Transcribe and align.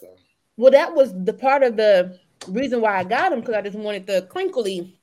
that 0.00 0.06
stuff. 0.06 0.18
Well, 0.56 0.70
that 0.70 0.94
was 0.94 1.12
the 1.24 1.32
part 1.32 1.62
of 1.62 1.76
the 1.76 2.18
reason 2.48 2.80
why 2.80 2.98
I 2.98 3.04
got 3.04 3.30
them 3.30 3.40
because 3.40 3.54
I 3.54 3.62
just 3.62 3.76
wanted 3.76 4.06
the 4.06 4.22
crinkly 4.30 4.96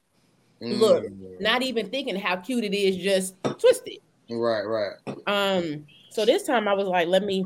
look, 0.62 1.04
Mm. 1.06 1.42
not 1.42 1.64
even 1.64 1.90
thinking 1.90 2.16
how 2.16 2.36
cute 2.38 2.64
it 2.64 2.74
is 2.74 2.96
just 2.98 3.36
twisted. 3.60 3.98
Right, 4.30 4.62
right. 4.62 4.94
Um, 5.28 5.86
so 6.10 6.24
this 6.26 6.44
time 6.44 6.68
I 6.68 6.74
was 6.74 6.88
like, 6.88 7.08
let 7.08 7.24
me 7.24 7.46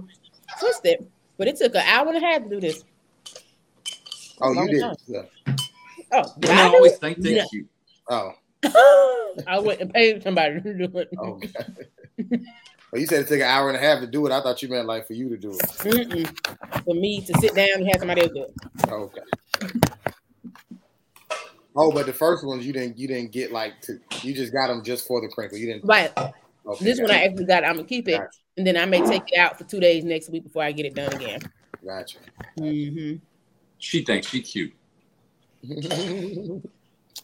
twist 0.60 0.82
it, 0.86 1.10
but 1.38 1.48
it 1.48 1.56
took 1.56 1.74
an 1.76 1.82
hour 1.86 2.08
and 2.08 2.18
a 2.18 2.20
half 2.20 2.44
to 2.44 2.50
do 2.50 2.60
this. 2.60 2.84
Oh, 4.42 4.52
you 4.52 4.68
did. 4.68 4.82
time. 4.82 4.96
Yeah. 5.08 5.22
Oh, 6.12 6.24
did 6.40 6.50
Women 6.50 6.66
I 6.66 6.68
always 6.68 6.98
think 6.98 7.20
they're 7.20 7.38
Yeah. 7.38 7.46
cute. 7.50 7.70
Oh, 8.10 8.34
I 9.48 9.60
went 9.60 9.82
and 9.82 9.94
paid 9.94 10.22
somebody 10.24 10.62
to 10.62 10.74
do 10.88 10.98
it. 11.00 11.10
okay. 11.18 11.50
well, 12.96 13.02
you 13.02 13.08
said 13.08 13.20
it 13.24 13.28
took 13.28 13.40
an 13.40 13.46
hour 13.46 13.68
and 13.68 13.76
a 13.76 13.82
half 13.82 14.00
to 14.00 14.08
do 14.08 14.26
it. 14.26 14.32
I 14.32 14.42
thought 14.42 14.62
you 14.62 14.70
meant 14.70 14.88
like 14.88 15.06
for 15.06 15.12
you 15.12 15.28
to 15.28 15.36
do 15.36 15.52
it. 15.52 15.60
Mm-mm. 15.60 16.40
For 16.86 16.96
me 16.96 17.20
to 17.26 17.34
sit 17.42 17.54
down 17.54 17.68
and 17.74 17.88
have 17.90 18.00
somebody 18.00 18.22
else 18.22 18.32
do 18.34 18.44
it. 18.44 18.54
Okay. 18.90 19.22
Oh, 21.76 21.92
but 21.92 22.06
the 22.06 22.14
first 22.14 22.46
ones 22.46 22.66
you 22.66 22.72
didn't 22.72 22.98
you 22.98 23.10
didn't 23.10 23.34
get 23.34 23.52
like 23.52 23.82
to 23.82 24.00
you 24.22 24.34
just 24.34 24.54
got 24.54 24.68
them 24.68 24.82
just 24.82 25.06
for 25.06 25.20
the 25.20 25.28
crinkle. 25.28 25.58
You 25.58 25.74
didn't. 25.74 25.84
Right. 25.84 26.10
Okay, 26.18 26.86
This 26.86 27.02
one 27.02 27.12
I 27.12 27.26
actually 27.26 27.44
got. 27.44 27.66
I'm 27.66 27.76
gonna 27.76 27.86
keep 27.86 28.08
it, 28.08 28.14
Gotcha. 28.14 28.30
and 28.56 28.66
then 28.66 28.78
I 28.78 28.86
may 28.86 29.02
take 29.02 29.24
it 29.30 29.38
out 29.38 29.58
for 29.58 29.66
two 29.66 29.82
days 29.82 30.06
next 30.06 30.30
week 30.30 30.44
before 30.44 30.64
I 30.64 30.72
get 30.72 30.86
it 30.86 30.96
done 30.96 31.12
again. 31.12 31.42
Gotcha. 31.86 32.20
hmm 32.58 33.16
She 33.78 34.06
thinks 34.06 34.28
she 34.28 34.42
cute. 34.42 34.72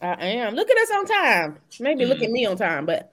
I 0.02 0.18
am. 0.20 0.54
Look 0.54 0.68
at 0.68 0.76
us 0.76 0.90
on 0.90 1.06
time. 1.06 1.58
Maybe 1.80 2.04
look 2.04 2.22
at 2.22 2.30
me 2.30 2.44
on 2.44 2.58
time, 2.58 2.84
but 2.84 3.11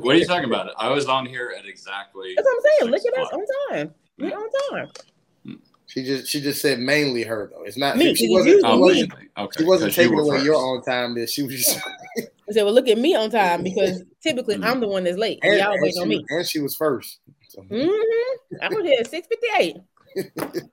what 0.00 0.14
are 0.14 0.18
you 0.18 0.26
talking 0.26 0.44
about? 0.44 0.72
I 0.78 0.90
was 0.90 1.06
on 1.06 1.26
here 1.26 1.52
at 1.58 1.66
exactly. 1.66 2.34
That's 2.36 2.46
what 2.46 2.56
I'm 2.56 2.62
saying. 2.80 2.90
Look 2.92 3.02
at 3.06 3.18
us 3.20 3.26
o'clock. 3.28 3.40
on 3.40 3.76
time. 3.76 3.94
We're 4.18 4.36
on 4.36 4.48
time. 4.70 5.58
she 5.86 6.04
just 6.04 6.28
she 6.30 6.40
just 6.40 6.60
said 6.62 6.78
mainly 6.80 7.22
her 7.24 7.50
though. 7.52 7.62
It's 7.64 7.76
not 7.76 7.96
Me, 7.96 8.14
she 8.14 8.28
wasn't 8.30 8.62
Oh, 8.64 8.78
wasn't. 8.78 9.12
Okay. 9.38 9.58
she 9.58 9.64
wasn't 9.64 9.90
'cause 9.90 9.96
you 9.98 10.02
taking 10.04 10.18
away 10.18 10.36
first. 10.36 10.44
your 10.46 10.56
own 10.56 10.82
time. 10.82 11.14
That 11.14 11.30
she 11.30 11.42
was 11.42 11.54
just 11.56 11.78
I 12.16 12.52
said, 12.52 12.64
well, 12.64 12.74
look 12.74 12.88
at 12.88 12.98
me 12.98 13.14
on 13.14 13.30
time 13.30 13.62
because 13.62 14.02
typically 14.22 14.56
I'm 14.62 14.80
the 14.80 14.88
one 14.88 15.04
that's 15.04 15.16
late. 15.16 15.38
And 15.42 15.52
and, 15.52 15.60
y'all 15.62 15.72
and 15.72 15.82
waiting 15.82 15.96
she, 15.96 16.02
on 16.02 16.08
me. 16.08 16.24
and 16.28 16.46
she 16.46 16.60
was 16.60 16.74
first. 16.76 17.20
So, 17.48 17.62
Mm-hmm. 17.62 18.56
I 18.62 18.68
was 18.68 18.84
here 18.84 18.98
at 19.00 19.06
658. 19.10 19.76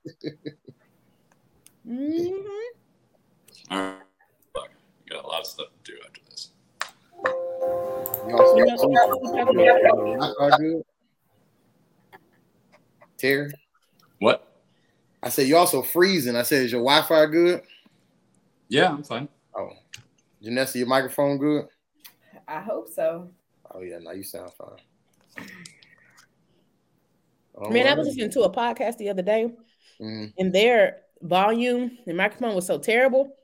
mm-hmm. 1.88 2.48
All 3.72 3.78
right. 3.80 3.96
Fuck. 4.54 4.70
Got 5.10 5.24
a 5.24 5.28
lot 5.28 5.42
of 5.42 5.48
stuff 5.48 5.68
to 5.84 5.92
do 5.92 5.98
Wi-Fi 9.62 10.58
good? 10.58 10.84
Terry, 13.18 13.52
What? 14.20 14.48
I 15.24 15.30
said 15.30 15.48
you 15.48 15.56
also 15.58 15.82
freezing. 15.84 16.36
I 16.36 16.42
said 16.42 16.64
is 16.64 16.72
your 16.72 16.82
Wi-Fi 16.82 17.26
good? 17.28 17.62
Yeah, 18.70 18.90
I'm 18.90 19.04
fine. 19.04 19.28
Oh, 19.56 19.70
Janessa, 20.44 20.76
your 20.76 20.88
microphone 20.88 21.38
good? 21.38 21.68
I 22.48 22.62
hope 22.62 22.90
so. 22.90 23.30
Oh 23.74 23.82
yeah, 23.82 24.00
now 24.00 24.12
you 24.12 24.24
sound 24.24 24.52
fine. 24.54 25.48
Oh, 27.56 27.70
Man, 27.70 27.86
I 27.86 27.94
was 27.94 28.08
listening 28.08 28.32
to 28.32 28.42
a 28.44 28.52
podcast 28.52 28.98
the 28.98 29.10
other 29.10 29.22
day, 29.22 29.54
Mhm, 30.00 30.34
and 30.38 30.54
their 30.54 31.02
volume 31.22 31.98
and 32.08 32.18
microphone 32.18 32.56
was 32.56 32.66
so 32.66 32.80
terrible. 32.80 33.36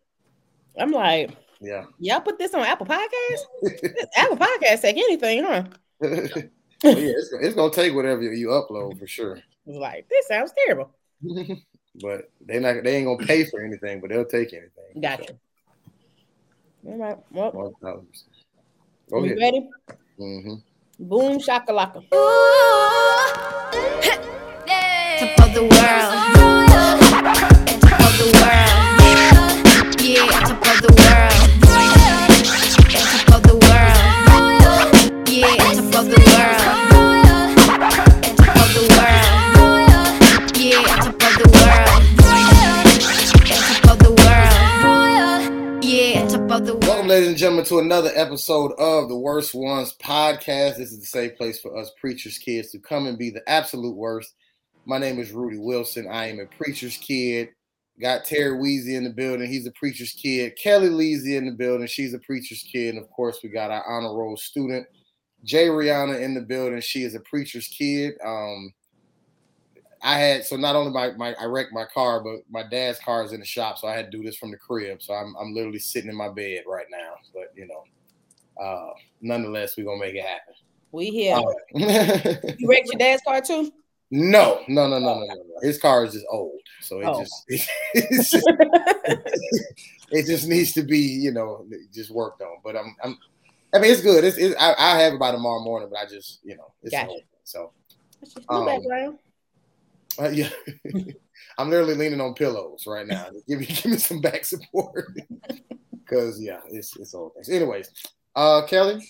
I'm 0.80 0.92
like, 0.92 1.32
yeah. 1.62 1.86
y'all 2.00 2.22
put 2.22 2.38
this 2.40 2.54
on 2.54 2.62
Apple 2.62 2.86
Podcasts? 2.86 3.46
This 3.62 4.06
Apple 4.16 4.38
Podcasts 4.38 4.82
take 4.82 4.98
anything, 4.98 5.44
huh? 5.44 5.64
Well, 6.84 6.96
yeah, 6.96 7.10
it's, 7.10 7.34
it's 7.42 7.56
gonna 7.56 7.74
take 7.74 7.96
whatever 7.96 8.22
you, 8.22 8.30
you 8.32 8.48
upload 8.50 9.00
for 9.00 9.08
sure. 9.08 9.38
I 9.38 9.42
was 9.66 9.78
like, 9.78 10.08
this 10.10 10.28
sounds 10.28 10.54
terrible. 10.56 10.92
but 12.02 12.30
they 12.46 12.60
not 12.60 12.84
they 12.84 12.98
ain't 12.98 13.08
gonna 13.08 13.26
pay 13.26 13.46
for 13.46 13.64
anything, 13.64 14.00
but 14.00 14.12
they'll 14.12 14.26
take 14.26 14.54
anything. 14.54 15.02
Gotcha. 15.02 15.34
All 16.86 16.98
right. 16.98 17.18
Well, 17.32 17.52
One 17.52 17.74
thousand. 17.82 18.08
Go 19.10 19.22
we 19.22 19.30
ahead. 19.30 19.40
ready? 19.40 19.70
hmm 20.20 20.54
Boom 21.00 21.40
shakalaka. 21.40 22.04
Top 25.20 25.40
of 25.48 25.54
the 25.56 25.62
world. 25.62 26.14
Top 27.82 28.02
of 28.02 28.18
the 28.20 28.40
world. 28.40 28.57
Ladies 47.18 47.30
and 47.30 47.38
gentlemen, 47.40 47.66
to 47.66 47.80
another 47.80 48.12
episode 48.14 48.74
of 48.74 49.10
the 49.10 49.18
Worst 49.18 49.56
Ones 49.56 49.96
podcast. 50.00 50.78
This 50.78 50.92
is 50.92 51.00
the 51.00 51.06
safe 51.08 51.36
place 51.36 51.60
for 51.60 51.76
us 51.76 51.92
preachers' 52.00 52.38
kids 52.38 52.70
to 52.70 52.78
come 52.78 53.08
and 53.08 53.18
be 53.18 53.32
the 53.32 53.42
absolute 53.50 53.96
worst. 53.96 54.36
My 54.86 55.00
name 55.00 55.18
is 55.18 55.32
Rudy 55.32 55.58
Wilson. 55.58 56.08
I 56.08 56.28
am 56.28 56.40
a 56.40 56.46
preacher's 56.46 56.96
kid. 56.96 57.50
Got 58.00 58.24
Terry 58.24 58.56
Weezy 58.60 58.96
in 58.96 59.04
the 59.04 59.10
building. 59.10 59.50
He's 59.50 59.66
a 59.66 59.72
preacher's 59.72 60.14
kid. 60.14 60.60
Kelly 60.62 60.90
Leezy 60.90 61.36
in 61.36 61.48
the 61.48 61.54
building. 61.54 61.88
She's 61.88 62.14
a 62.14 62.20
preacher's 62.20 62.62
kid. 62.72 62.94
And 62.94 63.04
of 63.04 63.10
course, 63.10 63.40
we 63.42 63.50
got 63.50 63.72
our 63.72 63.84
honor 63.90 64.16
roll 64.16 64.38
student, 64.38 64.86
Jay 65.44 65.70
Rihanna, 65.70 66.22
in 66.22 66.36
the 66.36 66.42
building. 66.42 66.80
She 66.82 67.02
is 67.02 67.16
a 67.16 67.20
preacher's 67.22 67.68
kid. 67.68 68.14
Um, 68.24 68.72
I 70.04 70.20
had 70.20 70.46
so 70.46 70.56
not 70.56 70.76
only 70.76 70.92
my, 70.92 71.12
my 71.12 71.34
I 71.40 71.46
wrecked 71.46 71.74
my 71.74 71.86
car, 71.86 72.24
but 72.24 72.42
my 72.50 72.64
dad's 72.64 73.00
car 73.00 73.24
is 73.24 73.34
in 73.34 73.40
the 73.40 73.46
shop, 73.46 73.78
so 73.78 73.88
I 73.88 73.96
had 73.96 74.12
to 74.12 74.18
do 74.18 74.24
this 74.24 74.38
from 74.38 74.52
the 74.52 74.58
crib. 74.58 75.02
So 75.02 75.14
I'm 75.14 75.36
I'm 75.40 75.54
literally 75.54 75.80
sitting 75.80 76.10
in 76.10 76.16
my 76.16 76.30
bed 76.30 76.64
right 76.68 76.86
now. 76.92 77.16
But 77.34 77.52
you 77.56 77.68
know, 77.68 77.84
uh, 78.64 78.94
nonetheless, 79.22 79.76
we're 79.78 79.86
gonna 79.86 80.00
make 80.00 80.16
it 80.16 80.24
happen. 80.24 80.54
We 80.92 81.08
here. 81.08 81.36
Right. 81.36 82.56
You 82.58 82.70
wrecked 82.70 82.88
your 82.88 83.00
dad's 83.00 83.22
car 83.24 83.42
too? 83.42 83.72
no, 84.10 84.62
no, 84.68 84.88
no, 84.88 85.00
no, 85.00 85.16
no, 85.16 85.26
no, 85.26 85.26
no. 85.26 85.60
His 85.62 85.78
car 85.78 86.06
is 86.06 86.14
just 86.14 86.26
old, 86.32 86.60
so 86.82 87.00
it 87.02 87.08
Oh. 87.08 87.20
just 87.20 87.44
it's 87.94 88.32
just, 88.32 88.50
it 90.12 90.26
just 90.26 90.48
needs 90.48 90.74
to 90.74 90.84
be 90.84 91.00
you 91.00 91.32
know 91.32 91.66
just 91.94 92.12
worked 92.12 92.42
on. 92.42 92.58
But 92.64 92.78
I'm 92.78 92.96
I'm 93.04 93.18
I 93.74 93.80
mean 93.80 93.92
it's 93.92 94.02
good. 94.02 94.24
It's, 94.24 94.38
it's 94.38 94.56
I, 94.60 94.74
I 94.78 95.00
have 95.00 95.14
it 95.14 95.20
by 95.20 95.32
tomorrow 95.32 95.62
morning, 95.62 95.90
but 95.92 96.00
I 96.00 96.06
just 96.06 96.40
you 96.44 96.56
know 96.56 96.72
it's 96.84 96.94
Gotcha. 96.94 97.10
old. 97.10 97.22
So 97.44 97.72
That's 98.22 98.34
just 98.34 98.50
Um, 98.50 98.66
background. 98.66 99.20
Uh, 100.20 100.30
yeah, 100.30 100.50
I'm 101.58 101.70
literally 101.70 101.96
leaning 101.96 102.22
on 102.22 102.34
pillows 102.34 102.86
right 102.88 103.06
now. 103.08 103.28
give 103.48 103.60
me 103.60 103.66
give 103.66 103.86
me 103.86 103.98
some 103.98 104.22
back 104.22 104.46
support 104.46 105.08
because 106.06 106.42
yeah, 106.42 106.60
it's 106.72 106.96
it's 106.98 107.14
all 107.14 107.30
things. 107.30 107.50
Anyways, 107.50 107.90
uh, 108.36 108.66
Kelly, 108.68 109.06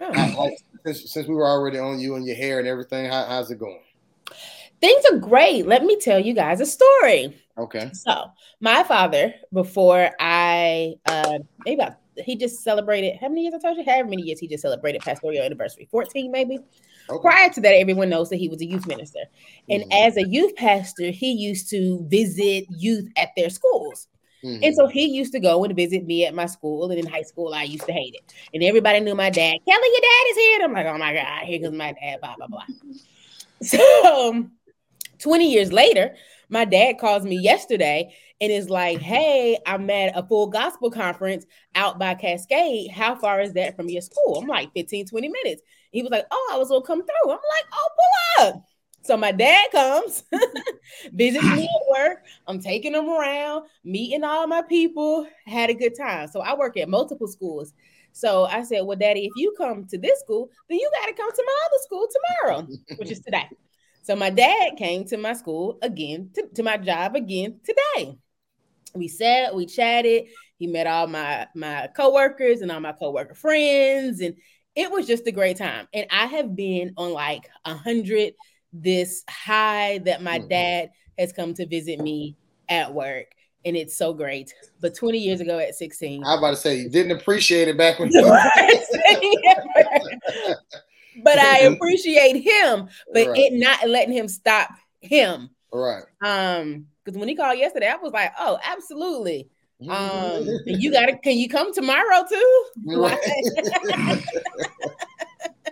Oh. 0.00 0.12
I- 0.12 0.46
I- 0.46 0.56
since, 0.86 1.12
since 1.12 1.26
we 1.26 1.34
were 1.34 1.46
already 1.46 1.78
on 1.78 1.98
you 1.98 2.14
and 2.14 2.24
your 2.24 2.36
hair 2.36 2.60
and 2.60 2.68
everything, 2.68 3.10
how, 3.10 3.24
how's 3.24 3.50
it 3.50 3.58
going? 3.58 3.80
Things 4.80 5.04
are 5.10 5.16
great. 5.18 5.66
Let 5.66 5.82
me 5.84 5.98
tell 5.98 6.20
you 6.20 6.34
guys 6.34 6.60
a 6.60 6.66
story. 6.66 7.36
Okay, 7.58 7.90
So, 7.92 8.26
my 8.60 8.84
father, 8.84 9.34
before 9.52 10.10
I, 10.20 10.94
uh, 11.06 11.38
maybe 11.64 11.82
about, 11.82 11.96
he 12.24 12.36
just 12.36 12.62
celebrated, 12.62 13.16
how 13.20 13.28
many 13.28 13.42
years 13.42 13.54
I 13.54 13.58
told 13.58 13.76
you? 13.76 13.84
However 13.84 14.08
many 14.08 14.22
years 14.22 14.38
he 14.38 14.46
just 14.46 14.62
celebrated 14.62 15.00
pastoral 15.02 15.36
anniversary, 15.40 15.88
14 15.90 16.30
maybe. 16.30 16.60
Okay. 17.10 17.20
Prior 17.22 17.50
to 17.50 17.60
that, 17.60 17.74
everyone 17.74 18.08
knows 18.08 18.30
that 18.30 18.36
he 18.36 18.48
was 18.48 18.60
a 18.60 18.66
youth 18.66 18.86
minister. 18.86 19.20
And 19.68 19.84
Mhm. 19.84 20.06
as 20.06 20.16
a 20.16 20.26
youth 20.26 20.54
pastor, 20.56 21.10
he 21.10 21.32
used 21.32 21.70
to 21.70 22.04
visit 22.08 22.66
youth 22.70 23.08
at 23.16 23.30
their 23.36 23.50
schools. 23.50 24.08
Mhm. 24.44 24.60
And 24.62 24.74
so 24.74 24.86
he 24.86 25.06
used 25.06 25.32
to 25.32 25.40
go 25.40 25.64
and 25.64 25.74
visit 25.74 26.06
me 26.06 26.24
at 26.24 26.34
my 26.34 26.46
school. 26.46 26.90
And 26.90 26.98
in 26.98 27.06
high 27.06 27.22
school, 27.22 27.52
I 27.54 27.64
used 27.64 27.86
to 27.86 27.92
hate 27.92 28.14
it. 28.14 28.32
And 28.54 28.62
everybody 28.62 29.00
knew 29.00 29.14
my 29.14 29.30
dad. 29.30 29.58
Kelly, 29.66 29.88
your 29.88 30.00
dad 30.00 30.30
is 30.30 30.36
here. 30.36 30.54
And 30.56 30.64
I'm 30.64 30.72
like, 30.72 30.86
oh 30.86 30.98
my 30.98 31.12
God, 31.12 31.44
here 31.44 31.60
comes 31.60 31.76
my 31.76 31.92
dad, 31.92 32.20
blah, 32.20 32.36
blah, 32.36 32.46
blah. 32.46 32.64
So 33.60 34.28
um, 34.30 34.52
20 35.18 35.50
years 35.50 35.72
later, 35.72 36.14
my 36.48 36.64
dad 36.64 36.98
calls 36.98 37.24
me 37.24 37.36
yesterday 37.36 38.14
and 38.40 38.52
is 38.52 38.70
like, 38.70 39.00
hey, 39.00 39.58
I'm 39.66 39.90
at 39.90 40.16
a 40.16 40.22
full 40.22 40.46
gospel 40.46 40.90
conference 40.90 41.44
out 41.74 41.98
by 41.98 42.14
Cascade. 42.14 42.90
How 42.92 43.16
far 43.16 43.40
is 43.40 43.52
that 43.54 43.76
from 43.76 43.88
your 43.88 44.02
school? 44.02 44.38
I'm 44.38 44.46
like, 44.46 44.72
15, 44.74 45.06
20 45.06 45.28
minutes. 45.28 45.62
He 45.90 46.02
was 46.02 46.10
like, 46.10 46.26
oh, 46.30 46.50
I 46.52 46.58
was 46.58 46.68
to 46.68 46.80
come 46.86 47.00
through. 47.00 47.30
I'm 47.30 47.38
like, 47.38 47.64
oh, 47.72 47.88
pull 47.96 48.46
up. 48.46 48.64
So 49.02 49.16
my 49.16 49.32
dad 49.32 49.70
comes, 49.72 50.24
visits 51.12 51.44
me 51.44 51.64
at 51.64 51.98
work. 51.98 52.24
I'm 52.46 52.60
taking 52.60 52.94
him 52.94 53.08
around, 53.08 53.64
meeting 53.84 54.24
all 54.24 54.46
my 54.46 54.62
people, 54.62 55.26
had 55.46 55.70
a 55.70 55.74
good 55.74 55.96
time. 55.96 56.28
So 56.28 56.40
I 56.40 56.54
work 56.54 56.76
at 56.76 56.88
multiple 56.88 57.28
schools. 57.28 57.72
So 58.12 58.44
I 58.44 58.64
said, 58.64 58.82
Well, 58.82 58.98
Daddy, 58.98 59.26
if 59.26 59.32
you 59.36 59.54
come 59.56 59.86
to 59.86 59.98
this 59.98 60.20
school, 60.20 60.50
then 60.68 60.78
you 60.78 60.90
got 61.00 61.06
to 61.06 61.14
come 61.14 61.30
to 61.30 61.44
my 61.46 61.58
other 61.66 61.82
school 61.82 62.08
tomorrow, 62.42 62.68
which 62.98 63.10
is 63.10 63.20
today. 63.20 63.48
So 64.02 64.16
my 64.16 64.30
dad 64.30 64.76
came 64.76 65.04
to 65.06 65.16
my 65.16 65.34
school 65.34 65.78
again, 65.82 66.30
to, 66.34 66.48
to 66.54 66.62
my 66.62 66.76
job 66.78 67.14
again 67.14 67.60
today. 67.64 68.18
We 68.94 69.08
sat, 69.08 69.54
we 69.54 69.66
chatted. 69.66 70.24
He 70.58 70.66
met 70.66 70.86
all 70.86 71.06
my 71.06 71.46
my 71.54 71.88
coworkers 71.94 72.62
and 72.62 72.72
all 72.72 72.80
my 72.80 72.92
coworker 72.92 73.34
friends, 73.34 74.20
and 74.20 74.34
it 74.78 74.90
was 74.92 75.06
just 75.08 75.26
a 75.26 75.32
great 75.32 75.56
time. 75.58 75.88
And 75.92 76.06
I 76.10 76.24
have 76.26 76.54
been 76.56 76.92
on 76.96 77.12
like 77.12 77.50
a 77.64 77.74
hundred 77.74 78.34
this 78.72 79.24
high 79.28 79.98
that 80.04 80.22
my 80.22 80.38
Mhm. 80.38 80.48
dad 80.48 80.90
has 81.18 81.32
come 81.32 81.52
to 81.54 81.66
visit 81.66 81.98
me 82.00 82.36
at 82.68 82.94
work, 82.94 83.26
and 83.64 83.76
it's 83.76 83.96
so 83.96 84.12
great. 84.14 84.54
But 84.80 84.94
20 84.94 85.18
years 85.18 85.40
ago 85.40 85.58
at 85.58 85.74
16, 85.74 86.22
I 86.24 86.34
was 86.34 86.38
about 86.38 86.50
to 86.50 86.56
say 86.56 86.76
you 86.76 86.88
didn't 86.90 87.12
appreciate 87.20 87.66
it 87.68 87.76
back 87.76 87.98
when. 87.98 88.10
but 91.16 91.38
I 91.38 91.58
appreciate 91.60 92.42
him, 92.42 92.88
but 93.12 93.28
Right. 93.28 93.38
it 93.38 93.52
not 93.54 93.88
letting 93.88 94.12
him 94.14 94.28
stop 94.28 94.70
him. 95.00 95.50
right. 95.72 96.04
Um, 96.22 96.86
because 97.04 97.18
when 97.18 97.28
he 97.28 97.34
called 97.36 97.58
yesterday, 97.58 97.88
I 97.88 97.96
was 97.96 98.12
like, 98.12 98.32
oh, 98.38 98.58
absolutely. 98.62 99.48
Um, 99.86 100.48
you 100.66 100.90
gotta 100.90 101.16
can 101.18 101.38
you 101.38 101.48
come 101.48 101.72
tomorrow 101.72 102.24
too? 102.28 102.64
Right. 102.84 103.18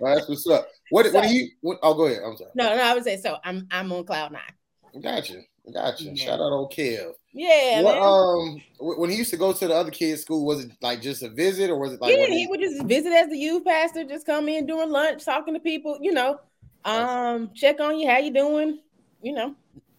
That's 0.01 0.29
what's 0.29 0.47
up. 0.47 0.69
What? 0.91 1.13
What 1.13 1.25
do 1.25 1.35
you? 1.35 1.49
What, 1.61 1.79
oh, 1.83 1.95
go 1.95 2.07
ahead. 2.07 2.23
I'm 2.25 2.37
sorry. 2.37 2.51
no, 2.55 2.77
no, 2.77 2.83
I 2.83 2.95
would 2.95 3.03
say 3.03 3.17
so. 3.17 3.39
I'm 3.43 3.67
I'm 3.71 3.91
on 3.93 4.05
cloud 4.05 4.33
nine. 4.33 5.03
Gotcha. 5.03 5.41
Gotcha. 5.73 6.05
Yeah. 6.05 6.15
Shout 6.15 6.41
out 6.41 6.53
old 6.53 6.73
Kev. 6.73 7.13
Yeah, 7.33 7.83
what, 7.83 7.99
um, 7.99 8.63
when 8.79 9.11
he 9.11 9.17
used 9.17 9.31
to 9.31 9.37
go 9.37 9.53
to 9.53 9.69
the 9.69 9.75
other 9.75 9.91
kids' 9.91 10.23
school, 10.23 10.47
was 10.47 10.65
it 10.65 10.73
like 10.81 11.03
just 11.03 11.23
a 11.23 11.29
visit, 11.29 11.69
or 11.69 11.79
was 11.79 11.93
it 11.93 12.01
like? 12.01 12.15
yeah, 12.15 12.23
when 12.23 12.33
he 12.33 12.47
would 12.47 12.61
just 12.61 12.83
visit 12.85 13.13
as 13.13 13.29
the 13.29 13.37
youth 13.37 13.63
pastor, 13.63 14.05
just 14.05 14.25
come 14.25 14.49
in 14.49 14.65
during 14.65 14.91
lunch, 14.91 15.23
talking 15.23 15.53
to 15.53 15.61
people, 15.61 15.99
you 16.01 16.13
know, 16.13 16.41
um, 16.87 17.51
check 17.53 17.79
on 17.79 17.99
you, 17.99 18.09
how 18.09 18.17
you 18.17 18.33
doing, 18.33 18.79
you 19.21 19.35
know, 19.35 19.55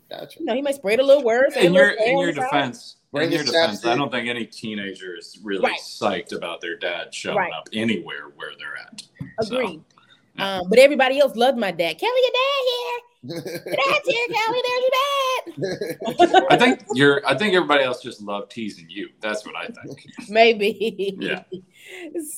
Gotcha. 0.10 0.40
you 0.40 0.46
know, 0.46 0.56
he 0.56 0.64
may 0.64 0.72
spread 0.72 1.00
a 1.00 1.06
little 1.06 1.24
word. 1.24 1.52
In 1.58 1.76
your 1.76 1.90
in 1.90 2.18
your 2.18 2.32
defense, 2.32 2.96
Bring 3.07 3.07
in 3.14 3.32
your 3.32 3.44
defense, 3.44 3.86
I 3.86 3.96
don't 3.96 4.12
think 4.12 4.28
any 4.28 4.46
teenager 4.46 5.16
is 5.18 5.40
really 5.44 5.64
Right. 5.64 5.80
psyched 5.80 6.34
about 6.36 6.62
their 6.62 6.76
dad 6.78 7.14
showing 7.14 7.38
Right. 7.38 7.54
up 7.54 7.68
anywhere 7.74 8.30
where 8.36 8.52
they're 8.60 8.78
at. 8.78 9.04
So, 9.46 9.56
Agreed. 9.58 9.82
yeah. 10.36 10.58
Um, 10.60 10.70
but 10.70 10.78
everybody 10.80 11.20
else 11.20 11.36
loved 11.36 11.58
my 11.58 11.72
dad. 11.72 11.98
Kelly, 12.00 12.12
your 12.22 12.32
dad 12.34 12.64
here. 12.70 13.02
Dad's 13.76 14.08
here, 14.08 14.28
Kelly. 14.30 14.62
There's 14.68 14.84
your 15.58 15.90
dad. 16.40 16.46
I 16.52 16.58
think 16.58 16.84
you're. 16.94 17.26
I 17.28 17.36
think 17.36 17.54
everybody 17.56 17.84
else 17.84 18.02
just 18.02 18.22
loved 18.22 18.52
teasing 18.52 18.86
you. 18.90 19.10
That's 19.22 19.46
what 19.46 19.56
I 19.56 19.68
think. 19.68 20.06
Maybe. 20.30 21.16
Yeah. 21.20 21.44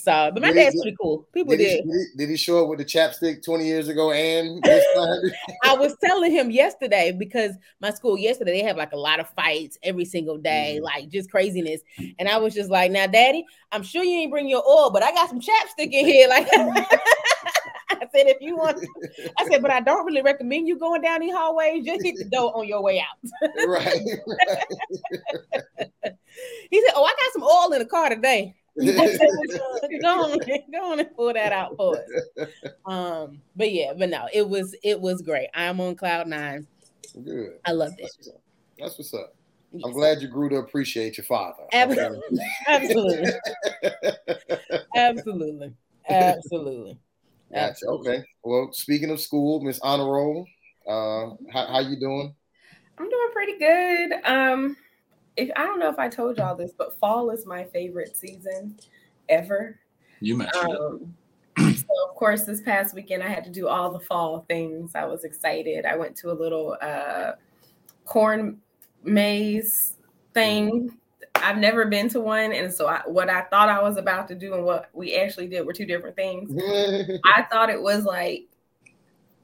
So, 0.02 0.32
but 0.34 0.42
my 0.42 0.48
Did 0.50 0.58
he- 0.58 0.64
dad's 0.64 0.82
pretty 0.82 0.98
cool. 1.02 1.28
People 1.34 1.56
did, 1.56 1.60
he, 1.60 1.66
did. 1.78 1.84
he, 1.86 2.06
did 2.18 2.30
he 2.30 2.38
show 2.38 2.64
up 2.64 2.70
with 2.70 2.80
the 2.80 2.86
chapstick 2.86 3.44
20 3.44 3.66
years 3.66 3.88
ago 3.88 4.12
and? 4.12 4.64
I 5.64 5.76
was 5.76 5.96
telling 6.04 6.32
him 6.32 6.52
yesterday 6.52 7.12
because 7.18 7.56
my 7.82 7.92
school 7.92 8.18
yesterday 8.18 8.52
they 8.52 8.64
have 8.64 8.78
like 8.78 8.92
a 8.94 8.98
lot 8.98 9.20
of 9.20 9.30
fights 9.30 9.78
every 9.84 10.06
single 10.06 10.38
day, 10.38 10.78
Mhm. 10.80 10.84
like 10.84 11.10
just 11.10 11.30
craziness. 11.32 11.82
And 12.20 12.28
I 12.28 12.38
was 12.38 12.54
just 12.54 12.70
like, 12.70 12.92
"Now, 12.92 13.08
Daddy, 13.08 13.46
I'm 13.72 13.84
sure 13.84 14.04
you 14.04 14.20
ain't 14.20 14.32
bring 14.32 14.48
your 14.50 14.64
oil, 14.68 14.90
but 14.92 15.04
I 15.04 15.12
got 15.12 15.30
some 15.30 15.40
chapstick 15.40 15.92
in 15.92 16.06
here." 16.06 16.28
Like 16.28 16.48
I 17.92 18.08
said, 18.16 18.28
if 18.28 18.38
you 18.40 18.56
want, 18.56 18.80
I 19.38 19.48
said, 19.50 19.62
but 19.62 19.72
I 19.72 19.80
don't 19.82 20.06
really 20.06 20.22
recommend 20.22 20.68
you 20.68 20.78
going 20.78 21.02
down 21.02 21.20
these 21.22 21.34
hallways. 21.34 21.86
Just 21.86 22.04
hit 22.04 22.16
the 22.18 22.26
door 22.26 22.56
on 22.58 22.68
your 22.68 22.82
way 22.82 23.02
out. 23.02 23.18
right. 23.68 24.00
He 26.70 26.82
said, 26.82 26.94
"Oh, 26.96 27.04
I 27.04 27.10
got 27.12 27.34
some 27.34 27.44
oil 27.44 27.74
in 27.74 27.80
the 27.80 27.86
car 27.86 28.10
today." 28.10 28.56
Go 28.78 30.32
on, 30.32 30.40
go 30.72 30.92
on 30.92 31.00
and 31.00 31.16
pull 31.16 31.34
that 31.34 31.52
out 31.52 31.76
for 31.76 31.98
us. 31.98 32.50
Um, 32.86 33.42
but 33.56 33.72
yeah, 33.72 33.94
but 33.98 34.10
no, 34.10 34.28
it 34.34 34.48
was 34.48 34.76
it 34.84 35.00
was 35.00 35.22
great. 35.22 35.50
I'm 35.54 35.80
on 35.82 35.96
cloud 35.96 36.28
nine. 36.28 36.68
Good. 37.24 37.60
I 37.66 37.72
love 37.72 37.94
it. 37.98 38.02
That's 38.02 38.18
what's 38.18 38.30
up. 38.30 38.42
That's 38.78 38.98
what's 38.98 39.14
up. 39.14 39.36
I'm 39.84 39.92
glad 39.92 40.22
you 40.22 40.28
grew 40.28 40.50
to 40.50 40.56
appreciate 40.58 41.18
your 41.18 41.26
father. 41.26 41.64
Absolutely. 41.72 42.46
Absolutely. 42.68 43.32
Absolutely. 44.96 45.74
Absolutely. 46.10 47.00
Gotcha. 47.54 47.86
Okay. 47.86 48.24
Well, 48.44 48.70
speaking 48.72 49.12
of 49.12 49.22
school, 49.22 49.62
Miss 49.62 49.80
Honor 49.80 50.12
Roll, 50.12 50.48
uh, 50.88 51.36
how, 51.52 51.68
how 51.68 51.80
you 51.80 52.00
doing? 52.00 52.34
I'm 52.98 53.10
doing 53.10 53.30
pretty 53.34 53.58
good. 53.60 54.14
Um, 54.26 54.78
if 55.40 55.50
I 55.56 55.64
don't 55.64 55.80
know 55.80 55.90
if 55.90 56.00
I 56.00 56.10
told 56.10 56.38
y'all 56.38 56.56
this, 56.56 56.72
but 56.78 56.98
fall 57.00 57.30
is 57.30 57.46
my 57.46 57.64
favorite 57.64 58.16
season 58.16 58.78
ever. 59.30 59.80
You 60.20 60.38
mentioned 60.38 60.70
it. 60.70 60.80
Um, 60.80 61.16
so 61.76 61.86
of 62.10 62.16
course, 62.16 62.44
this 62.44 62.62
past 62.62 62.94
weekend 62.94 63.24
I 63.24 63.28
had 63.30 63.44
to 63.46 63.50
do 63.50 63.68
all 63.68 63.92
the 63.92 64.00
fall 64.00 64.46
things. 64.48 64.92
I 64.96 65.06
was 65.06 65.24
excited. 65.24 65.86
I 65.86 65.96
went 65.96 66.16
to 66.18 66.32
a 66.32 66.34
little 66.34 66.78
uh, 66.82 67.34
corn 68.06 68.60
maze 69.04 69.96
thing. 70.34 70.98
I've 71.36 71.58
never 71.58 71.86
been 71.86 72.10
to 72.10 72.20
one, 72.20 72.52
and 72.52 72.74
so 72.74 72.88
I, 72.88 73.02
what 73.06 73.30
I 73.30 73.44
thought 73.44 73.70
I 73.70 73.82
was 73.82 73.96
about 73.96 74.28
to 74.28 74.36
do 74.36 74.56
and 74.56 74.66
what 74.66 74.90
we 74.94 75.16
actually 75.16 75.48
did 75.48 75.66
were 75.66 75.72
two 75.72 75.86
different 75.86 76.18
things. 76.18 76.52
I 77.26 77.44
thought 77.44 77.70
it 77.70 77.82
was 77.82 78.04
like 78.04 78.49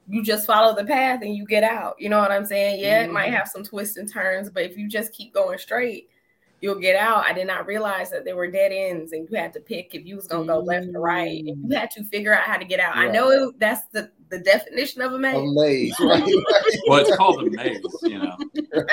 you 0.08 0.24
just 0.24 0.46
follow 0.46 0.76
the 0.76 0.86
path 0.86 1.22
and 1.22 1.36
you 1.36 1.46
get 1.46 1.64
out. 1.64 1.96
You 2.00 2.10
know 2.10 2.20
what 2.20 2.32
I'm 2.32 2.46
saying? 2.46 2.80
Yeah, 2.80 3.04
it 3.04 3.12
might 3.12 3.30
Mhm. 3.30 3.38
have 3.38 3.48
some 3.48 3.64
twists 3.64 3.98
and 3.98 4.12
turns, 4.12 4.50
but 4.50 4.64
if 4.64 4.78
you 4.78 4.88
just 4.88 5.14
keep 5.14 5.34
going 5.34 5.58
straight, 5.58 6.10
you'll 6.62 6.80
get 6.80 6.96
out. 6.96 7.26
I 7.26 7.34
did 7.34 7.48
not 7.48 7.66
realize 7.66 8.12
that 8.12 8.24
there 8.24 8.36
were 8.36 8.50
dead 8.50 8.72
ends 8.72 9.12
and 9.12 9.28
you 9.30 9.38
had 9.38 9.54
to 9.54 9.60
pick 9.60 9.94
if 9.94 10.06
you 10.06 10.16
was 10.16 10.28
gonna 10.28 10.46
go 10.46 10.60
left 10.60 10.88
or 10.94 11.02
right. 11.02 11.44
And 11.44 11.70
you 11.70 11.78
had 11.78 11.92
to 11.92 12.04
figure 12.06 12.34
out 12.34 12.44
how 12.44 12.58
to 12.58 12.66
get 12.66 12.80
out. 12.80 12.96
I 12.96 13.08
know 13.08 13.30
it, 13.30 13.60
that's 13.60 13.84
the, 13.92 14.12
the 14.30 14.40
definition 14.40 15.02
of 15.02 15.14
a 15.14 15.20
maze. 15.20 15.36
Amazed. 15.36 16.00
Right, 16.00 16.24
right. 16.24 16.78
Well, 16.88 17.00
it's 17.06 17.16
called 17.16 17.48
a 17.48 17.50
maze. 17.52 17.84
You 18.04 18.20
know. 18.20 18.36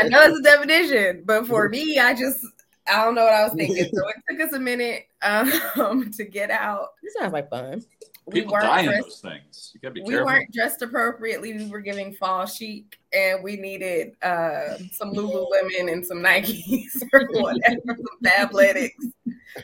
I 0.00 0.08
know 0.08 0.22
it's 0.22 0.38
a 0.38 0.42
definition, 0.42 1.22
but 1.24 1.46
for 1.46 1.68
me, 1.68 1.98
I 1.98 2.14
just 2.14 2.44
I 2.86 3.04
don't 3.04 3.14
know 3.14 3.24
what 3.24 3.34
I 3.34 3.44
was 3.44 3.52
thinking. 3.52 3.88
So 3.94 4.08
it 4.08 4.16
took 4.28 4.40
us 4.48 4.52
a 4.54 4.58
minute 4.58 5.04
um, 5.22 6.10
to 6.16 6.24
get 6.24 6.50
out. 6.50 6.88
This 7.02 7.14
sounds 7.18 7.32
like 7.32 7.48
fun. 7.48 7.82
We 8.26 8.34
People 8.40 8.52
weren't 8.52 8.64
die 8.64 8.80
in 8.80 8.86
dressed- 8.86 9.02
those 9.02 9.20
things. 9.20 9.70
You 9.74 9.80
gotta 9.80 9.94
be 9.94 10.02
we 10.02 10.14
weren't 10.16 10.52
dressed 10.52 10.80
appropriately. 10.82 11.54
We 11.54 11.66
were 11.66 11.80
giving 11.80 12.12
fall 12.14 12.46
chic, 12.46 12.98
and 13.12 13.42
we 13.42 13.56
needed 13.56 14.14
uh, 14.22 14.78
some 14.92 15.12
Lululemon 15.12 15.92
and 15.92 16.06
some 16.06 16.18
Nikes 16.18 17.02
or 17.12 17.26
whatever, 17.32 17.80
some 17.86 17.96
Fabletics, 18.24 18.90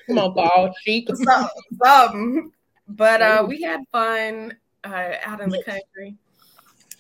Come 0.09 0.19
on, 0.19 0.35
ball 0.35 0.75
cheek. 0.85 1.09
something, 1.09 1.49
something. 1.83 2.53
But 2.89 3.23
uh, 3.23 3.45
we 3.47 3.63
had 3.63 3.81
fun 3.93 4.57
uh, 4.83 5.13
out 5.23 5.41
in 5.41 5.51
the 5.51 5.63
country. 5.63 6.17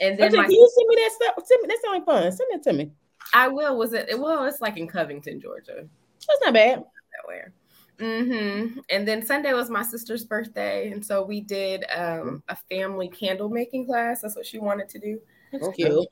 And 0.00 0.16
then 0.16 0.30
Can 0.30 0.42
my, 0.42 0.46
you 0.48 0.70
send 0.76 0.88
me 0.88 0.96
that 0.96 1.10
stuff? 1.12 1.44
Send 1.44 1.62
me 1.62 1.68
that 1.68 1.78
sounds 1.84 1.94
like 1.98 2.04
fun. 2.06 2.30
Send 2.30 2.52
it 2.52 2.62
to 2.64 2.72
me. 2.72 2.92
I 3.34 3.48
will. 3.48 3.76
Was 3.76 3.94
it? 3.94 4.08
Well, 4.16 4.44
it's 4.44 4.60
like 4.60 4.76
in 4.76 4.86
Covington, 4.86 5.40
Georgia. 5.40 5.88
That's 6.28 6.40
not 6.44 6.54
bad. 6.54 6.78
that 6.84 7.52
way. 8.00 8.68
hmm 8.72 8.78
And 8.90 9.06
then 9.06 9.24
Sunday 9.24 9.52
was 9.54 9.70
my 9.70 9.82
sister's 9.82 10.24
birthday, 10.24 10.90
and 10.92 11.04
so 11.04 11.24
we 11.24 11.40
did 11.40 11.84
um, 11.94 12.42
a 12.48 12.56
family 12.70 13.08
candle 13.08 13.48
making 13.48 13.86
class. 13.86 14.22
That's 14.22 14.36
what 14.36 14.46
she 14.46 14.58
wanted 14.58 14.88
to 14.90 14.98
do. 14.98 15.20
That's 15.52 15.64
Okay. 15.68 15.84
cute. 15.84 16.06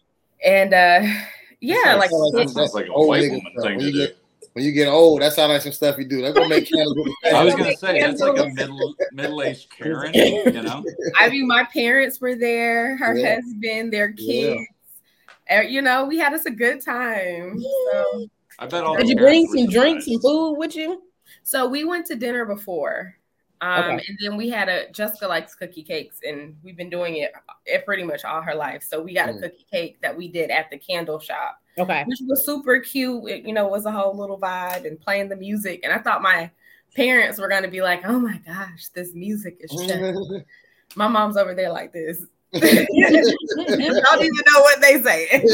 And 0.45 0.75
uh, 0.75 1.01
yeah, 1.61 1.77
sounds 1.85 1.99
like 1.99 2.11
like 2.13 2.33
That 2.33 2.51
some- 2.51 2.69
like 2.75 2.87
a 2.87 2.93
old 2.93 3.09
white 3.09 3.23
nigga 3.25 3.31
woman 3.31 3.53
thing 3.55 3.63
When 3.63 3.79
to 3.79 3.85
you 3.87 3.93
do. 3.93 3.99
get 3.99 4.17
when 4.53 4.65
you 4.65 4.73
get 4.73 4.89
old, 4.89 5.21
that 5.21 5.33
sounds 5.35 5.51
like 5.51 5.61
some 5.63 5.73
stuff 5.73 5.99
you 5.99 6.05
do. 6.07 6.23
They're 6.23 6.33
gonna 6.33 6.49
make 6.49 6.67
candles 6.71 6.97
I 7.35 7.45
was 7.45 7.55
gonna 7.55 7.77
say 7.77 8.01
that's 8.01 8.21
like 8.21 8.39
a 8.39 8.47
middle 8.49 8.95
middle 9.13 9.43
aged 9.43 9.69
Karen. 9.77 10.15
You 10.15 10.63
know. 10.63 10.85
I 11.19 11.29
mean, 11.29 11.47
my 11.47 11.65
parents 11.65 12.21
were 12.21 12.35
there, 12.37 12.97
her 12.97 13.17
Yeah. 13.17 13.37
husband, 13.37 13.93
their 13.93 14.15
Yeah. 14.17 14.55
kids. 14.55 14.69
Uh, 15.51 15.61
You 15.61 15.83
know, 15.83 16.07
we 16.07 16.19
had 16.19 16.33
us 16.33 16.47
a 16.47 16.51
good 16.51 16.83
time. 16.83 17.63
So, 17.93 18.27
I 18.59 18.67
bet 18.67 18.83
all. 18.83 18.97
Did 18.97 19.07
the 19.07 19.11
you 19.11 19.17
bring 19.17 19.47
some 19.47 19.67
drinks, 19.67 20.07
and 20.07 20.21
food 20.23 20.55
with 20.57 20.75
you? 20.75 21.03
So 21.47 21.69
we 21.69 21.85
went 21.85 22.05
to 22.07 22.17
dinner 22.17 22.45
before. 22.45 23.17
Um, 23.61 23.85
Okay. 23.85 24.05
and 24.09 24.19
then 24.21 24.37
we 24.37 24.51
had 24.51 24.69
a 24.69 24.91
Jessica 24.91 25.29
likes 25.29 25.55
cookie 25.55 25.85
cakes, 25.85 26.19
and 26.27 26.57
we've 26.65 26.77
been 26.77 26.91
doing 26.91 27.19
it, 27.19 27.31
it 27.65 27.87
pretty 27.87 28.03
much 28.03 28.25
all 28.25 28.43
her 28.43 28.55
life. 28.55 28.83
So 28.83 29.01
we 29.01 29.15
got 29.15 29.29
Mm. 29.29 29.37
a 29.37 29.41
cookie 29.43 29.67
cake 29.71 29.99
that 30.03 30.17
we 30.17 30.27
did 30.27 30.51
at 30.51 30.71
the 30.71 30.77
candle 30.77 31.21
shop. 31.21 31.61
Okay. 31.79 32.03
which 32.07 32.19
was 32.27 32.45
super 32.45 32.81
cute. 32.81 33.29
It, 33.29 33.45
you 33.47 33.53
know, 33.53 33.69
was 33.69 33.87
a 33.87 33.93
whole 33.93 34.17
little 34.17 34.39
vibe 34.39 34.87
and 34.87 35.01
playing 35.01 35.29
the 35.29 35.37
music. 35.37 35.81
And 35.85 35.93
I 35.93 35.99
thought 35.99 36.21
my 36.21 36.51
parents 36.97 37.39
were 37.39 37.49
gonna 37.49 37.69
be 37.69 37.81
like, 37.83 38.01
"Oh 38.05 38.19
my 38.19 38.39
gosh, 38.47 38.89
this 38.89 39.15
music 39.15 39.59
is." 39.61 39.71
Just... 39.71 39.95
my 40.97 41.07
mom's 41.07 41.37
over 41.37 41.55
there 41.55 41.71
like 41.71 41.93
this. 41.93 42.25
I 42.55 42.61
don't 42.61 44.25
even 44.25 44.45
know 44.53 44.61
what 44.61 44.81
they 44.81 45.01
say. 45.01 45.45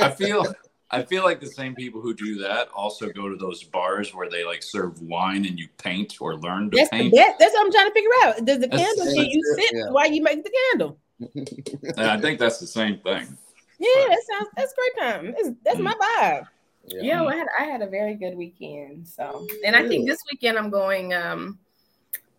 I 0.02 0.10
feel. 0.12 0.46
I 0.94 1.02
feel 1.02 1.24
like 1.24 1.40
the 1.40 1.46
same 1.46 1.74
people 1.74 2.00
who 2.02 2.12
do 2.14 2.38
that 2.40 2.68
also 2.74 3.08
go 3.08 3.28
to 3.28 3.36
those 3.36 3.62
bars 3.64 4.14
where 4.14 4.28
they 4.28 4.44
like 4.44 4.62
serve 4.62 5.00
wine 5.00 5.46
and 5.46 5.58
you 5.58 5.66
paint 5.78 6.16
or 6.20 6.36
learn 6.36 6.70
to 6.70 6.76
That's 6.76 6.90
the 6.90 6.96
paint. 6.98 7.14
best. 7.14 7.38
That's 7.38 7.54
what 7.54 7.64
I'm 7.66 7.72
trying 7.72 7.88
to 7.88 7.94
figure 7.94 8.10
out. 8.24 8.44
Does 8.44 8.58
the 8.60 8.66
That's- 8.66 8.94
candle 8.96 9.14
can 9.14 9.24
you 9.24 9.56
sit 9.58 9.70
yeah. 9.72 9.90
while 9.90 10.10
you 10.10 10.22
make 10.22 10.44
the 10.44 10.52
candle? 10.70 10.98
And 11.96 12.06
I 12.10 12.20
think 12.20 12.38
that's 12.38 12.58
the 12.58 12.66
same 12.66 12.98
thing. 12.98 13.36
Yeah, 13.78 13.88
that 14.08 14.22
sounds 14.30 14.48
that's 14.56 14.74
great 14.74 14.96
time. 15.04 15.34
That's, 15.36 15.50
that's 15.64 15.78
my 15.78 15.94
vibe. 15.94 16.46
yeah, 16.86 17.24
I 17.24 17.36
had 17.36 17.46
I 17.58 17.64
had 17.64 17.80
a 17.82 17.86
very 17.86 18.14
good 18.14 18.36
weekend. 18.36 19.06
So, 19.08 19.46
and 19.64 19.74
I 19.74 19.86
think 19.88 20.06
this 20.08 20.18
weekend 20.30 20.58
I'm 20.58 20.70
going 20.70 21.14
um 21.14 21.58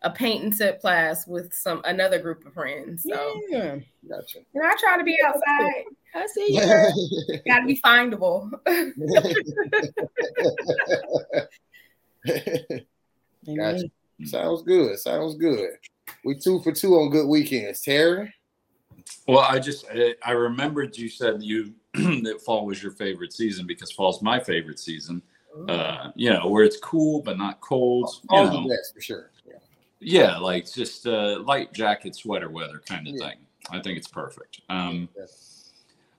a 0.04 0.10
paint 0.10 0.44
and 0.44 0.56
sip 0.56 0.82
class 0.82 1.26
with 1.28 1.54
some 1.54 1.82
another 1.86 2.20
group 2.20 2.46
of 2.46 2.54
friends. 2.54 3.04
So, 3.04 3.42
Yeah, 3.50 3.78
Gotcha. 4.08 4.40
you 4.54 4.62
know, 4.62 4.68
I 4.68 4.76
try 4.80 4.98
to 4.98 5.04
be 5.04 5.18
outside. 5.26 5.84
I 6.16 6.28
see 6.28 6.54
you. 6.54 6.62
Got 7.48 7.62
to 7.62 7.66
be 7.66 7.80
findable. 7.84 8.52
Gotcha. 13.56 13.90
Sounds 14.26 14.62
good. 14.64 15.00
Sounds 15.00 15.36
good. 15.36 15.72
We 16.24 16.36
two 16.38 16.62
for 16.62 16.72
two 16.72 16.96
on 16.96 17.10
good 17.10 17.28
weekends. 17.28 17.82
Terry, 17.82 18.34
Well, 19.28 19.40
I 19.40 19.60
just 19.60 19.86
I, 19.94 20.16
I 20.24 20.32
remembered 20.32 20.96
you 20.98 21.10
said 21.10 21.42
you 21.42 21.74
that 21.94 22.42
fall 22.46 22.66
was 22.66 22.82
your 22.82 22.92
favorite 22.94 23.34
season 23.34 23.66
because 23.66 23.92
fall's 23.92 24.22
my 24.22 24.40
favorite 24.40 24.80
season. 24.80 25.22
Uh, 25.70 26.10
you 26.16 26.30
know, 26.32 26.48
where 26.48 26.64
it's 26.64 26.80
cool 26.80 27.22
but 27.22 27.38
not 27.38 27.60
cold. 27.62 28.10
You 28.24 28.30
All 28.38 28.46
know, 28.46 28.64
the 28.64 28.70
best 28.70 28.94
for 28.96 29.02
sure. 29.02 29.32
Yeah. 30.06 30.38
like 30.38 30.72
just 30.72 31.08
uh, 31.08 31.40
light 31.40 31.74
jacket, 31.74 32.16
sweater 32.16 32.50
weather 32.50 32.82
kind 32.86 33.08
of 33.08 33.16
Yeah. 33.16 33.30
thing. 33.30 33.38
I 33.72 33.80
think 33.82 33.98
it's 33.98 34.08
perfect. 34.08 34.62
Um, 34.70 35.08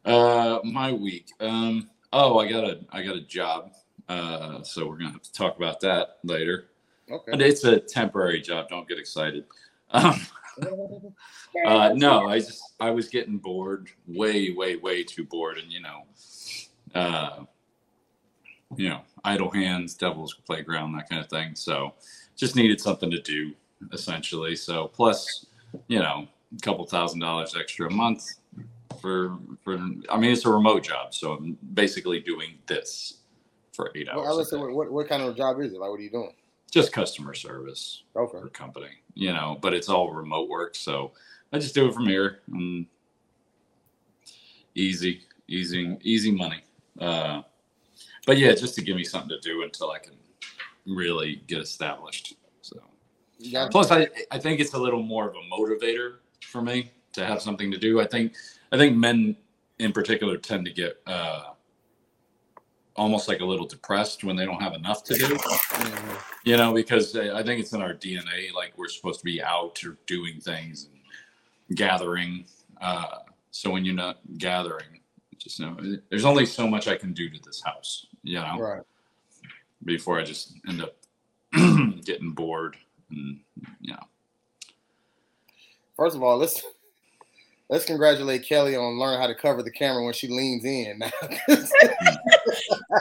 uh, 0.05 0.61
my 0.65 0.93
week. 0.93 1.27
Um, 1.41 1.91
oh, 2.13 2.39
I 2.39 2.49
got 2.49 2.65
a 2.65 2.81
I 2.91 3.03
got 3.03 3.17
a 3.17 3.21
job. 3.21 3.73
Uh, 4.09 4.63
so 4.63 4.87
we're 4.87 4.97
gonna 4.99 5.13
have 5.13 5.23
to 5.23 5.33
talk 5.33 5.57
about 5.57 5.81
that 5.81 6.19
later. 6.25 6.69
Okay. 7.11 7.33
And 7.33 7.43
it's 7.43 7.65
a 7.65 7.79
temporary 7.79 8.41
job. 8.41 8.69
Don't 8.69 8.89
get 8.89 8.99
excited. 8.99 9.45
Um, 9.91 10.21
uh, 11.67 11.93
no, 11.95 12.27
I 12.27 12.39
just 12.39 12.61
I 12.81 12.91
was 12.91 13.09
getting 13.09 13.39
bored, 13.39 13.89
way, 14.09 14.51
way, 14.53 14.75
way 14.77 15.05
too 15.05 15.25
bored, 15.25 15.59
and 15.59 15.71
you 15.73 15.81
know, 15.81 16.03
uh, 16.95 17.45
you 18.77 18.89
know, 18.89 19.03
idle 19.25 19.51
hands, 19.51 19.95
devil's 19.95 20.35
playground, 20.35 20.93
that 20.95 21.09
kind 21.09 21.23
of 21.23 21.29
thing. 21.31 21.55
So, 21.55 21.95
just 22.35 22.57
needed 22.57 22.81
something 22.81 23.11
to 23.11 23.21
do, 23.21 23.53
essentially. 23.93 24.57
So, 24.57 24.89
plus, 24.89 25.47
you 25.89 25.99
know, 25.99 26.27
a 26.57 26.61
couple 26.61 26.87
thousand 26.87 27.21
dollars 27.21 27.55
extra 27.59 27.89
a 27.89 27.93
month 27.93 28.25
for 29.01 29.37
for. 29.63 29.75
I 30.11 30.19
mean, 30.19 30.33
it's 30.33 30.45
a 30.45 30.51
remote 30.51 30.83
job, 30.85 31.15
so 31.15 31.33
I'm 31.33 31.59
basically 31.75 32.21
doing 32.21 32.59
this 32.67 33.19
for 33.73 33.91
eight 33.95 34.09
Well, 34.15 34.25
I 34.25 34.29
hours. 34.31 34.51
saying, 34.51 34.65
day. 34.67 34.73
what, 34.73 34.91
what 34.93 35.09
kind 35.09 35.23
of 35.23 35.37
job 35.37 35.61
is 35.61 35.73
it? 35.73 35.79
Like, 35.81 35.91
what 35.91 35.99
are 35.99 36.03
you 36.03 36.11
doing? 36.11 36.33
Just 36.71 36.93
customer 36.93 37.35
service 37.35 38.03
Okay. 38.17 38.39
for 38.41 38.49
company, 38.49 38.89
you 39.15 39.33
know, 39.33 39.59
but 39.61 39.75
it's 39.75 39.89
all 39.89 40.13
remote 40.13 40.49
work. 40.49 40.75
So 40.77 41.13
I 41.53 41.59
just 41.59 41.75
do 41.75 41.87
it 41.89 41.95
from 41.95 42.07
here 42.07 42.41
and 42.53 42.87
easy, 44.75 45.23
easy, 45.49 45.97
easy 46.03 46.31
money. 46.31 46.63
Uh, 47.01 47.43
but 48.27 48.39
yeah, 48.39 48.53
just 48.55 48.75
to 48.77 48.83
give 48.83 48.97
me 48.97 49.05
something 49.05 49.29
to 49.29 49.41
do 49.41 49.63
until 49.63 49.91
I 49.91 49.99
can 49.99 50.15
really 50.87 51.43
get 51.47 51.61
established. 51.61 52.35
Plus 53.71 53.91
I, 53.91 54.09
I 54.31 54.39
think 54.39 54.61
it's 54.61 54.75
a 54.75 54.79
little 54.79 55.03
more 55.03 55.29
of 55.29 55.35
a 55.35 55.41
motivator 55.55 56.17
for 56.43 56.63
me 56.63 56.91
to 57.13 57.25
have 57.27 57.41
something 57.43 57.71
to 57.71 57.79
do. 57.79 58.01
I 58.01 58.07
think, 58.07 58.35
I 58.73 58.77
think 58.77 58.97
men 58.97 59.37
in 59.79 59.93
particular 59.93 60.37
tend 60.37 60.65
to 60.67 60.73
get, 60.73 61.01
uh, 61.07 61.51
almost 62.97 63.27
like 63.29 63.41
a 63.41 63.45
little 63.45 63.67
depressed 63.67 64.23
when 64.23 64.37
they 64.37 64.45
don't 64.45 64.63
have 64.63 64.75
enough 64.75 65.03
to 65.03 65.15
do 65.15 65.27
Mhm. 65.27 66.23
you 66.45 66.57
know 66.57 66.73
because 66.73 67.17
i 67.17 67.41
I 67.41 67.43
think 67.43 67.61
it's 67.61 67.73
in 67.73 67.83
our 67.83 67.93
dna 67.93 68.53
like 68.55 68.73
we're 68.79 68.87
supposed 68.89 69.19
to 69.19 69.25
be 69.25 69.43
out 69.43 69.83
or 69.85 69.97
doing 70.07 70.39
things 70.41 70.89
and 70.89 71.77
gathering 71.77 72.45
uh, 72.81 73.19
so 73.51 73.71
when 73.71 73.85
you're 73.85 73.97
not 73.97 74.21
gathering 74.39 75.01
just 75.39 75.59
know 75.59 75.77
there's 76.09 76.25
only 76.25 76.47
so 76.47 76.69
much 76.69 76.87
i 76.87 76.95
can 76.97 77.13
do 77.13 77.29
to 77.29 77.41
this 77.43 77.61
house 77.65 78.07
you 78.23 78.39
know 78.39 78.59
Right. 78.61 78.83
before 79.85 80.21
i 80.21 80.23
just 80.23 80.53
end 80.69 80.81
up 80.81 80.95
getting 82.05 82.31
bored 82.31 82.77
and 83.15 83.41
you 83.81 83.93
know 83.93 84.05
First 85.97 86.17
of 86.17 86.23
all, 86.23 86.39
let's 86.39 86.63
let's 87.71 87.85
congratulate 87.85 88.47
Kelly 88.47 88.75
on 88.75 88.99
learning 88.99 89.21
how 89.21 89.29
to 89.29 89.35
cover 89.35 89.63
the 89.63 89.71
camera 89.71 90.05
when 90.05 90.13
she 90.13 90.27
leans 90.27 90.65
in. 90.65 91.03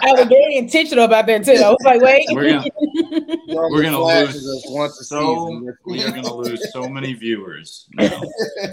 I 0.08 0.12
was 0.12 0.28
very 0.28 0.58
intentional 0.58 1.06
about 1.06 1.26
that 1.26 1.44
too. 1.44 1.54
I 1.54 1.70
was 1.70 1.82
like, 1.84 2.02
wait. 2.02 2.26
we're 2.32 2.50
gonna 2.52 2.70
We're 3.48 3.82
gonna 3.82 4.00
lose 4.00 4.64
once 4.68 5.08
so 5.08 5.74
we 5.86 6.04
are 6.04 6.12
gonna 6.12 6.34
lose 6.34 6.72
so 6.72 6.88
many 6.88 7.14
viewers 7.14 7.88
now. 7.94 8.22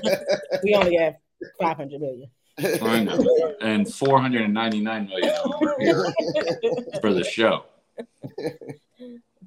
we 0.62 0.75
only 0.75 0.97
have 0.97 1.14
500 1.59 2.00
million. 2.00 2.30
I 2.59 3.04
know. 3.04 3.54
and 3.62 3.90
499 3.90 5.09
million 5.09 5.35
for 7.00 7.14
the 7.14 7.25
show 7.25 7.64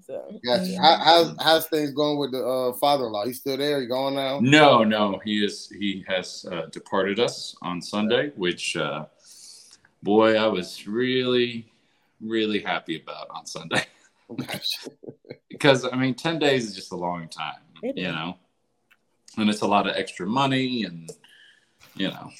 So, 0.01 0.39
Gotcha. 0.43 0.77
How, 0.81 0.97
how's 0.97 1.35
how's 1.41 1.67
things 1.67 1.91
going 1.91 2.17
with 2.17 2.31
the 2.31 2.43
uh, 2.45 2.73
father-in-law? 2.73 3.25
He's 3.25 3.39
still 3.39 3.57
there? 3.57 3.79
He 3.79 3.87
going 3.87 4.15
now? 4.15 4.39
No, 4.41 4.83
no, 4.83 5.21
he 5.23 5.45
is. 5.45 5.69
He 5.69 6.03
has 6.07 6.45
uh, 6.51 6.65
departed 6.71 7.19
us 7.19 7.55
on 7.61 7.81
Sunday, 7.81 8.31
which, 8.35 8.75
uh, 8.75 9.05
boy, 10.01 10.35
I 10.35 10.47
was 10.47 10.87
really, 10.87 11.71
really 12.19 12.59
happy 12.59 12.99
about 13.01 13.27
on 13.29 13.45
Sunday 13.45 13.85
because 15.49 15.85
I 15.85 15.95
mean, 15.95 16.15
ten 16.15 16.39
days 16.39 16.65
is 16.65 16.75
just 16.75 16.91
a 16.91 16.97
long 16.97 17.27
time, 17.29 17.61
It 17.83 17.97
you 17.97 18.07
is. 18.07 18.13
know, 18.15 18.37
and 19.37 19.49
it's 19.49 19.61
a 19.61 19.67
lot 19.67 19.87
of 19.87 19.95
extra 19.95 20.25
money, 20.25 20.85
and 20.85 21.09
you 21.95 22.07
know, 22.09 22.31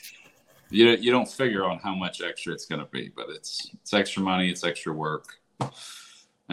you 0.72 0.90
you 0.90 1.12
don't 1.12 1.30
figure 1.30 1.66
on 1.66 1.78
how 1.80 1.94
much 1.94 2.20
extra 2.22 2.52
it's 2.52 2.66
going 2.66 2.82
to 2.82 2.90
be, 2.92 3.12
but 3.16 3.28
it's 3.30 3.70
it's 3.76 3.94
extra 3.94 4.24
money, 4.24 4.50
it's 4.50 4.64
extra 4.64 4.92
work. 4.92 5.36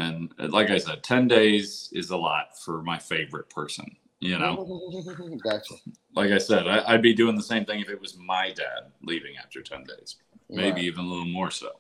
And 0.00 0.33
uh, 0.38 0.49
like 0.49 0.71
I 0.71 0.78
said, 0.78 1.02
10 1.02 1.28
days 1.28 1.90
is 1.92 2.11
a 2.11 2.16
lot 2.16 2.59
for 2.64 2.83
my 2.83 2.99
favorite 2.99 3.50
person, 3.50 3.97
you 4.21 4.38
know? 4.38 4.57
Gotcha. 5.45 5.75
like 6.14 6.30
I 6.30 6.38
said, 6.38 6.66
I, 6.66 6.95
I'd 6.95 7.02
be 7.02 7.12
doing 7.14 7.37
the 7.37 7.42
same 7.42 7.64
thing 7.64 7.80
if 7.80 7.88
it 7.88 8.00
was 8.00 8.16
my 8.16 8.50
dad 8.52 8.90
leaving 9.02 9.37
after 9.37 9.61
ten 9.62 9.85
days, 9.85 10.16
maybe 10.49 10.80
even 10.83 11.04
a 11.04 11.09
little 11.09 11.26
more 11.26 11.50
so. 11.50 11.71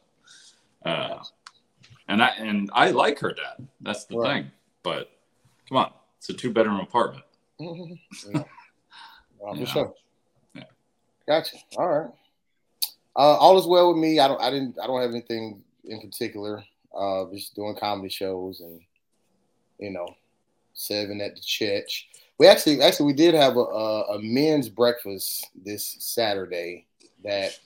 Uh, 0.84 1.22
and 2.08 2.22
I 2.22 2.28
and 2.38 2.70
I 2.72 2.90
like 2.90 3.18
her 3.20 3.32
dad. 3.32 3.66
That's 3.80 4.04
the 4.04 4.16
Right. 4.16 4.42
thing. 4.42 4.50
But 4.82 5.10
come 5.68 5.78
on, 5.78 5.92
it's 6.18 6.28
a 6.30 6.34
two 6.34 6.52
bedroom 6.52 6.80
apartment. 6.80 7.24
yeah. 7.60 8.44
For 9.38 9.56
Yeah. 9.56 9.64
sure. 9.66 9.94
Yeah. 10.54 10.64
Gotcha. 11.26 11.56
All 11.76 11.88
right. 11.88 12.10
Uh, 13.16 13.36
all 13.36 13.58
is 13.58 13.66
well 13.66 13.88
with 13.92 13.98
me. 14.02 14.20
I 14.20 14.28
don't. 14.28 14.40
I 14.40 14.50
didn't. 14.50 14.78
I 14.82 14.86
don't 14.86 15.00
have 15.00 15.10
anything 15.10 15.62
in 15.84 16.00
particular. 16.00 16.64
Uh, 16.96 17.24
just 17.32 17.54
doing 17.54 17.76
comedy 17.76 18.08
shows 18.08 18.60
and 18.60 18.80
you 19.78 19.90
know, 19.90 20.06
seven 20.74 21.20
at 21.20 21.34
the 21.34 21.40
church. 21.40 22.08
We 22.38 22.46
actually, 22.46 22.80
actually, 22.82 23.06
we 23.06 23.12
did 23.14 23.34
have 23.34 23.56
a, 23.56 23.60
a, 23.60 24.02
a 24.16 24.22
men's 24.22 24.68
breakfast 24.68 25.46
this 25.64 25.96
Saturday 26.00 26.86
that 27.24 27.58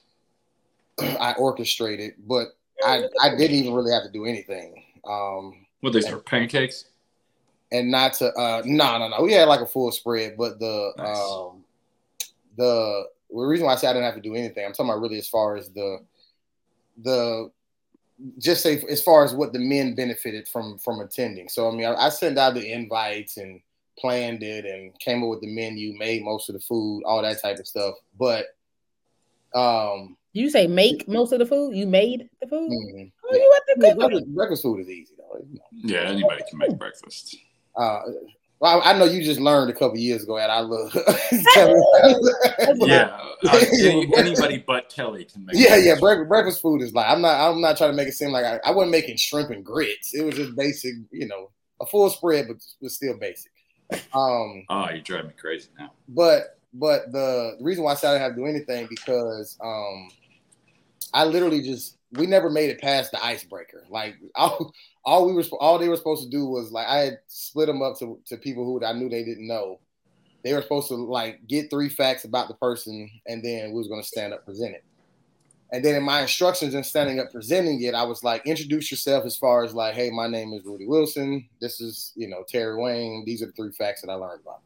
I 1.01 1.35
orchestrated, 1.39 2.15
but 2.27 2.49
I 2.85 3.05
I 3.23 3.31
didn't 3.37 3.57
even 3.57 3.73
really 3.75 3.93
have 3.93 4.05
to 4.05 4.11
do 4.13 4.25
anything. 4.27 4.83
Um, 5.09 5.67
What 5.81 5.93
they 5.93 6.01
for 6.03 6.19
pancakes? 6.19 6.87
and 7.73 7.91
not 7.91 8.13
to 8.15 8.27
uh 8.35 8.63
no 8.65 8.99
no 8.99 9.09
no 9.09 9.23
we 9.23 9.33
had 9.33 9.49
like 9.49 9.61
a 9.61 9.67
full 9.67 9.91
spread 9.91 10.37
but 10.37 10.59
the 10.61 10.93
Nice. 10.99 11.17
um 11.17 11.65
the 12.57 13.05
the 13.31 13.41
reason 13.43 13.67
why 13.67 13.73
i 13.73 13.77
say 13.77 13.89
i 13.89 13.93
didn't 13.93 14.05
have 14.05 14.15
to 14.15 14.21
do 14.21 14.35
anything 14.35 14.65
i'm 14.65 14.73
talking 14.73 14.91
about 14.91 15.01
really 15.01 15.19
as 15.19 15.27
far 15.29 15.57
as 15.57 15.71
the 15.71 15.99
the 17.03 17.51
just 18.39 18.63
say 18.63 18.83
as 18.89 19.03
far 19.03 19.25
as 19.25 19.35
what 19.35 19.53
the 19.53 19.59
men 19.59 19.95
benefited 19.95 20.49
from 20.49 20.79
from 20.79 21.01
attending 21.01 21.49
so 21.49 21.69
i 21.69 21.75
mean 21.75 21.87
i, 21.87 21.95
I 21.95 22.09
sent 22.09 22.39
out 22.39 22.55
the 22.55 22.73
invites 22.73 23.37
and 23.37 23.61
planned 23.99 24.43
it 24.43 24.65
and 24.65 24.99
came 24.99 25.23
up 25.23 25.31
with 25.31 25.41
the 25.41 25.55
menu 25.55 25.97
made 25.99 26.25
most 26.25 26.49
of 26.49 26.55
the 26.55 26.61
food 26.61 27.03
all 27.05 27.23
that 27.23 27.41
type 27.41 27.59
of 27.59 27.67
stuff 27.67 27.95
but 28.19 28.47
um 29.55 30.17
you 30.35 30.51
say 30.51 30.67
make 30.67 31.09
most 31.09 31.33
of 31.33 31.39
the 31.39 31.47
food? 31.47 31.75
You 31.77 31.87
made 31.87 32.29
the 32.41 32.49
food? 32.49 32.73
mm, 32.73 33.13
Oh, 33.25 33.35
you 33.37 33.53
have 33.55 33.67
to 33.67 33.81
cook 33.81 33.97
breakfast, 33.97 34.35
breakfast 34.35 34.63
food 34.63 34.81
is 34.81 34.89
easy 34.91 35.15
though 35.17 35.39
you 35.49 35.61
know. 35.61 35.95
Yeah, 35.95 36.09
anybody 36.09 36.43
can 36.49 36.59
make 36.59 36.77
breakfast. 36.77 37.37
Uh, 37.77 38.01
well, 38.65 38.81
I 38.83 38.93
I 38.93 38.99
know 38.99 39.05
you 39.05 39.23
just 39.23 39.41
learned 39.41 39.71
a 39.71 39.75
couple 39.75 39.99
years 39.99 40.23
ago, 40.23 40.39
and 40.39 40.51
I 40.51 40.61
love. 40.61 40.93
Yeah, 42.77 43.19
uh, 43.45 43.61
anybody 44.17 44.65
but 44.67 44.89
Kelly 44.89 45.27
can 45.27 45.45
make. 45.45 45.55
yeah, 45.57 45.77
yeah. 45.77 45.95
breakfast. 45.99 46.01
Breakfast, 46.01 46.29
breakfast 46.29 46.63
food 46.63 46.81
is 46.83 46.95
like 46.95 47.07
I'm 47.09 47.21
not. 47.21 47.51
I'm 47.51 47.61
not 47.61 47.77
trying 47.77 47.91
to 47.91 47.97
make 47.97 48.09
it 48.09 48.13
seem 48.13 48.31
like 48.31 48.45
I, 48.45 48.59
I 48.65 48.71
wasn't 48.71 48.91
making 48.93 49.17
shrimp 49.19 49.51
and 49.51 49.65
grits. 49.65 50.15
It 50.15 50.25
was 50.25 50.35
just 50.35 50.57
basic, 50.57 50.95
you 51.11 51.29
know, 51.29 51.51
a 51.81 51.87
full 51.87 52.09
spread, 52.11 52.47
but 52.49 52.57
but 52.81 52.91
still 52.91 53.19
basic. 53.19 53.53
Um, 54.15 54.65
Oh, 54.71 54.89
you 54.91 55.03
drive 55.03 55.27
me 55.27 55.33
crazy 55.39 55.69
now. 55.79 55.93
but 56.09 56.59
but 56.73 57.13
the, 57.13 57.57
the 57.59 57.65
reason 57.65 57.85
why 57.85 57.93
I 57.93 57.95
said 57.97 58.11
I 58.11 58.13
didn't 58.15 58.23
have 58.23 58.33
to 58.33 58.41
do 58.41 58.47
anything 58.47 58.87
because 58.89 59.59
um, 59.63 60.09
I 61.13 61.25
literally 61.25 61.61
just 61.63 61.99
we 62.17 62.27
never 62.27 62.51
made 62.51 62.71
it 62.71 62.81
past 62.81 63.11
the 63.11 63.25
icebreaker. 63.25 63.85
Like 63.89 64.17
all, 64.35 64.73
all 65.05 65.27
we 65.27 65.33
were 65.33 65.45
all 65.61 65.79
they 65.79 65.89
were 65.89 65.97
supposed 65.97 66.25
to 66.25 66.31
do 66.31 66.47
was 66.47 66.71
like 66.71 66.87
I 66.87 66.99
had 66.99 67.19
split 67.27 67.67
them 67.67 67.83
up 67.83 67.99
to 67.99 68.19
to 68.27 68.37
people 68.37 68.65
who 68.65 68.85
I 68.85 68.93
knew 68.93 69.09
they 69.09 69.25
didn't 69.25 69.47
know. 69.47 69.81
They 70.43 70.53
were 70.53 70.63
supposed 70.63 70.89
to 70.89 70.97
like 70.97 71.47
get 71.47 71.71
three 71.71 71.89
facts 71.89 72.25
about 72.25 72.49
the 72.49 72.55
person, 72.55 73.11
and 73.27 73.43
then 73.43 73.73
we 73.73 73.79
was 73.79 73.89
to 73.89 74.03
stand 74.03 74.35
up 74.35 74.45
present 74.45 74.75
it. 74.75 74.85
And 75.73 75.85
then 75.85 75.97
in 75.97 76.03
my 76.03 76.23
instructions 76.23 76.75
in 76.75 76.85
standing 76.85 77.19
up 77.19 77.33
presenting 77.33 77.83
it, 77.83 77.95
I 77.95 78.05
was 78.05 78.23
like, 78.23 78.47
introduce 78.47 78.91
yourself 78.91 79.25
as 79.25 79.37
far 79.37 79.65
as 79.65 79.75
like, 79.75 79.95
hey, 79.95 80.11
my 80.11 80.29
name 80.29 80.53
is 80.53 80.65
Rudy 80.65 80.87
Wilson. 80.87 81.49
This 81.61 81.81
is 81.81 82.13
you 82.15 82.29
know 82.29 82.45
Terry 82.47 82.77
Wayne. 82.77 83.25
These 83.27 83.43
are 83.43 83.47
the 83.47 83.53
three 83.53 83.73
facts 83.73 84.03
that 84.03 84.11
I 84.11 84.15
learned 84.15 84.43
about. 84.43 84.61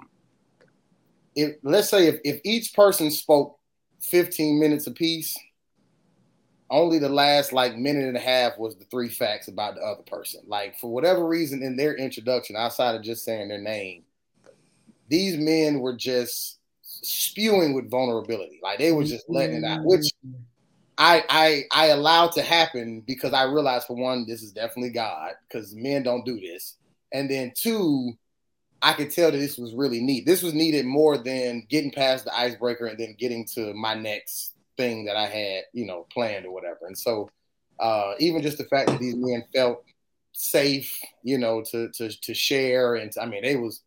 If 1.34 1.56
let's 1.62 1.88
say 1.88 2.08
if, 2.08 2.20
if 2.24 2.40
each 2.44 2.74
person 2.74 3.10
spoke 3.10 3.58
15 4.00 4.58
minutes 4.58 4.86
apiece, 4.86 5.38
only 6.70 6.98
the 6.98 7.08
last 7.08 7.52
like 7.52 7.76
minute 7.76 8.04
and 8.04 8.16
a 8.16 8.20
half 8.20 8.58
was 8.58 8.76
the 8.76 8.84
three 8.86 9.08
facts 9.08 9.48
about 9.48 9.74
the 9.74 9.80
other 9.80 10.02
person. 10.02 10.42
Like 10.46 10.78
for 10.78 10.90
whatever 10.90 11.26
reason 11.26 11.62
in 11.62 11.76
their 11.76 11.94
introduction, 11.96 12.56
outside 12.56 12.94
of 12.94 13.02
just 13.02 13.24
saying 13.24 13.48
their 13.48 13.60
name, 13.60 14.04
these 15.08 15.36
men 15.38 15.80
were 15.80 15.96
just 15.96 16.58
spewing 16.82 17.74
with 17.74 17.90
vulnerability. 17.90 18.60
Like 18.62 18.78
they 18.78 18.92
were 18.92 19.04
just 19.04 19.28
letting 19.28 19.56
it 19.56 19.64
out, 19.64 19.84
which 19.84 20.10
I 20.98 21.24
I 21.28 21.64
I 21.72 21.86
allowed 21.86 22.32
to 22.32 22.42
happen 22.42 23.02
because 23.06 23.32
I 23.32 23.44
realized 23.44 23.86
for 23.86 23.96
one, 23.96 24.26
this 24.26 24.42
is 24.42 24.52
definitely 24.52 24.90
God 24.90 25.32
because 25.48 25.74
men 25.74 26.02
don't 26.02 26.26
do 26.26 26.38
this, 26.38 26.76
and 27.12 27.30
then 27.30 27.52
two, 27.56 28.12
I 28.82 28.92
could 28.92 29.10
tell 29.10 29.30
that 29.30 29.38
this 29.38 29.56
was 29.56 29.74
really 29.74 30.00
neat. 30.00 30.26
This 30.26 30.42
was 30.42 30.52
needed 30.52 30.84
more 30.84 31.16
than 31.16 31.66
getting 31.70 31.92
past 31.92 32.26
the 32.26 32.36
icebreaker 32.36 32.86
and 32.86 32.98
then 32.98 33.16
getting 33.18 33.46
to 33.54 33.72
my 33.72 33.94
next 33.94 34.57
thing 34.78 35.04
that 35.04 35.16
I 35.16 35.26
had, 35.26 35.64
you 35.74 35.84
know, 35.84 36.06
planned 36.10 36.46
or 36.46 36.52
whatever. 36.52 36.86
And 36.86 36.96
so, 36.96 37.28
uh, 37.78 38.14
even 38.18 38.40
just 38.40 38.56
the 38.56 38.64
fact 38.64 38.88
that 38.88 38.98
these 38.98 39.16
men 39.16 39.44
felt 39.54 39.84
safe, 40.32 40.98
you 41.22 41.36
know, 41.36 41.62
to 41.70 41.90
to 41.90 42.08
to 42.08 42.32
share, 42.32 42.94
and 42.94 43.12
I 43.20 43.26
mean, 43.26 43.42
they 43.42 43.56
was 43.56 43.82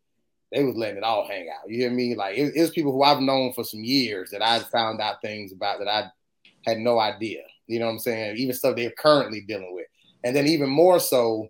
they 0.52 0.64
was 0.64 0.76
letting 0.76 0.98
it 0.98 1.04
all 1.04 1.28
hang 1.28 1.48
out. 1.50 1.68
You 1.68 1.78
hear 1.78 1.92
me? 1.92 2.14
Like 2.16 2.38
it, 2.38 2.54
it 2.56 2.62
was 2.62 2.72
people 2.72 2.92
who 2.92 3.02
I've 3.04 3.22
known 3.22 3.54
for 3.54 3.64
some 3.64 3.84
years 3.84 4.30
that 4.32 4.44
I 4.44 4.60
found 4.60 5.02
out 5.02 5.22
things 5.22 5.52
about 5.52 5.80
that 5.80 5.88
I 5.88 6.12
had 6.70 6.78
no 6.78 7.00
idea. 7.00 7.42
You 7.68 7.80
know 7.80 7.86
what 7.86 7.94
I'm 7.94 8.00
saying? 8.00 8.38
Even 8.38 8.54
stuff 8.54 8.76
they're 8.76 8.92
currently 8.92 9.42
dealing 9.42 9.74
with, 9.74 9.88
and 10.24 10.36
then 10.36 10.46
even 10.46 10.70
more 10.70 11.00
so 11.00 11.50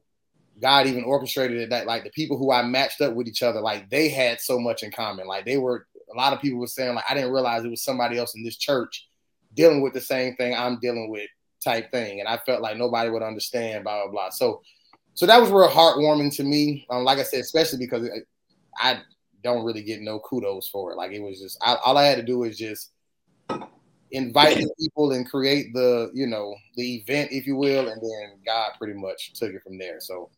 God 0.62 0.86
even 0.86 1.04
orchestrated 1.04 1.60
it 1.60 1.70
that 1.72 1.88
like 1.88 2.04
the 2.04 2.12
people 2.12 2.38
who 2.38 2.52
I 2.52 2.62
matched 2.62 3.02
up 3.02 3.16
with 3.16 3.28
each 3.28 3.44
other, 3.44 3.60
like 3.60 3.90
they 3.90 4.10
had 4.10 4.40
so 4.40 4.60
much 4.60 4.84
in 4.84 4.92
common. 4.92 5.28
Like 5.28 5.46
they 5.46 5.58
were 5.58 5.88
a 6.14 6.18
lot 6.18 6.34
of 6.34 6.42
people 6.42 6.60
were 6.60 6.68
saying, 6.68 6.94
like, 6.96 7.06
I 7.10 7.14
didn't 7.14 7.32
realize 7.32 7.64
it 7.64 7.70
was 7.70 7.84
somebody 7.84 8.18
else 8.18 8.36
in 8.36 8.44
this 8.44 8.58
church 8.58 9.08
dealing 9.56 9.82
with 9.82 9.94
the 9.94 10.02
same 10.02 10.36
thing 10.36 10.56
I'm 10.56 10.80
dealing 10.80 11.10
with 11.10 11.30
type 11.64 11.92
thing. 11.92 12.20
And 12.20 12.28
I 12.28 12.38
felt 12.46 12.62
like 12.62 12.78
nobody 12.78 13.10
would 13.10 13.24
understand, 13.24 13.84
blah, 13.84 14.04
blah, 14.04 14.12
blah. 14.12 14.30
So 14.30 14.62
so 15.14 15.26
that 15.26 15.40
was 15.40 15.52
real 15.52 15.68
heartwarming 15.68 16.36
to 16.38 16.44
me. 16.44 16.86
Um, 16.90 17.04
like 17.04 17.20
I 17.20 17.24
said, 17.24 17.42
especially 17.42 17.80
because 17.80 18.08
I 18.78 19.02
don't 19.44 19.66
really 19.66 19.84
get 19.84 20.02
no 20.02 20.20
kudos 20.20 20.70
for 20.70 20.92
it. 20.92 20.96
Like 20.96 21.12
it 21.12 21.22
was 21.22 21.40
just 21.40 21.58
I, 21.62 21.76
all 21.86 21.98
I 21.98 22.06
had 22.06 22.18
to 22.18 22.24
do 22.24 22.40
was 22.40 22.58
just 22.58 22.92
invite 24.12 24.64
people 24.80 25.12
and 25.12 25.30
create 25.30 25.74
the 25.74 26.12
you 26.14 26.28
know 26.28 26.56
the 26.76 26.96
event, 26.96 27.32
if 27.32 27.46
you 27.46 27.56
will, 27.56 27.90
and 27.90 28.02
then 28.02 28.40
God 28.46 28.72
pretty 28.78 29.00
much 29.00 29.34
took 29.34 29.54
it 29.54 29.64
from 29.64 29.78
there. 29.78 30.00
So 30.00 30.30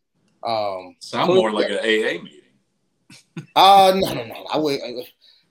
um, 0.42 0.96
Sound 0.98 1.34
more 1.34 1.52
like 1.52 1.70
an 1.70 1.78
AA 1.78 2.22
meeting. 2.22 2.40
Uh 3.56 3.92
no 3.96 4.14
no 4.14 4.24
no. 4.24 4.46
I 4.52 4.58
would 4.58 4.80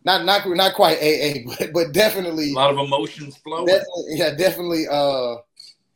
not 0.05 0.25
not 0.25 0.48
not 0.48 0.74
quite 0.74 0.98
AA, 1.00 1.39
but 1.60 1.74
but 1.74 1.91
definitely 1.93 2.51
A 2.51 2.55
lot 2.55 2.72
of 2.72 2.77
emotions 2.79 3.38
flowing. 3.38 3.65
definitely 3.65 4.03
yeah, 4.15 4.36
definitely 4.36 4.86
uh 4.89 5.36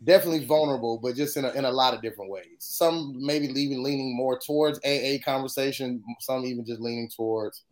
definitely 0.03 0.45
vulnerable, 0.45 0.99
but 1.01 1.15
just 1.15 1.37
in 1.37 1.45
a, 1.45 1.51
in 1.53 1.65
a 1.65 1.71
lot 1.71 1.93
of 1.93 2.01
different 2.01 2.29
ways. 2.31 2.45
Some 2.59 3.15
maybe 3.17 3.47
leaving 3.47 3.83
leaning 3.83 4.15
more 4.15 4.39
towards 4.39 4.79
AA 4.85 5.17
conversation, 5.23 6.03
some 6.19 6.45
even 6.45 6.65
just 6.65 6.81
leaning 6.81 7.09
towards 7.09 7.63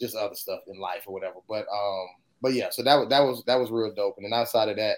just 0.00 0.16
other 0.16 0.34
stuff 0.34 0.60
in 0.68 0.78
life 0.78 1.04
or 1.06 1.12
whatever. 1.14 1.36
But 1.48 1.66
um 1.72 2.06
but 2.42 2.52
yeah, 2.54 2.68
so 2.70 2.82
that 2.82 2.96
was 2.96 3.08
that 3.08 3.20
was 3.20 3.44
that 3.46 3.56
was 3.58 3.70
real 3.70 3.92
dope. 3.94 4.16
And 4.18 4.24
then 4.24 4.38
outside 4.38 4.68
of 4.68 4.76
that, 4.76 4.96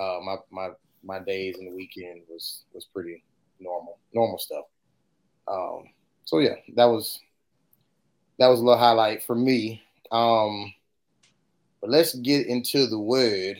uh 0.00 0.18
my 0.24 0.36
my 0.50 0.70
my 1.04 1.18
days 1.20 1.56
and 1.58 1.66
the 1.68 1.74
weekend 1.74 2.22
was 2.28 2.64
was 2.72 2.84
pretty 2.92 3.22
normal, 3.60 3.98
normal 4.12 4.38
stuff. 4.38 4.64
Um, 5.46 5.84
so 6.24 6.38
yeah, 6.40 6.56
that 6.76 6.84
was 6.86 7.20
that 8.38 8.48
was 8.48 8.60
a 8.60 8.64
little 8.64 8.78
highlight 8.78 9.22
for 9.22 9.34
me. 9.34 9.82
Um, 10.10 10.72
but 11.80 11.90
let's 11.90 12.14
get 12.14 12.46
into 12.46 12.86
the 12.86 12.98
word 12.98 13.56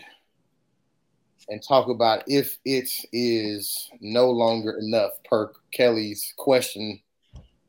and 1.48 1.62
talk 1.62 1.88
about 1.88 2.24
if 2.26 2.58
it 2.64 2.90
is 3.12 3.90
no 4.00 4.30
longer 4.30 4.78
enough 4.80 5.12
per 5.24 5.52
Kelly's 5.72 6.34
question 6.36 7.00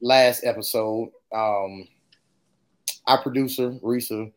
last 0.01 0.43
episode. 0.43 1.11
Um, 1.33 1.87
our 3.07 3.21
producer 3.21 3.71
Risa 3.83 4.31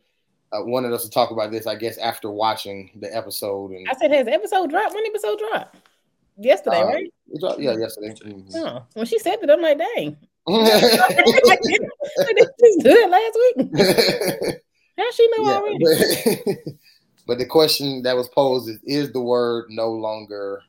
uh, 0.52 0.64
wanted 0.64 0.92
us 0.92 1.04
to 1.04 1.10
talk 1.10 1.30
about 1.30 1.50
this, 1.50 1.66
I 1.66 1.74
guess, 1.74 1.98
after 1.98 2.30
watching 2.30 2.90
the 3.00 3.14
episode. 3.14 3.72
And 3.72 3.88
I 3.88 3.94
said, 3.94 4.10
has 4.12 4.28
episode 4.28 4.70
dropped? 4.70 4.94
When 4.94 5.04
episode 5.06 5.38
dropped? 5.38 5.76
Yesterday, 6.38 6.80
Uh, 6.80 6.86
right? 6.86 7.14
dropped- 7.40 7.60
yeah, 7.60 7.76
yesterday. 7.76 8.14
Mhm. 8.24 8.52
Oh, 8.56 8.84
when 8.94 9.06
she 9.06 9.18
said 9.18 9.36
that, 9.40 9.50
I'm 9.50 9.60
like, 9.60 9.78
dang. 9.78 10.16
It 12.84 13.10
last 13.10 13.36
week. 13.36 14.58
How 14.98 15.10
she 15.12 15.28
know 15.28 15.42
Yeah, 15.44 15.56
already? 15.58 15.78
but, 15.84 16.74
but 17.26 17.38
the 17.38 17.46
question 17.46 18.02
that 18.02 18.16
was 18.16 18.28
posed 18.28 18.68
is 18.68 18.78
is 18.84 19.12
the 19.12 19.20
word 19.20 19.66
no 19.70 19.90
longer 19.90 20.62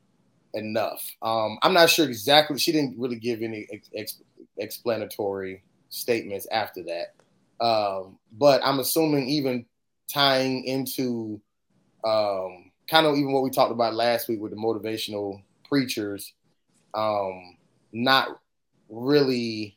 enough 0.54 1.04
um 1.22 1.58
i'm 1.62 1.74
not 1.74 1.90
sure 1.90 2.06
exactly 2.06 2.56
she 2.58 2.72
didn't 2.72 2.98
really 2.98 3.18
give 3.18 3.42
any 3.42 3.66
ex- 3.96 4.22
explanatory 4.56 5.62
statements 5.90 6.46
after 6.52 6.82
that 6.84 7.64
um 7.64 8.18
but 8.38 8.60
i'm 8.64 8.78
assuming 8.78 9.28
even 9.28 9.66
tying 10.08 10.64
into 10.64 11.40
um 12.04 12.70
kind 12.88 13.06
of 13.06 13.16
even 13.16 13.32
what 13.32 13.42
we 13.42 13.50
talked 13.50 13.72
about 13.72 13.94
last 13.94 14.28
week 14.28 14.40
with 14.40 14.52
the 14.52 14.56
motivational 14.56 15.42
preachers 15.68 16.32
um 16.94 17.56
not 17.92 18.40
really 18.88 19.76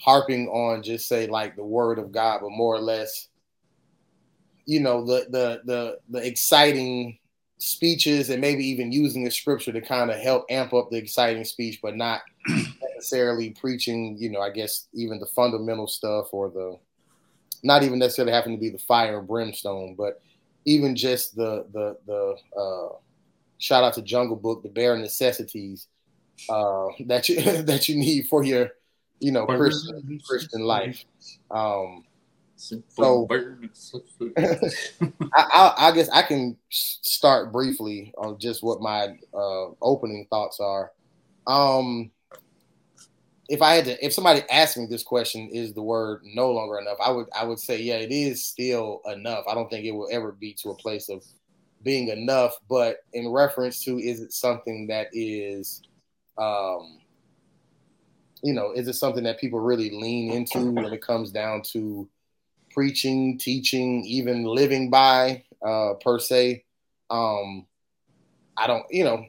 harping 0.00 0.48
on 0.48 0.82
just 0.82 1.08
say 1.08 1.26
like 1.26 1.56
the 1.56 1.64
word 1.64 1.98
of 1.98 2.10
god 2.10 2.40
but 2.40 2.50
more 2.50 2.74
or 2.74 2.80
less 2.80 3.28
you 4.64 4.80
know 4.80 5.04
the 5.04 5.26
the 5.30 5.60
the 5.64 5.98
the 6.08 6.26
exciting 6.26 7.18
speeches 7.58 8.30
and 8.30 8.40
maybe 8.40 8.66
even 8.66 8.90
using 8.90 9.22
the 9.22 9.30
scripture 9.30 9.72
to 9.72 9.80
kind 9.82 10.10
of 10.10 10.18
help 10.18 10.46
amp 10.48 10.72
up 10.72 10.88
the 10.90 10.96
exciting 10.96 11.44
speech 11.44 11.78
but 11.82 11.94
not 11.94 12.22
necessarily 12.94 13.50
preaching 13.50 14.16
you 14.18 14.30
know 14.30 14.40
i 14.40 14.48
guess 14.48 14.88
even 14.94 15.20
the 15.20 15.26
fundamental 15.26 15.86
stuff 15.86 16.32
or 16.32 16.48
the 16.48 16.78
not 17.62 17.82
even 17.82 17.98
necessarily 17.98 18.32
having 18.32 18.54
to 18.54 18.60
be 18.60 18.70
the 18.70 18.78
fire 18.78 19.18
and 19.18 19.28
brimstone 19.28 19.94
but 19.94 20.22
even 20.64 20.96
just 20.96 21.36
the 21.36 21.66
the 21.72 21.96
the 22.06 22.58
uh 22.58 22.96
shout 23.58 23.84
out 23.84 23.92
to 23.92 24.02
jungle 24.02 24.36
book 24.36 24.62
the 24.62 24.68
bare 24.68 24.96
necessities 24.96 25.88
uh 26.48 26.86
that 27.06 27.28
you 27.28 27.40
that 27.62 27.88
you 27.88 27.96
need 27.96 28.26
for 28.28 28.42
your 28.44 28.70
you 29.20 29.32
know 29.32 29.46
christian 29.58 30.20
christian 30.26 30.60
life 30.62 31.04
um 31.50 32.04
So- 32.90 33.26
I, 35.34 35.46
I, 35.52 35.74
I 35.88 35.92
guess 35.92 36.08
I 36.10 36.22
can 36.22 36.56
start 36.70 37.52
briefly 37.52 38.12
on 38.18 38.38
just 38.38 38.62
what 38.62 38.80
my 38.82 39.16
uh, 39.32 39.68
opening 39.80 40.26
thoughts 40.28 40.60
are. 40.60 40.92
Um, 41.46 42.10
if 43.48 43.62
I 43.62 43.74
had 43.76 43.84
to, 43.86 44.04
if 44.04 44.12
somebody 44.12 44.42
asked 44.50 44.76
me 44.76 44.86
this 44.86 45.02
question, 45.02 45.48
is 45.52 45.72
the 45.72 45.82
word 45.82 46.20
no 46.24 46.50
longer 46.52 46.78
enough? 46.78 46.98
I 47.02 47.10
would, 47.10 47.26
I 47.34 47.44
would 47.44 47.58
say, 47.58 47.80
yeah, 47.80 47.96
it 47.96 48.12
is 48.12 48.44
still 48.44 49.00
enough. 49.06 49.44
I 49.50 49.54
don't 49.54 49.70
think 49.70 49.84
it 49.86 49.92
will 49.92 50.08
ever 50.12 50.32
be 50.32 50.52
to 50.62 50.70
a 50.70 50.74
place 50.76 51.08
of 51.08 51.24
being 51.82 52.08
enough. 52.08 52.52
But 52.68 52.98
in 53.14 53.28
reference 53.30 53.82
to, 53.84 53.98
is 53.98 54.20
it 54.20 54.32
something 54.32 54.86
that 54.88 55.08
is, 55.12 55.82
um, 56.40 56.98
you 58.42 58.54
know, 58.54 58.72
is 58.72 58.88
it 58.88 58.94
something 58.94 59.24
that 59.24 59.38
people 59.38 59.60
really 59.60 59.90
lean 59.90 60.32
into 60.32 60.70
when 60.70 60.92
it 60.92 61.02
comes 61.02 61.30
down 61.30 61.62
to 61.72 62.08
preaching, 62.70 63.38
teaching, 63.38 64.04
even 64.04 64.44
living 64.44 64.90
by 64.90 65.44
uh, 65.64 65.94
per 66.00 66.18
se. 66.18 66.64
Um, 67.10 67.66
I 68.56 68.66
don't, 68.66 68.84
you 68.90 69.04
know, 69.04 69.24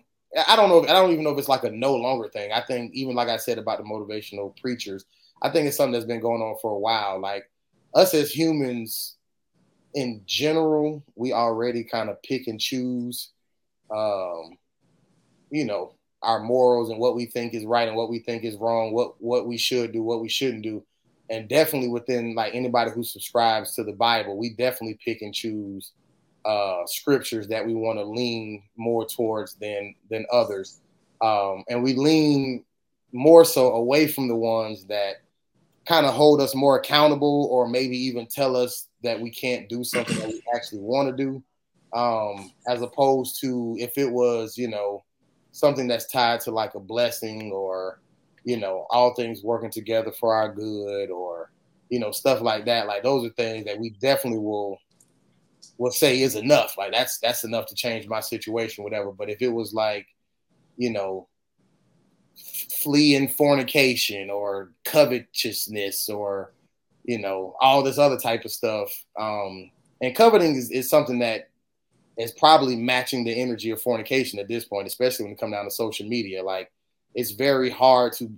I 0.47 0.55
don't 0.55 0.69
know. 0.69 0.83
If, 0.83 0.89
I 0.89 0.93
don't 0.93 1.11
even 1.11 1.23
know 1.23 1.31
if 1.31 1.39
it's 1.39 1.49
like 1.49 1.63
a 1.63 1.71
no 1.71 1.95
longer 1.95 2.29
thing. 2.29 2.51
I 2.51 2.61
think 2.61 2.93
even 2.93 3.15
like 3.15 3.27
I 3.27 3.37
said 3.37 3.57
about 3.57 3.79
the 3.79 3.83
motivational 3.83 4.55
preachers, 4.59 5.05
I 5.41 5.49
think 5.49 5.67
it's 5.67 5.77
something 5.77 5.93
that's 5.93 6.05
been 6.05 6.21
going 6.21 6.41
on 6.41 6.57
for 6.61 6.71
a 6.71 6.79
while. 6.79 7.19
Like 7.19 7.49
us 7.95 8.13
as 8.13 8.31
humans 8.31 9.17
in 9.93 10.21
general, 10.25 11.03
we 11.15 11.33
already 11.33 11.83
kind 11.83 12.09
of 12.09 12.21
pick 12.23 12.47
and 12.47 12.59
choose, 12.59 13.31
um, 13.93 14.57
you 15.49 15.65
know, 15.65 15.95
our 16.23 16.39
morals 16.39 16.89
and 16.89 16.99
what 16.99 17.15
we 17.15 17.25
think 17.25 17.53
is 17.53 17.65
right 17.65 17.87
and 17.87 17.97
what 17.97 18.09
we 18.09 18.19
think 18.19 18.43
is 18.43 18.55
wrong, 18.57 18.93
what 18.93 19.21
what 19.21 19.47
we 19.47 19.57
should 19.57 19.91
do, 19.91 20.03
what 20.03 20.21
we 20.21 20.29
shouldn't 20.29 20.63
do. 20.63 20.83
And 21.29 21.47
definitely 21.47 21.89
within 21.89 22.35
like 22.35 22.53
anybody 22.53 22.91
who 22.91 23.03
subscribes 23.03 23.75
to 23.75 23.83
the 23.83 23.93
Bible, 23.93 24.37
we 24.37 24.53
definitely 24.53 24.99
pick 25.03 25.21
and 25.21 25.33
choose 25.33 25.93
uh, 26.45 26.85
scriptures 26.85 27.47
that 27.47 27.65
we 27.65 27.73
want 27.73 27.99
to 27.99 28.03
lean 28.03 28.63
more 28.75 29.05
towards 29.05 29.55
than 29.55 29.95
than 30.09 30.25
others, 30.31 30.81
um, 31.21 31.63
and 31.69 31.83
we 31.83 31.95
lean 31.95 32.63
more 33.13 33.45
so 33.45 33.73
away 33.73 34.07
from 34.07 34.27
the 34.27 34.35
ones 34.35 34.85
that 34.85 35.17
kind 35.87 36.05
of 36.05 36.13
hold 36.13 36.41
us 36.41 36.55
more 36.55 36.79
accountable, 36.79 37.47
or 37.51 37.67
maybe 37.67 37.97
even 37.97 38.25
tell 38.27 38.55
us 38.55 38.87
that 39.03 39.19
we 39.19 39.29
can't 39.29 39.67
do 39.69 39.83
something 39.83 40.17
that 40.19 40.27
we 40.27 40.41
actually 40.55 40.79
want 40.79 41.09
to 41.09 41.23
do, 41.23 41.43
um, 41.97 42.51
as 42.67 42.81
opposed 42.81 43.39
to 43.41 43.75
if 43.79 43.97
it 43.97 44.11
was 44.11 44.57
you 44.57 44.67
know 44.67 45.03
something 45.51 45.87
that's 45.87 46.11
tied 46.11 46.39
to 46.41 46.51
like 46.51 46.75
a 46.75 46.79
blessing 46.79 47.51
or 47.51 47.99
you 48.43 48.57
know, 48.57 48.87
all 48.89 49.13
things 49.13 49.43
working 49.43 49.69
together 49.69 50.11
for 50.11 50.33
our 50.33 50.53
good 50.53 51.11
or, 51.11 51.51
you 51.89 51.99
know, 51.99 52.11
stuff 52.11 52.41
like 52.41 52.65
that. 52.65 52.87
Like 52.87 53.03
those 53.03 53.25
are 53.25 53.33
things 53.33 53.65
that 53.65 53.79
we 53.79 53.91
definitely 53.91 54.39
will 54.39 54.79
will 55.77 55.91
say 55.91 56.21
is 56.21 56.35
enough. 56.35 56.77
Like 56.77 56.91
that's 56.91 57.19
that's 57.19 57.43
enough 57.43 57.67
to 57.67 57.75
change 57.75 58.07
my 58.07 58.19
situation, 58.19 58.83
whatever. 58.83 59.11
But 59.11 59.29
if 59.29 59.41
it 59.41 59.49
was 59.49 59.73
like, 59.73 60.07
you 60.77 60.89
know, 60.91 61.27
fleeing 62.81 63.29
fornication 63.29 64.31
or 64.31 64.71
covetousness 64.85 66.09
or, 66.09 66.53
you 67.03 67.19
know, 67.19 67.55
all 67.61 67.83
this 67.83 67.99
other 67.99 68.17
type 68.17 68.43
of 68.43 68.51
stuff, 68.51 68.89
um, 69.19 69.69
And 70.01 70.15
coveting 70.15 70.55
is, 70.55 70.71
is 70.71 70.89
something 70.89 71.19
that 71.19 71.50
is 72.17 72.31
probably 72.33 72.75
matching 72.75 73.23
the 73.23 73.33
energy 73.33 73.71
of 73.71 73.81
fornication 73.81 74.39
at 74.39 74.47
this 74.47 74.65
point, 74.65 74.87
especially 74.87 75.25
when 75.25 75.33
it 75.33 75.39
come 75.39 75.51
down 75.51 75.65
to 75.65 75.71
social 75.71 76.07
media. 76.07 76.43
Like 76.43 76.71
it's 77.15 77.31
very 77.31 77.69
hard 77.69 78.13
to 78.13 78.31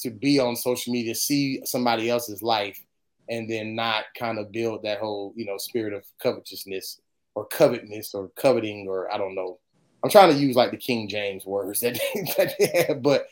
to 0.00 0.10
be 0.10 0.38
on 0.38 0.54
social 0.54 0.92
media, 0.92 1.14
see 1.14 1.60
somebody 1.64 2.08
else's 2.08 2.42
life, 2.42 2.80
and 3.28 3.50
then 3.50 3.74
not 3.74 4.04
kind 4.16 4.38
of 4.38 4.52
build 4.52 4.82
that 4.84 5.00
whole, 5.00 5.32
you 5.36 5.44
know, 5.44 5.58
spirit 5.58 5.92
of 5.92 6.04
covetousness 6.22 7.00
or 7.34 7.44
covetousness 7.46 8.14
or 8.14 8.30
coveting 8.36 8.86
or 8.88 9.12
I 9.12 9.18
don't 9.18 9.34
know. 9.34 9.58
I'm 10.04 10.10
trying 10.10 10.32
to 10.32 10.38
use 10.38 10.54
like 10.54 10.70
the 10.70 10.76
King 10.76 11.08
James 11.08 11.44
words 11.44 11.80
that, 11.80 11.94
that 12.36 12.54
they 12.58 12.84
have, 12.86 13.02
but 13.02 13.26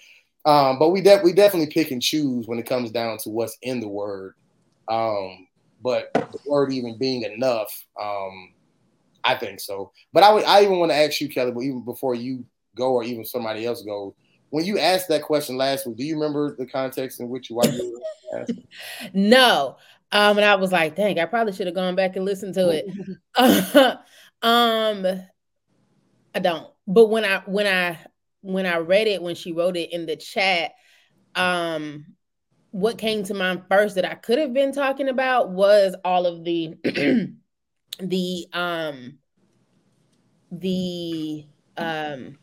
um, 0.45 0.79
but 0.79 0.91
we 0.91 1.01
de- 1.01 1.21
we 1.25 1.33
definitely 1.33 1.73
pick 1.73 1.91
and 1.91 2.01
choose 2.01 2.47
when 2.47 2.59
it 2.59 2.67
comes 2.67 2.93
down 2.93 3.19
to 3.19 3.31
what's 3.31 3.59
in 3.63 3.81
the 3.81 3.89
word. 3.89 4.35
Um, 4.89 5.49
but 5.83 6.11
the 6.15 6.39
word 6.47 6.73
even 6.73 6.99
being 6.99 7.23
enough, 7.23 7.85
um, 8.01 8.53
I 9.27 9.35
think 9.35 9.61
so. 9.61 9.93
But 10.12 10.23
I 10.23 10.33
would 10.33 10.45
I 10.45 10.62
even 10.62 10.79
want 10.79 10.93
to 10.93 10.97
ask 10.97 11.21
you, 11.21 11.29
Kelly, 11.29 11.51
but 11.51 11.61
even 11.61 11.85
before 11.85 12.15
you 12.15 12.45
go 12.77 12.93
or 12.93 13.05
even 13.05 13.25
somebody 13.25 13.67
else 13.67 13.83
go, 13.83 14.15
when 14.51 14.65
you 14.65 14.79
asked 14.79 15.09
that 15.09 15.23
question 15.23 15.57
last 15.57 15.87
week, 15.87 15.97
do 15.97 16.05
you 16.05 16.15
remember 16.15 16.55
the 16.57 16.67
context 16.67 17.21
in 17.21 17.29
which 17.29 17.51
you 17.51 17.61
you? 17.65 18.01
No. 19.12 19.77
Um, 20.12 20.39
and 20.39 20.45
I 20.45 20.55
was 20.55 20.71
like, 20.71 20.95
dang, 20.95 21.19
I 21.19 21.25
probably 21.25 21.53
should 21.53 21.67
have 21.67 21.75
gone 21.75 21.97
back 21.97 22.15
and 22.15 22.25
listened 22.25 22.55
to 22.55 22.71
it. 22.71 22.87
um, 24.43 25.07
I 26.35 26.39
don't. 26.39 26.69
But 26.87 27.07
when 27.07 27.25
I 27.25 27.43
when 27.47 27.67
I 27.67 27.99
when 28.43 28.67
I 28.67 28.77
read 28.79 29.09
it, 29.09 29.23
when 29.23 29.35
she 29.35 29.53
wrote 29.53 29.77
it 29.77 29.93
in 29.93 30.07
the 30.07 30.17
chat, 30.17 30.73
um, 31.35 32.07
what 32.71 32.99
came 32.99 33.25
to 33.25 33.35
mind 33.35 33.65
first 33.69 33.97
that 33.97 34.05
I 34.05 34.15
could 34.15 34.39
have 34.39 34.53
been 34.53 34.73
talking 34.73 35.09
about 35.09 35.51
was 35.51 35.97
all 36.05 36.27
of 36.27 36.45
the 36.45 36.75
the 38.01 38.47
um 38.53 39.19
the 40.51 41.45
um 41.77 42.39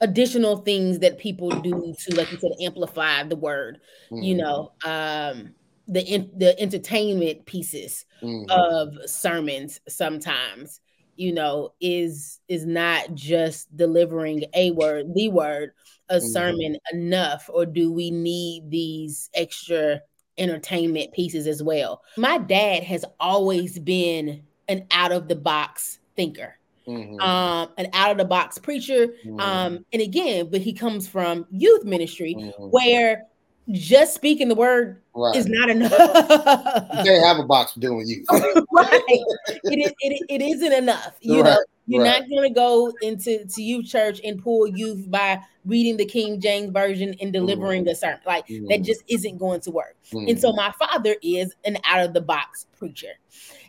additional 0.00 0.58
things 0.58 0.98
that 0.98 1.18
people 1.18 1.48
do 1.48 1.94
to 1.98 2.14
like 2.16 2.30
you 2.30 2.38
said 2.38 2.52
amplify 2.62 3.22
the 3.22 3.36
word 3.36 3.80
mm-hmm. 4.10 4.22
you 4.22 4.34
know 4.34 4.72
um 4.84 5.54
the 5.86 6.02
in, 6.02 6.30
the 6.36 6.58
entertainment 6.60 7.44
pieces 7.46 8.04
mm-hmm. 8.22 8.50
of 8.50 8.94
sermons 9.08 9.80
sometimes 9.88 10.80
you 11.16 11.32
know 11.32 11.72
is 11.80 12.40
is 12.48 12.66
not 12.66 13.14
just 13.14 13.74
delivering 13.76 14.44
a 14.54 14.70
word 14.72 15.06
the 15.14 15.28
word 15.28 15.70
a 16.08 16.16
mm-hmm. 16.16 16.26
sermon 16.26 16.76
enough 16.92 17.48
or 17.52 17.64
do 17.64 17.92
we 17.92 18.10
need 18.10 18.70
these 18.70 19.30
extra 19.34 20.00
entertainment 20.36 21.12
pieces 21.12 21.46
as 21.46 21.62
well 21.62 22.02
my 22.16 22.38
dad 22.38 22.82
has 22.82 23.04
always 23.20 23.78
been 23.78 24.42
an 24.68 24.86
out 24.90 25.12
of 25.12 25.28
the 25.28 25.36
box 25.36 25.98
thinker 26.16 26.56
Mm-hmm. 26.86 27.18
um, 27.20 27.70
an 27.78 27.86
out 27.94 28.10
of 28.10 28.18
the 28.18 28.26
box 28.26 28.58
preacher. 28.58 29.06
Mm-hmm. 29.24 29.40
Um, 29.40 29.86
and 29.94 30.02
again, 30.02 30.48
but 30.50 30.60
he 30.60 30.74
comes 30.74 31.08
from 31.08 31.46
youth 31.50 31.84
ministry 31.84 32.36
mm-hmm. 32.38 32.64
where 32.64 33.24
just 33.70 34.14
speaking 34.14 34.48
the 34.48 34.54
word 34.54 35.00
right. 35.14 35.34
is 35.34 35.46
not 35.46 35.70
enough. 35.70 35.92
you 35.92 37.04
can't 37.04 37.24
have 37.24 37.38
a 37.38 37.46
box 37.46 37.72
for 37.72 37.80
doing 37.80 38.06
you. 38.06 38.22
right. 38.30 39.02
It, 39.08 39.78
is, 39.78 39.92
it, 40.00 40.26
it 40.28 40.42
isn't 40.42 40.72
enough. 40.72 41.16
You 41.20 41.36
right. 41.36 41.44
know, 41.44 41.64
you're 41.86 42.02
right. 42.02 42.20
not 42.20 42.28
going 42.28 42.42
to 42.42 42.54
go 42.54 42.92
into 43.00 43.46
to 43.46 43.62
youth 43.62 43.86
church 43.86 44.20
and 44.22 44.42
pull 44.42 44.66
youth 44.66 45.10
by 45.10 45.40
reading 45.64 45.96
the 45.96 46.04
King 46.04 46.40
James 46.40 46.70
version 46.70 47.14
and 47.22 47.32
delivering 47.32 47.86
mm. 47.86 47.90
a 47.90 47.94
sermon. 47.94 48.20
Like 48.26 48.46
mm. 48.48 48.68
that 48.68 48.82
just 48.82 49.02
isn't 49.08 49.38
going 49.38 49.62
to 49.62 49.70
work. 49.70 49.96
Mm. 50.12 50.30
And 50.30 50.40
so 50.40 50.52
my 50.52 50.70
father 50.72 51.16
is 51.22 51.54
an 51.64 51.78
out 51.84 52.04
of 52.04 52.12
the 52.12 52.20
box 52.20 52.66
preacher. 52.76 53.12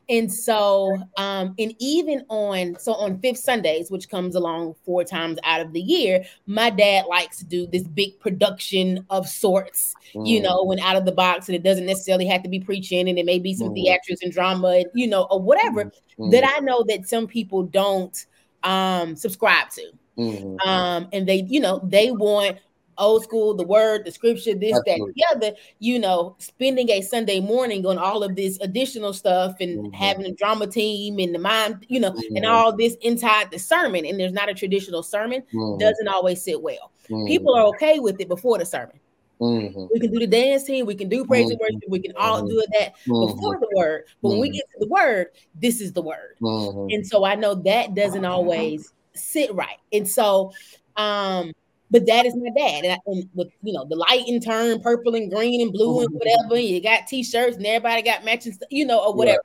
And 0.08 0.32
so, 0.32 0.96
um, 1.18 1.56
and 1.58 1.74
even 1.80 2.26
on 2.30 2.78
so 2.80 2.94
on 2.94 3.20
fifth 3.20 3.40
Sundays, 3.40 3.90
which 3.90 4.10
comes 4.10 4.36
along 4.36 4.76
four 4.86 5.04
times 5.04 5.40
out 5.44 5.62
of 5.62 5.74
the 5.74 5.82
year, 5.82 6.24
my 6.46 6.70
dad 6.70 7.06
likes 7.08 7.38
to 7.40 7.46
do 7.46 7.66
this 7.68 7.84
big 7.84 8.20
production 8.20 9.06
of 9.10 9.28
sorts, 9.28 9.94
mm. 10.14 10.28
you 10.28 10.42
know, 10.42 10.64
when 10.64 10.80
out 10.80 10.96
of 10.96 11.06
the 11.06 11.12
box, 11.12 11.48
and 11.48 11.56
it 11.56 11.64
doesn't 11.64 11.86
necessarily 11.86 12.28
have 12.28 12.44
to 12.44 12.50
be 12.50 12.60
preaching, 12.60 13.10
and 13.10 13.18
it 13.18 13.26
may 13.26 13.40
be 13.40 13.54
some 13.54 13.70
mm. 13.70 13.78
theatrics 13.78 14.22
and 14.22 14.32
drama, 14.32 14.84
you 14.94 15.08
know, 15.08 15.24
or 15.32 15.42
whatever 15.42 15.92
mm. 16.20 16.32
that 16.32 16.44
I 16.46 16.60
know 16.60 16.84
that 16.88 17.08
some 17.08 17.28
people 17.28 17.64
don't 17.64 18.26
um 18.64 19.16
subscribe 19.16 19.70
to. 19.72 19.92
Mm-hmm. 20.18 20.68
Um, 20.68 21.08
and 21.12 21.28
they, 21.28 21.46
you 21.48 21.60
know, 21.60 21.82
they 21.84 22.12
want 22.12 22.58
old 22.98 23.24
school, 23.24 23.54
the 23.54 23.66
word, 23.66 24.06
the 24.06 24.12
scripture, 24.12 24.54
this, 24.54 24.78
Absolutely. 24.78 25.14
that, 25.18 25.40
the 25.40 25.48
other, 25.48 25.58
you 25.80 26.00
know, 26.00 26.36
spending 26.40 26.90
a 26.90 27.02
Sunday 27.02 27.40
morning 27.40 27.86
on 27.86 27.98
all 27.98 28.24
of 28.24 28.36
this 28.36 28.58
additional 28.62 29.14
stuff 29.14 29.56
and 29.60 29.80
mm-hmm. 29.80 29.94
having 29.94 30.26
a 30.26 30.32
drama 30.34 30.68
team 30.68 31.20
and 31.20 31.34
the 31.34 31.40
mind, 31.40 31.86
you 31.90 32.00
know, 32.00 32.12
mm-hmm. 32.12 32.36
and 32.38 32.46
all 32.46 32.76
this 32.76 32.96
inside 33.02 33.52
the 33.52 33.60
sermon. 33.60 34.06
And 34.06 34.20
there's 34.20 34.34
not 34.34 34.50
a 34.50 34.54
traditional 34.54 35.04
sermon, 35.04 35.44
mm-hmm. 35.54 35.80
doesn't 35.80 36.08
always 36.08 36.42
sit 36.42 36.62
well. 36.62 36.92
People 37.28 37.54
are 37.56 37.66
mm-hmm. 37.66 37.76
okay 37.76 38.00
with 38.00 38.20
it 38.20 38.28
before 38.28 38.58
the 38.58 38.66
sermon. 38.66 39.00
Mm-hmm. 39.40 39.88
We 39.94 40.00
can 40.00 40.12
do 40.12 40.20
the 40.20 40.28
dance 40.28 40.64
team, 40.64 40.86
we 40.86 40.96
can 40.96 41.10
do 41.10 41.26
praise 41.26 41.50
and 41.50 41.60
worship, 41.60 41.82
we 41.90 42.00
can 42.00 42.14
all 42.16 42.40
mm-hmm. 42.40 42.48
do 42.48 42.66
that 42.80 42.94
before 43.06 43.60
the 43.60 43.68
word. 43.76 44.06
But 44.22 44.30
when 44.30 44.40
we 44.40 44.50
get 44.50 44.64
to 44.72 44.80
the 44.80 44.88
word, 44.88 45.28
this 45.54 45.82
is 45.82 45.92
the 45.92 46.02
word. 46.02 46.38
And 46.40 47.06
so 47.06 47.26
I 47.26 47.36
know 47.36 47.54
that 47.56 47.94
doesn't 47.96 48.26
always 48.26 48.94
sit 49.14 49.54
right. 49.54 49.78
And 49.92 50.08
so 50.08 50.54
um 50.96 51.52
but 51.96 52.08
that 52.08 52.26
is 52.26 52.36
my 52.36 52.50
dad. 52.50 52.84
And, 52.84 52.94
I, 52.94 52.98
and, 53.06 53.30
with 53.36 53.48
you 53.64 53.72
know 53.72 53.86
the 53.86 53.96
light 53.96 54.26
and 54.28 54.44
turn 54.44 54.82
purple 54.82 55.16
and 55.16 55.32
green 55.32 55.62
and 55.62 55.72
blue 55.72 56.02
and 56.02 56.10
mm-hmm. 56.10 56.18
whatever, 56.18 56.60
you 56.60 56.82
got 56.82 57.08
t-shirts 57.08 57.56
and 57.56 57.66
everybody 57.66 58.02
got 58.02 58.26
matching, 58.26 58.54
you 58.70 58.86
know, 58.86 59.00
or 59.02 59.14
whatever. 59.14 59.40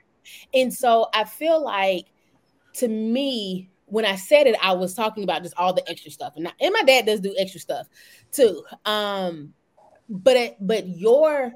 Yeah. 0.52 0.62
And 0.62 0.74
so 0.74 1.06
I 1.14 1.22
feel 1.22 1.62
like 1.62 2.06
to 2.74 2.88
me, 2.88 3.70
when 3.86 4.04
I 4.04 4.16
said 4.16 4.48
it, 4.48 4.56
I 4.60 4.72
was 4.72 4.94
talking 4.94 5.22
about 5.22 5.44
just 5.44 5.54
all 5.56 5.72
the 5.72 5.88
extra 5.88 6.10
stuff. 6.10 6.32
And, 6.34 6.48
I, 6.48 6.52
and 6.60 6.72
my 6.72 6.82
dad 6.82 7.06
does 7.06 7.20
do 7.20 7.32
extra 7.38 7.60
stuff 7.60 7.86
too. 8.32 8.64
Um, 8.84 9.54
but 10.08 10.36
it, 10.36 10.56
but 10.60 10.88
your 10.88 11.52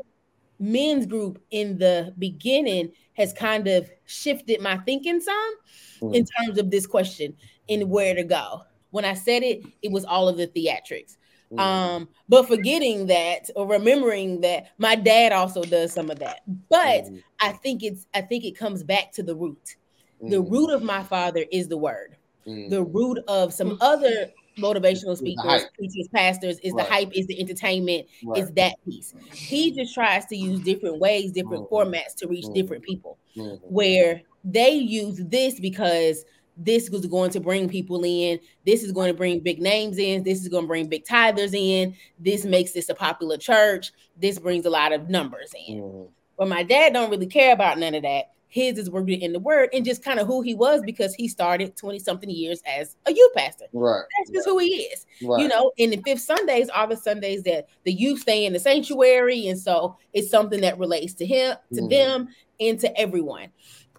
men's 0.61 1.07
group 1.07 1.43
in 1.51 1.77
the 1.77 2.15
beginning 2.21 2.93
has 3.15 3.33
kind 3.33 3.67
of 3.67 3.91
shifted 4.05 4.61
my 4.61 4.77
thinking 4.79 5.21
some 5.21 5.55
mm. 6.03 6.15
in 6.15 6.25
terms 6.25 6.57
of 6.57 6.71
this 6.71 6.87
question 6.87 7.35
and 7.69 7.91
where 7.91 8.15
to 8.15 8.23
go 8.23 8.63
when 8.95 9.05
I 9.05 9.15
said 9.15 9.43
it, 9.43 9.65
it 9.83 9.91
was 9.91 10.05
all 10.05 10.29
of 10.29 10.37
the 10.37 10.47
theatrics. 10.47 11.17
Mm. 11.53 11.59
Um, 11.59 12.09
but 12.29 12.47
forgetting 12.47 13.09
that 13.09 13.51
or 13.57 13.67
remembering 13.67 14.41
that 14.43 14.69
my 14.79 14.95
dad 14.95 15.33
also 15.33 15.65
does 15.65 15.93
some 15.93 16.13
of 16.13 16.21
that. 16.21 16.43
But 16.71 17.07
mm. 17.07 17.21
I 17.41 17.51
think 17.53 17.83
it's 17.83 18.07
I 18.15 18.21
think 18.21 18.45
it 18.45 18.57
comes 18.57 18.85
back 18.85 19.11
to 19.15 19.25
the 19.25 19.35
root. 19.35 19.75
Mm. 20.23 20.31
The 20.31 20.41
root 20.41 20.71
of 20.71 20.85
my 20.85 21.03
father 21.03 21.45
is 21.51 21.67
the 21.67 21.77
word. 21.77 22.17
Mm. 22.47 22.71
The 22.71 22.85
root 22.85 23.19
of 23.27 23.53
some 23.53 23.79
other 23.81 24.31
motivational 24.59 25.17
speakers, 25.17 25.65
preachers, 25.77 26.09
pastors 26.15 26.61
is 26.61 26.73
right. 26.73 26.87
the 26.87 26.93
hype, 26.93 27.13
is 27.17 27.27
the 27.27 27.41
entertainment, 27.41 28.07
right. 28.25 28.41
is 28.41 28.53
that 28.53 28.77
piece. 28.85 29.13
He 29.33 29.73
just 29.73 29.93
tries 29.93 30.25
to 30.27 30.37
use 30.37 30.61
different 30.61 31.01
ways, 31.01 31.33
different 31.33 31.69
mm-hmm. 31.69 31.75
formats 31.75 32.15
to 32.19 32.29
reach 32.29 32.47
different 32.55 32.85
people. 32.85 33.19
Where 33.63 34.23
they 34.45 34.71
use 34.71 35.21
this 35.25 35.59
because 35.59 36.25
this 36.57 36.89
is 36.89 37.07
going 37.07 37.31
to 37.31 37.41
bring 37.41 37.69
people 37.69 38.03
in. 38.05 38.39
This 38.65 38.83
is 38.83 38.93
going 38.93 39.09
to 39.09 39.17
bring 39.17 39.41
big 39.41 39.61
names 39.61 39.99
in. 39.99 40.23
This 40.23 40.43
is 40.43 40.49
going 40.49 40.65
to 40.65 40.69
bring 40.69 40.89
big 40.89 41.05
tithers 41.05 41.55
in. 41.55 41.95
This 42.19 42.45
makes 42.45 42.73
this 42.73 42.89
a 42.89 42.95
popular 42.95 43.37
church. 43.37 43.93
This 44.21 44.39
brings 44.39 44.65
a 44.67 44.71
lot 44.71 44.93
of 44.93 45.09
numbers 45.09 45.53
in. 45.67 45.83
Mm-hmm. 45.83 46.11
But 46.39 46.49
my 46.49 46.63
dad 46.63 46.93
don't 46.93 47.11
really 47.11 47.27
care 47.27 47.53
about 47.53 47.79
none 47.79 47.95
of 47.95 48.03
that. 48.03 48.31
His 48.49 48.79
is 48.79 48.89
rooted 48.89 49.21
in 49.21 49.33
the 49.33 49.41
word 49.41 49.71
and 49.73 49.85
just 49.85 50.05
kind 50.05 50.21
of 50.21 50.29
who 50.29 50.41
he 50.41 50.55
was 50.55 50.81
because 50.87 51.13
he 51.13 51.27
started 51.27 51.77
20 51.77 51.99
something 51.99 52.31
years 52.31 52.63
as 52.65 52.95
a 53.05 53.13
youth 53.13 53.33
pastor. 53.35 53.65
Right. 53.73 54.05
That's 54.17 54.31
just 54.31 54.47
right. 54.47 54.53
who 54.53 54.59
he 54.61 54.67
is. 54.77 55.07
Right. 55.25 55.43
You 55.43 55.49
know, 55.49 55.73
and 55.77 55.93
the 55.93 56.01
fifth 56.05 56.21
Sundays 56.21 56.69
are 56.69 56.87
the 56.87 56.97
Sundays 56.97 57.43
that 57.43 57.67
the 57.83 57.93
youth 57.93 58.21
stay 58.21 58.47
in 58.47 58.53
the 58.53 58.61
sanctuary. 58.61 59.49
And 59.49 59.59
so 59.59 59.97
it's 60.13 60.31
something 60.31 60.61
that 60.61 60.79
relates 60.79 61.15
to 61.15 61.27
him, 61.27 61.57
to 61.73 61.81
mm-hmm. 61.81 61.89
them, 61.89 62.29
and 62.61 62.79
to 62.79 62.97
everyone. 62.97 63.49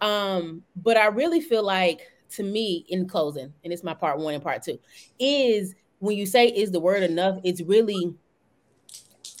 Um, 0.00 0.62
but 0.74 0.96
I 0.96 1.06
really 1.08 1.42
feel 1.42 1.62
like 1.62 2.00
to 2.30 2.42
me 2.42 2.84
in 2.88 3.08
closing, 3.08 3.52
and 3.64 3.72
it's 3.72 3.84
my 3.84 3.94
part 3.94 4.18
one 4.18 4.34
and 4.34 4.42
part 4.42 4.62
two, 4.62 4.78
is 5.18 5.74
when 5.98 6.16
you 6.16 6.26
say 6.26 6.48
is 6.48 6.70
the 6.70 6.80
word 6.80 7.02
enough, 7.02 7.38
it's 7.44 7.60
really 7.62 8.14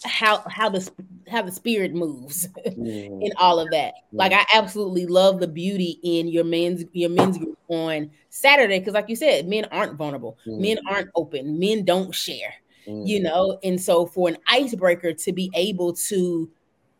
how 0.04 0.42
how 0.48 0.68
the 0.68 0.88
how 1.28 1.42
the 1.42 1.52
spirit 1.52 1.94
moves 1.94 2.48
mm. 2.66 3.22
in 3.22 3.32
all 3.36 3.58
of 3.58 3.70
that. 3.70 3.94
Mm. 3.94 4.18
Like 4.18 4.32
I 4.32 4.44
absolutely 4.54 5.06
love 5.06 5.40
the 5.40 5.48
beauty 5.48 5.98
in 6.02 6.28
your 6.28 6.44
men's 6.44 6.84
your 6.92 7.10
men's 7.10 7.38
group 7.38 7.58
on 7.68 8.10
Saturday 8.30 8.78
because, 8.78 8.94
like 8.94 9.08
you 9.08 9.16
said, 9.16 9.48
men 9.48 9.66
aren't 9.70 9.94
vulnerable, 9.94 10.38
mm. 10.46 10.60
men 10.60 10.78
aren't 10.88 11.10
open, 11.14 11.58
men 11.58 11.84
don't 11.84 12.14
share. 12.14 12.54
You 12.86 13.18
mm. 13.18 13.22
know, 13.24 13.58
and 13.64 13.80
so 13.80 14.06
for 14.06 14.28
an 14.28 14.36
icebreaker 14.48 15.12
to 15.12 15.32
be 15.32 15.50
able 15.54 15.92
to 15.94 16.48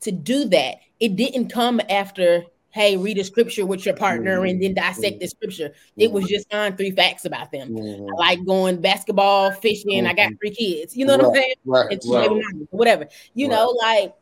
to 0.01 0.12
do 0.12 0.44
that, 0.46 0.79
it 0.99 1.16
didn't 1.16 1.49
come 1.49 1.81
after 1.88 2.44
hey, 2.77 2.95
read 2.99 3.17
a 3.17 3.25
scripture 3.25 3.65
with 3.65 3.87
your 3.87 3.97
partner 3.97 4.37
mm-hmm. 4.37 4.51
and 4.51 4.62
then 4.62 4.75
dissect 4.75 5.15
mm-hmm. 5.15 5.21
the 5.21 5.29
scripture. 5.29 5.73
It 5.97 6.12
was 6.12 6.25
mm-hmm. 6.25 6.35
just 6.35 6.53
on 6.53 6.77
three 6.77 6.91
facts 6.91 7.25
about 7.25 7.51
them. 7.51 7.71
Mm-hmm. 7.71 8.07
I 8.21 8.29
like 8.29 8.45
going 8.45 8.83
basketball, 8.83 9.51
fishing. 9.51 10.07
I 10.07 10.12
got 10.12 10.29
mm-hmm. 10.29 10.35
three 10.37 10.55
kids. 10.55 10.95
You 10.95 11.07
know 11.07 11.17
what 11.17 11.27
I'm 11.27 11.35
saying? 11.35 11.55
Right, 11.65 11.99
right. 12.07 12.31
whatever. 12.69 13.09
You 13.33 13.49
know, 13.49 13.75
like 13.83 14.15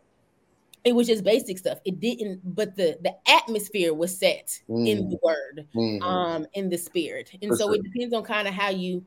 It 0.85 0.95
was 0.95 1.09
just 1.09 1.25
basic 1.25 1.59
stuff. 1.59 1.79
It 1.85 1.99
didn't, 1.99 2.43
but 2.45 2.77
the 2.77 2.97
the 3.03 3.15
atmosphere 3.29 3.93
was 3.93 4.17
set 4.17 4.63
in 4.69 5.09
the 5.09 5.19
word, 5.23 5.67
Mhm. 5.75 6.03
um, 6.03 6.47
in 6.53 6.69
the 6.69 6.79
spirit, 6.79 7.31
and 7.43 7.51
For 7.51 7.57
so 7.57 7.67
sure. 7.67 7.75
it 7.75 7.83
depends 7.83 8.15
on 8.15 8.23
kind 8.23 8.47
of 8.47 8.55
how 8.55 8.71
you 8.71 9.05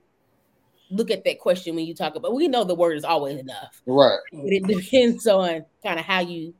look 0.90 1.10
at 1.10 1.24
that 1.24 1.40
question 1.40 1.76
when 1.76 1.86
you 1.86 1.94
talk 1.94 2.16
about. 2.16 2.34
We 2.34 2.48
know 2.48 2.64
the 2.64 2.76
word 2.76 2.98
is 2.98 3.06
always 3.06 3.38
enough, 3.38 3.82
right. 3.86 4.20
but 4.34 4.52
it 4.52 4.64
depends 4.76 5.26
on 5.28 5.66
kind 5.84 6.00
of 6.00 6.06
how 6.06 6.20
you 6.20 6.54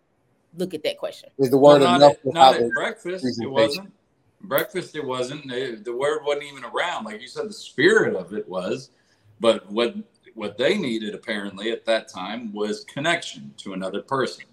look 0.58 0.74
at 0.74 0.84
that 0.84 0.98
question. 0.98 1.30
Is 1.40 1.50
the 1.52 1.58
Well, 1.62 1.80
word 1.80 1.84
not 1.84 1.98
enough 1.98 2.18
at, 2.28 2.34
not 2.34 2.56
at 2.56 2.72
breakfast. 2.74 3.26
It 3.42 3.48
wasn't. 3.48 3.94
Breakfast, 4.42 4.96
it 4.96 5.06
wasn't. 5.06 5.50
They- 5.50 5.76
the 5.76 5.96
word 5.96 6.24
wasn't 6.26 6.46
even 6.46 6.66
around. 6.66 7.06
Like 7.06 7.22
you 7.22 7.28
said, 7.28 7.50
the 7.50 7.54
spirit 7.54 8.16
of 8.16 8.34
it 8.34 8.48
was. 8.48 8.92
But 9.40 9.72
what 9.72 9.96
what 10.36 10.58
they 10.58 10.78
needed 10.78 11.16
apparently 11.16 11.72
at 11.72 11.86
that 11.86 12.08
time 12.10 12.54
was 12.54 12.84
connection 12.86 13.54
to 13.58 13.74
another 13.74 14.02
person, 14.02 14.46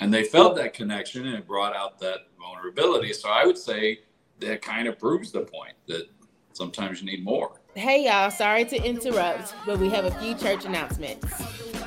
and 0.00 0.12
they 0.14 0.24
felt 0.24 0.56
that 0.56 0.74
connection, 0.74 1.26
and 1.26 1.36
it 1.36 1.46
brought 1.46 1.76
out 1.76 1.98
that 2.00 2.28
vulnerability. 2.40 3.12
So 3.14 3.30
I 3.30 3.46
would 3.46 3.58
say 3.58 4.00
that 4.40 4.62
kind 4.62 4.88
of 4.88 4.98
proves 4.98 5.32
the 5.32 5.42
point 5.42 5.74
that 5.88 6.08
sometimes 6.52 7.00
you 7.02 7.06
need 7.06 7.24
more. 7.24 7.59
Hey 7.80 8.04
y'all, 8.04 8.30
sorry 8.30 8.66
to 8.66 8.76
interrupt, 8.76 9.54
but 9.64 9.78
we 9.78 9.88
have 9.88 10.04
a 10.04 10.10
few 10.10 10.34
church 10.34 10.66
announcements. 10.66 11.26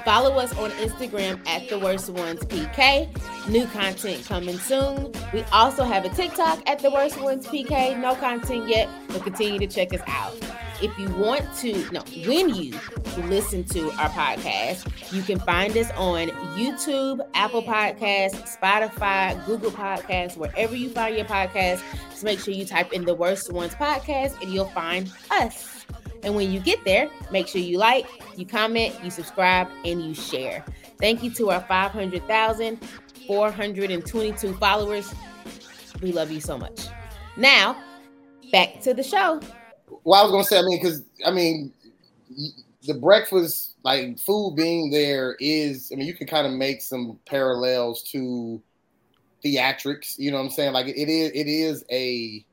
Follow 0.03 0.39
us 0.39 0.51
on 0.57 0.71
Instagram 0.71 1.39
at 1.47 1.69
the 1.69 1.77
worst 1.77 2.09
ones 2.09 2.39
PK. 2.45 3.07
New 3.47 3.67
content 3.67 4.25
coming 4.25 4.57
soon. 4.57 5.11
We 5.31 5.43
also 5.51 5.83
have 5.83 6.03
a 6.03 6.09
TikTok 6.09 6.67
at 6.67 6.79
the 6.79 6.89
worst 6.89 7.21
ones 7.21 7.45
PK. 7.45 7.95
No 7.99 8.15
content 8.15 8.67
yet, 8.67 8.89
but 9.09 9.21
continue 9.21 9.59
to 9.59 9.67
check 9.67 9.93
us 9.93 10.01
out. 10.07 10.33
If 10.81 10.97
you 10.97 11.09
want 11.09 11.45
to, 11.57 11.87
no, 11.91 12.01
when 12.25 12.49
you 12.55 12.73
listen 13.25 13.63
to 13.65 13.91
our 13.91 14.09
podcast, 14.09 15.13
you 15.13 15.21
can 15.21 15.37
find 15.41 15.77
us 15.77 15.91
on 15.91 16.29
YouTube, 16.57 17.21
Apple 17.35 17.61
Podcasts, 17.61 18.57
Spotify, 18.57 19.45
Google 19.45 19.69
Podcasts, 19.69 20.37
wherever 20.37 20.75
you 20.75 20.89
find 20.89 21.15
your 21.15 21.25
podcast. 21.25 21.83
Just 22.09 22.23
make 22.23 22.39
sure 22.39 22.51
you 22.51 22.65
type 22.65 22.93
in 22.93 23.05
the 23.05 23.13
worst 23.13 23.53
ones 23.53 23.75
podcast 23.75 24.41
and 24.41 24.51
you'll 24.51 24.65
find 24.65 25.11
us. 25.29 25.72
And 26.23 26.35
when 26.35 26.51
you 26.51 26.59
get 26.59 26.83
there, 26.85 27.09
make 27.31 27.47
sure 27.47 27.61
you 27.61 27.77
like, 27.77 28.05
you 28.37 28.45
comment, 28.45 28.93
you 29.03 29.09
subscribe, 29.09 29.67
and 29.83 30.01
you 30.01 30.13
share. 30.13 30.63
Thank 30.99 31.23
you 31.23 31.31
to 31.31 31.49
our 31.51 31.61
500,422 31.61 34.53
followers. 34.53 35.13
We 36.01 36.11
love 36.11 36.31
you 36.31 36.39
so 36.39 36.57
much. 36.57 36.87
Now, 37.35 37.75
back 38.51 38.81
to 38.81 38.93
the 38.93 39.03
show. 39.03 39.41
Well, 40.03 40.19
I 40.19 40.23
was 40.23 40.31
gonna 40.31 40.43
say, 40.43 40.59
I 40.59 40.61
mean, 40.61 40.79
because 40.81 41.03
I 41.25 41.31
mean, 41.31 41.73
the 42.85 42.93
breakfast, 42.93 43.73
like 43.83 44.19
food 44.19 44.55
being 44.55 44.91
there, 44.91 45.35
is. 45.39 45.91
I 45.91 45.95
mean, 45.95 46.07
you 46.07 46.13
can 46.13 46.27
kind 46.27 46.47
of 46.47 46.53
make 46.53 46.81
some 46.81 47.19
parallels 47.25 48.03
to 48.11 48.61
theatrics. 49.43 50.17
You 50.17 50.31
know 50.31 50.37
what 50.37 50.45
I'm 50.45 50.51
saying? 50.51 50.71
Like 50.73 50.87
it 50.87 51.09
is. 51.09 51.31
It 51.33 51.47
is 51.47 51.83
a. 51.91 52.45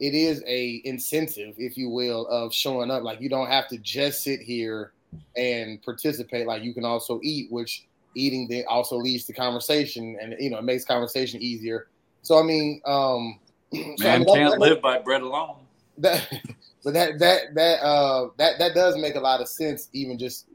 It 0.00 0.14
is 0.14 0.42
a 0.46 0.80
incentive, 0.84 1.54
if 1.58 1.76
you 1.76 1.88
will, 1.90 2.26
of 2.28 2.54
showing 2.54 2.90
up. 2.90 3.02
Like 3.02 3.20
you 3.20 3.28
don't 3.28 3.48
have 3.48 3.66
to 3.68 3.78
just 3.78 4.22
sit 4.22 4.40
here 4.40 4.92
and 5.36 5.82
participate. 5.82 6.46
Like 6.46 6.62
you 6.62 6.72
can 6.74 6.84
also 6.84 7.20
eat, 7.22 7.50
which 7.50 7.84
eating 8.14 8.46
then 8.48 8.64
also 8.68 8.96
leads 8.96 9.24
to 9.24 9.32
conversation, 9.32 10.16
and 10.20 10.34
you 10.38 10.50
know 10.50 10.58
it 10.58 10.64
makes 10.64 10.84
conversation 10.84 11.42
easier. 11.42 11.88
So 12.22 12.38
I 12.38 12.42
mean, 12.42 12.80
um, 12.86 13.40
so, 13.74 13.80
I 13.80 14.18
Man 14.18 14.20
mean, 14.20 14.34
can't 14.34 14.50
that- 14.52 14.60
live 14.60 14.80
by 14.82 14.98
bread 14.98 15.22
alone. 15.22 15.56
that 15.98 16.28
but 16.84 16.94
that 16.94 17.18
that 17.18 17.54
that 17.54 17.82
uh 17.82 18.28
that 18.38 18.58
that 18.58 18.74
does 18.74 18.96
make 18.96 19.16
a 19.16 19.20
lot 19.20 19.40
of 19.40 19.48
sense 19.48 19.88
even 19.92 20.16
just 20.18 20.46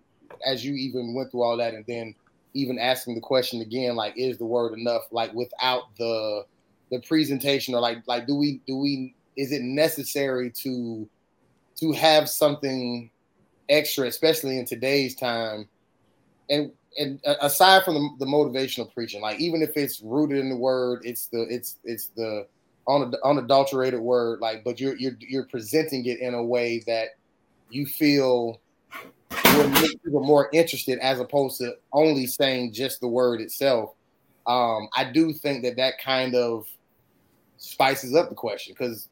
as 0.45 0.63
you 0.63 0.73
even 0.73 1.13
went 1.13 1.29
through 1.31 1.43
all 1.43 1.57
that 1.57 1.73
and 1.73 1.83
then 1.85 2.15
even 2.53 2.79
asking 2.79 3.13
the 3.15 3.21
question 3.21 3.61
again 3.61 3.95
like 3.95 4.13
is 4.15 4.37
the 4.37 4.45
word 4.45 4.73
enough 4.77 5.01
like 5.11 5.33
without 5.33 5.83
the 5.97 6.43
the 6.91 6.99
presentation 7.01 7.75
or 7.75 7.81
like 7.81 7.97
like 8.07 8.25
do 8.25 8.35
we 8.35 8.61
do 8.65 8.77
we 8.77 9.13
is 9.35 9.51
it 9.51 9.61
necessary 9.61 10.51
to 10.51 11.07
to 11.79 11.91
have 11.91 12.29
something 12.29 13.09
extra 13.69 14.07
especially 14.07 14.59
in 14.59 14.65
today's 14.65 15.15
time? 15.15 15.67
And 16.49 16.71
and 16.97 17.19
aside 17.41 17.83
from 17.83 17.95
the, 17.95 18.09
the 18.19 18.25
motivational 18.25 18.91
preaching 18.93 19.21
like 19.21 19.39
even 19.39 19.61
if 19.61 19.75
it's 19.75 20.01
rooted 20.01 20.37
in 20.37 20.49
the 20.49 20.55
word 20.55 21.01
it's 21.03 21.27
the 21.27 21.41
it's 21.49 21.77
it's 21.83 22.07
the 22.15 22.45
a, 22.87 23.11
unadulterated 23.23 23.99
word 23.99 24.39
like 24.39 24.63
but 24.63 24.79
you're 24.79 24.95
you're 24.97 25.15
you're 25.19 25.45
presenting 25.45 26.05
it 26.05 26.19
in 26.19 26.33
a 26.33 26.43
way 26.43 26.83
that 26.85 27.09
you 27.69 27.85
feel 27.85 28.59
will 29.55 29.69
make 29.69 30.03
people 30.03 30.23
more 30.23 30.49
interested 30.53 30.99
as 30.99 31.19
opposed 31.19 31.57
to 31.57 31.75
only 31.91 32.27
saying 32.27 32.71
just 32.71 32.99
the 33.01 33.07
word 33.07 33.41
itself. 33.41 33.93
Um 34.45 34.87
i 34.95 35.03
do 35.03 35.33
think 35.33 35.63
that 35.63 35.77
that 35.77 35.99
kind 35.99 36.35
of 36.35 36.67
spices 37.57 38.13
up 38.13 38.29
the 38.29 38.35
question 38.35 38.75
because 38.77 39.07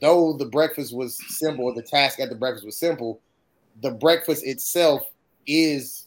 though 0.00 0.32
the 0.32 0.46
breakfast 0.46 0.94
was 0.94 1.18
simple 1.28 1.72
the 1.74 1.82
task 1.82 2.20
at 2.20 2.28
the 2.28 2.34
breakfast 2.34 2.64
was 2.64 2.76
simple 2.76 3.20
the 3.82 3.90
breakfast 3.90 4.44
itself 4.44 5.02
is 5.46 6.06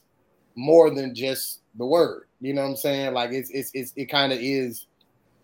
more 0.55 0.89
than 0.89 1.15
just 1.15 1.61
the 1.77 1.85
word 1.85 2.27
you 2.41 2.53
know 2.53 2.61
what 2.61 2.69
i'm 2.69 2.75
saying 2.75 3.13
like 3.13 3.31
it's 3.31 3.49
it's, 3.51 3.71
it's 3.73 3.93
it 3.95 4.05
kind 4.05 4.31
of 4.31 4.39
is 4.39 4.87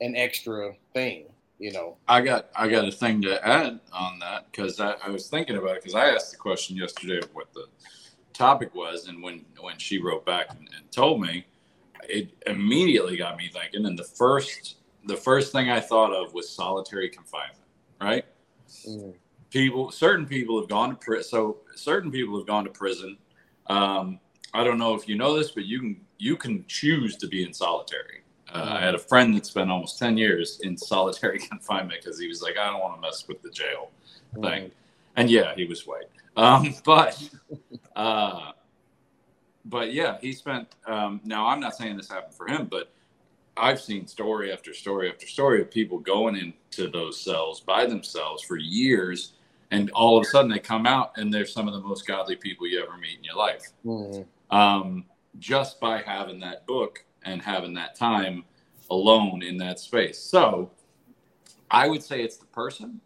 an 0.02 0.16
extra 0.16 0.72
thing 0.94 1.26
you 1.60 1.72
know 1.74 1.98
I 2.08 2.22
got 2.22 2.48
I 2.56 2.70
got 2.70 2.88
a 2.88 2.92
thing 2.92 3.22
to 3.24 3.46
add 3.46 3.80
on 3.92 4.20
that 4.20 4.50
because 4.50 4.80
I, 4.80 4.94
I 5.04 5.10
was 5.10 5.28
thinking 5.28 5.58
about 5.58 5.72
it 5.76 5.84
because 5.84 5.94
I 5.94 6.10
asked 6.10 6.32
the 6.32 6.38
question 6.38 6.78
yesterday 6.78 7.18
of 7.18 7.30
what 7.36 7.54
the 7.54 7.66
topic 8.34 8.74
was, 8.74 9.08
and 9.08 9.22
when 9.22 9.46
when 9.60 9.78
she 9.78 10.02
wrote 10.02 10.26
back 10.26 10.48
and, 10.52 10.70
and 10.76 10.92
told 10.92 11.22
me, 11.22 11.46
it 12.04 12.30
immediately 12.48 13.18
got 13.18 13.38
me 13.38 13.50
thinking. 13.50 13.86
And 13.86 14.00
the 14.00 14.06
first 14.06 14.78
the 15.06 15.18
first 15.18 15.52
thing 15.52 15.70
I 15.70 15.80
thought 15.80 16.14
of 16.14 16.34
was 16.34 16.50
solitary 16.50 17.10
confinement. 17.10 17.60
Right? 18.02 18.26
Mm. 18.88 19.14
People, 19.50 19.92
certain 19.92 20.26
people 20.26 20.60
have 20.60 20.70
gone 20.70 20.90
to 20.92 20.96
prison. 20.96 21.24
So 21.24 21.58
certain 21.76 22.12
people 22.12 22.38
have 22.38 22.48
gone 22.48 22.64
to 22.66 22.70
prison. 22.70 23.18
Um, 23.68 24.20
I 24.54 24.64
don't 24.64 24.78
know 24.78 24.96
if 24.96 25.08
you 25.08 25.16
know 25.16 25.38
this, 25.38 25.52
but 25.52 25.66
you 25.66 25.80
can 25.80 26.02
you 26.18 26.36
can 26.36 26.66
choose 26.68 27.16
to 27.18 27.28
be 27.28 27.44
in 27.44 27.54
solitary. 27.54 28.24
Uh, 28.54 28.78
I 28.78 28.82
had 28.82 28.96
a 28.96 29.00
friend 29.00 29.36
that 29.36 29.46
spent 29.46 29.70
almost 29.70 30.00
10 30.00 30.18
years 30.18 30.60
in 30.64 30.78
solitary 30.78 31.40
confinement 31.52 32.02
because 32.04 32.20
he 32.20 32.28
was 32.28 32.42
like, 32.42 32.58
I 32.58 32.66
don't 32.70 32.82
want 32.82 32.96
to 32.96 33.02
mess 33.02 33.28
with 33.28 33.42
the 33.42 33.50
jail 33.50 33.90
thing. 34.42 34.72
And 35.16 35.30
yeah, 35.30 35.54
he 35.56 35.66
was 35.66 35.86
white. 35.86 36.10
Um, 36.36 36.76
but, 36.86 37.30
uh, 37.96 38.52
but 39.66 39.94
yeah, 39.94 40.18
he 40.20 40.34
spent, 40.34 40.68
um, 40.88 41.22
now 41.24 41.48
I'm 41.48 41.60
not 41.60 41.76
saying 41.76 41.98
this 41.98 42.10
happened 42.10 42.34
for 42.34 42.48
him, 42.48 42.68
but 42.70 42.92
I've 43.60 43.80
seen 43.82 44.08
story 44.08 44.52
after 44.52 44.74
story 44.74 45.10
after 45.12 45.28
story 45.28 45.62
of 45.62 45.70
people 45.70 46.00
going 46.00 46.36
into 46.36 46.90
those 46.90 47.20
cells 47.20 47.60
by 47.60 47.86
themselves 47.86 48.44
for 48.44 48.58
years. 48.58 49.34
And 49.72 49.92
all 49.92 50.18
of 50.18 50.24
a 50.26 50.28
sudden 50.28 50.50
they 50.50 50.60
come 50.60 50.88
out 50.88 51.12
and 51.18 51.32
they're 51.34 51.46
some 51.46 51.68
of 51.68 51.74
the 51.74 51.82
most 51.82 52.08
godly 52.08 52.36
people 52.36 52.66
you 52.68 52.82
ever 52.82 52.98
meet 52.98 53.18
in 53.18 53.24
your 53.24 53.36
life 53.36 53.68
Mm. 53.86 54.26
um, 54.50 55.06
just 55.38 55.80
by 55.80 56.02
having 56.02 56.40
that 56.40 56.66
book 56.66 57.06
and 57.24 57.42
having 57.42 57.74
that 57.76 57.96
time 57.96 58.46
alone 58.90 59.44
in 59.44 59.58
that 59.58 59.80
space. 59.80 60.18
So 60.18 60.72
I 61.70 61.88
would 61.88 62.02
say 62.04 62.24
it's 62.24 62.38
the 62.38 62.48
person. 62.48 63.00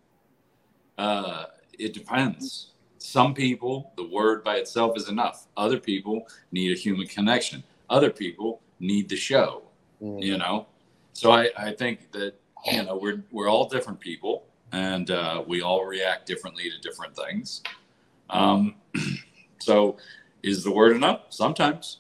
Uh, 0.98 1.46
it 1.78 1.94
depends. 1.94 2.68
Some 3.00 3.34
people, 3.34 3.92
the 3.98 4.08
word 4.08 4.44
by 4.44 4.58
itself 4.58 4.96
is 4.96 5.10
enough. 5.10 5.48
Other 5.58 5.80
people 5.80 6.28
need 6.54 6.72
a 6.72 6.80
human 6.80 7.08
connection. 7.08 7.64
Other 7.90 8.10
people 8.10 8.62
need 8.80 9.10
the 9.10 9.18
show, 9.18 9.63
Mm. 10.04 10.22
you 10.22 10.38
know? 10.38 10.68
So 11.14 11.32
I, 11.32 11.50
I 11.58 11.72
think 11.72 12.12
that, 12.12 12.34
you 12.66 12.84
know, 12.84 12.98
we're, 12.98 13.24
we're 13.32 13.50
all 13.50 13.70
different 13.70 14.00
people 14.00 14.46
and 14.74 15.10
uh, 15.12 15.44
we 15.48 15.62
all 15.62 15.86
react 15.86 16.26
differently 16.26 16.70
to 16.70 16.80
different 16.82 17.16
things. 17.16 17.62
Um, 18.30 18.76
so 19.60 19.98
is 20.42 20.64
the 20.64 20.72
word 20.72 20.96
enough? 20.96 21.22
Sometimes. 21.30 22.00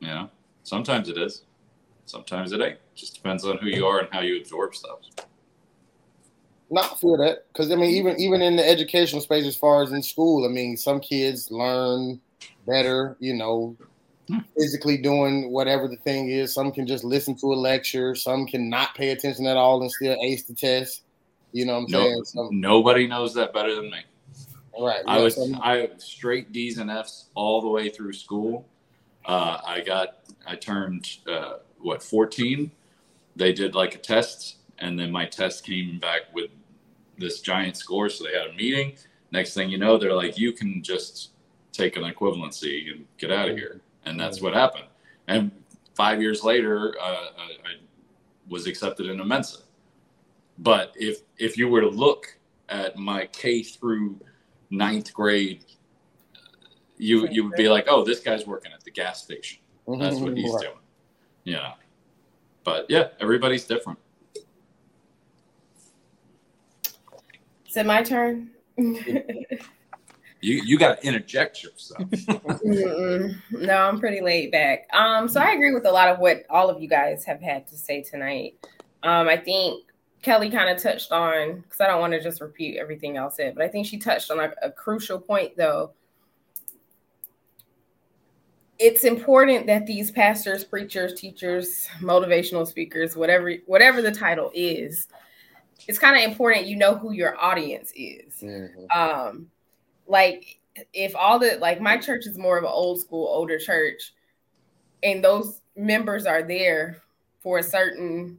You 0.00 0.08
know, 0.08 0.30
sometimes 0.64 1.08
it 1.08 1.16
is. 1.16 1.42
Sometimes 2.06 2.50
it 2.52 2.60
ain't. 2.60 2.78
Just 2.94 3.14
depends 3.14 3.44
on 3.44 3.58
who 3.58 3.68
you 3.68 3.86
are 3.86 4.00
and 4.00 4.08
how 4.10 4.20
you 4.20 4.40
absorb 4.40 4.74
stuff. 4.74 4.98
Not 6.70 6.98
feel 6.98 7.16
that 7.18 7.46
because 7.52 7.70
I 7.70 7.76
mean, 7.76 7.90
even 7.90 8.18
even 8.18 8.42
in 8.42 8.56
the 8.56 8.68
educational 8.68 9.20
space, 9.20 9.46
as 9.46 9.56
far 9.56 9.82
as 9.82 9.92
in 9.92 10.02
school, 10.02 10.44
I 10.44 10.48
mean, 10.48 10.76
some 10.76 11.00
kids 11.00 11.50
learn 11.50 12.20
better, 12.66 13.16
you 13.20 13.34
know. 13.34 13.76
Physically 14.56 14.96
doing 14.96 15.50
whatever 15.50 15.88
the 15.88 15.96
thing 15.96 16.30
is. 16.30 16.54
Some 16.54 16.72
can 16.72 16.86
just 16.86 17.04
listen 17.04 17.34
to 17.36 17.52
a 17.52 17.54
lecture. 17.54 18.14
Some 18.14 18.46
can 18.46 18.68
not 18.68 18.94
pay 18.94 19.10
attention 19.10 19.46
at 19.46 19.56
all 19.56 19.82
and 19.82 19.90
still 19.90 20.16
ace 20.22 20.44
the 20.44 20.54
test. 20.54 21.02
You 21.52 21.66
know 21.66 21.74
what 21.74 21.94
I'm 21.96 22.24
saying? 22.34 22.50
Nobody 22.50 23.06
knows 23.06 23.34
that 23.34 23.52
better 23.52 23.74
than 23.74 23.90
me. 23.90 24.00
right. 24.78 25.02
I 25.06 25.18
was 25.18 25.38
I 25.62 25.90
straight 25.98 26.52
D's 26.52 26.78
and 26.78 26.90
F's 26.90 27.26
all 27.34 27.60
the 27.60 27.68
way 27.68 27.88
through 27.90 28.14
school. 28.14 28.66
Uh, 29.24 29.58
I 29.64 29.80
got 29.80 30.20
I 30.46 30.56
turned 30.56 31.18
uh, 31.30 31.58
what 31.78 32.02
14. 32.02 32.70
They 33.36 33.52
did 33.52 33.74
like 33.74 33.94
a 33.94 33.98
test, 33.98 34.56
and 34.78 34.98
then 34.98 35.10
my 35.10 35.26
test 35.26 35.64
came 35.64 35.98
back 35.98 36.22
with 36.34 36.50
this 37.18 37.40
giant 37.40 37.76
score. 37.76 38.08
So 38.08 38.24
they 38.24 38.32
had 38.32 38.48
a 38.48 38.54
meeting. 38.54 38.96
Next 39.30 39.54
thing 39.54 39.70
you 39.70 39.78
know, 39.78 39.98
they're 39.98 40.14
like, 40.14 40.38
"You 40.38 40.52
can 40.52 40.82
just 40.82 41.30
take 41.72 41.96
an 41.96 42.02
equivalency 42.02 42.92
and 42.92 43.06
get 43.18 43.30
out 43.30 43.48
of 43.48 43.56
here." 43.56 43.80
And 44.04 44.18
that's 44.18 44.40
what 44.40 44.54
happened. 44.54 44.86
And 45.28 45.50
five 45.94 46.20
years 46.20 46.42
later, 46.42 46.94
uh, 47.00 47.26
I, 47.38 47.42
I 47.64 47.74
was 48.48 48.66
accepted 48.66 49.06
into 49.06 49.24
Mensa. 49.24 49.58
But 50.58 50.92
if 50.96 51.22
if 51.38 51.56
you 51.56 51.68
were 51.68 51.80
to 51.80 51.88
look 51.88 52.36
at 52.68 52.96
my 52.96 53.26
K 53.26 53.62
through 53.62 54.20
ninth 54.70 55.12
grade, 55.12 55.64
you 56.98 57.28
you 57.28 57.44
would 57.44 57.56
be 57.56 57.68
like, 57.68 57.86
oh, 57.88 58.04
this 58.04 58.20
guy's 58.20 58.46
working 58.46 58.72
at 58.72 58.84
the 58.84 58.90
gas 58.90 59.22
station. 59.22 59.60
Mm-hmm, 59.86 60.00
that's 60.00 60.16
what 60.16 60.30
mm-hmm, 60.30 60.36
he's 60.36 60.52
Right. 60.52 60.62
doing. 60.62 60.76
Yeah. 61.44 61.72
But 62.64 62.86
yeah, 62.88 63.08
everybody's 63.20 63.64
different. 63.64 63.98
Is 67.66 67.76
it 67.76 67.86
my 67.86 68.02
turn? 68.02 68.50
You 70.42 70.60
you 70.64 70.76
got 70.78 71.00
to 71.00 71.06
interject 71.06 71.62
yourself. 71.62 72.02
No, 73.52 73.76
I'm 73.76 74.00
pretty 74.00 74.20
laid 74.20 74.50
back. 74.50 74.88
Um, 74.92 75.28
so 75.28 75.40
I 75.40 75.52
agree 75.52 75.72
with 75.72 75.86
a 75.86 75.90
lot 75.90 76.08
of 76.08 76.18
what 76.18 76.44
all 76.50 76.68
of 76.68 76.82
you 76.82 76.88
guys 76.88 77.24
have 77.24 77.40
had 77.40 77.66
to 77.68 77.76
say 77.76 78.02
tonight. 78.02 78.54
Um, 79.04 79.28
I 79.28 79.36
think 79.36 79.84
Kelly 80.20 80.50
kind 80.50 80.68
of 80.68 80.82
touched 80.82 81.12
on 81.12 81.60
because 81.60 81.80
I 81.80 81.86
don't 81.86 82.00
want 82.00 82.12
to 82.12 82.20
just 82.20 82.40
repeat 82.40 82.76
everything 82.78 83.16
else 83.16 83.36
said, 83.36 83.54
but 83.54 83.64
I 83.64 83.68
think 83.68 83.86
she 83.86 83.98
touched 83.98 84.30
on 84.30 84.40
a, 84.40 84.52
a 84.62 84.70
crucial 84.70 85.20
point 85.20 85.56
though. 85.56 85.92
It's 88.78 89.04
important 89.04 89.66
that 89.68 89.86
these 89.86 90.10
pastors, 90.10 90.64
preachers, 90.64 91.14
teachers, 91.14 91.86
motivational 92.00 92.66
speakers, 92.66 93.16
whatever 93.16 93.54
whatever 93.66 94.02
the 94.02 94.10
title 94.12 94.50
is, 94.54 95.06
it's 95.86 95.98
kind 96.00 96.16
of 96.16 96.28
important 96.28 96.66
you 96.66 96.76
know 96.76 96.96
who 96.96 97.12
your 97.12 97.40
audience 97.40 97.92
is 97.94 98.40
Mhm. 98.42 98.96
um 98.96 99.50
like 100.12 100.60
if 100.92 101.16
all 101.16 101.38
the 101.38 101.56
like 101.60 101.80
my 101.80 101.96
church 101.96 102.26
is 102.26 102.38
more 102.38 102.58
of 102.58 102.64
an 102.64 102.70
old 102.72 103.00
school 103.00 103.26
older 103.26 103.58
church 103.58 104.12
and 105.02 105.24
those 105.24 105.60
members 105.74 106.26
are 106.26 106.42
there 106.42 106.98
for 107.40 107.58
a 107.58 107.62
certain 107.62 108.38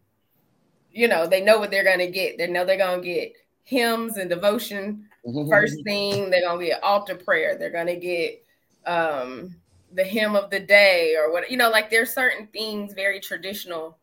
you 0.91 1.07
know 1.07 1.25
they 1.27 1.41
know 1.41 1.57
what 1.59 1.71
they're 1.71 1.83
gonna 1.83 2.09
get. 2.09 2.37
They 2.37 2.47
know 2.47 2.63
they're 2.63 2.77
gonna 2.77 3.01
get 3.01 3.33
hymns 3.63 4.17
and 4.17 4.29
devotion 4.29 5.09
Mm-hmm. 5.25 5.49
first 5.49 5.81
thing. 5.85 6.29
They're 6.29 6.41
gonna 6.41 6.65
get 6.65 6.83
altar 6.83 7.15
prayer. 7.15 7.57
They're 7.57 7.69
gonna 7.69 7.95
get 7.95 8.43
um 8.85 9.55
the 9.93 10.03
hymn 10.03 10.35
of 10.35 10.49
the 10.49 10.59
day 10.59 11.15
or 11.17 11.31
what 11.31 11.49
you 11.49 11.55
know 11.55 11.69
like 11.69 11.89
there's 11.89 12.13
certain 12.13 12.47
things 12.47 12.93
very 12.93 13.19
traditional 13.21 13.97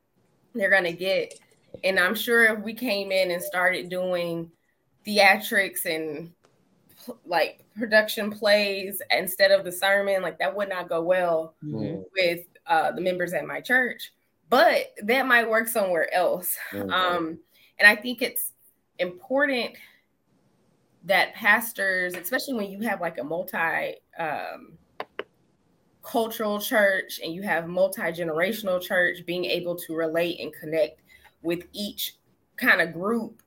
they're 0.55 0.71
gonna 0.71 0.93
get. 0.93 1.35
And 1.85 2.01
i'm 2.01 2.15
sure 2.15 2.45
if 2.45 2.59
we 2.65 2.73
came 2.75 3.13
in 3.13 3.31
and 3.31 3.43
started 3.43 3.91
doing 3.91 4.51
theatrics 5.07 5.85
and 5.85 6.33
like 7.25 7.65
production 7.77 8.31
plays 8.31 9.01
instead 9.11 9.51
of 9.51 9.65
the 9.65 9.73
sermon 9.73 10.23
like 10.23 10.39
that 10.39 10.55
would 10.55 10.69
not 10.69 10.89
go 10.89 11.03
well 11.03 11.55
Mhm. 11.63 12.05
with 12.13 12.47
uh 12.67 12.93
the 12.93 13.01
members 13.01 13.33
at 13.33 13.47
my 13.47 13.61
church 13.61 14.13
but 14.49 14.93
that 15.03 15.27
might 15.27 15.49
work 15.49 15.69
somewhere 15.69 16.13
else 16.13 16.57
Mhm. 16.73 16.93
um 16.93 17.39
and 17.79 17.89
i 17.89 17.95
think 17.97 18.23
it's 18.23 18.53
important 18.99 19.77
that 21.05 21.33
pastors 21.35 22.15
especially 22.15 22.55
when 22.55 22.71
you 22.71 22.81
have 22.81 23.01
like 23.01 23.19
a 23.19 23.25
multi 23.25 23.97
um 24.19 24.77
cultural 26.03 26.59
church 26.59 27.21
and 27.23 27.35
you 27.35 27.43
have 27.43 27.69
multi-generational 27.69 28.81
church 28.81 29.25
being 29.27 29.45
able 29.45 29.77
to 29.77 29.95
relate 29.95 30.41
and 30.41 30.53
connect 30.55 31.01
with 31.43 31.65
each 31.73 32.17
kind 32.57 32.81
of 32.81 32.93
group 32.93 33.43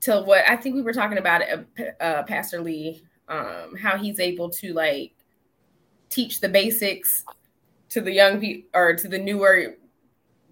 to 0.00 0.22
what 0.22 0.48
i 0.48 0.56
think 0.56 0.74
we 0.74 0.82
were 0.82 0.92
talking 0.92 1.18
about 1.18 1.42
uh, 1.42 1.82
uh, 2.02 2.22
pastor 2.24 2.60
lee 2.60 3.02
um 3.28 3.74
how 3.76 3.96
he's 3.96 4.18
able 4.20 4.48
to 4.50 4.72
like 4.72 5.12
teach 6.08 6.40
the 6.40 6.48
basics 6.48 7.24
to 7.88 8.00
the 8.00 8.12
young 8.12 8.40
people 8.40 8.68
or 8.74 8.94
to 8.94 9.08
the 9.08 9.18
newer 9.18 9.76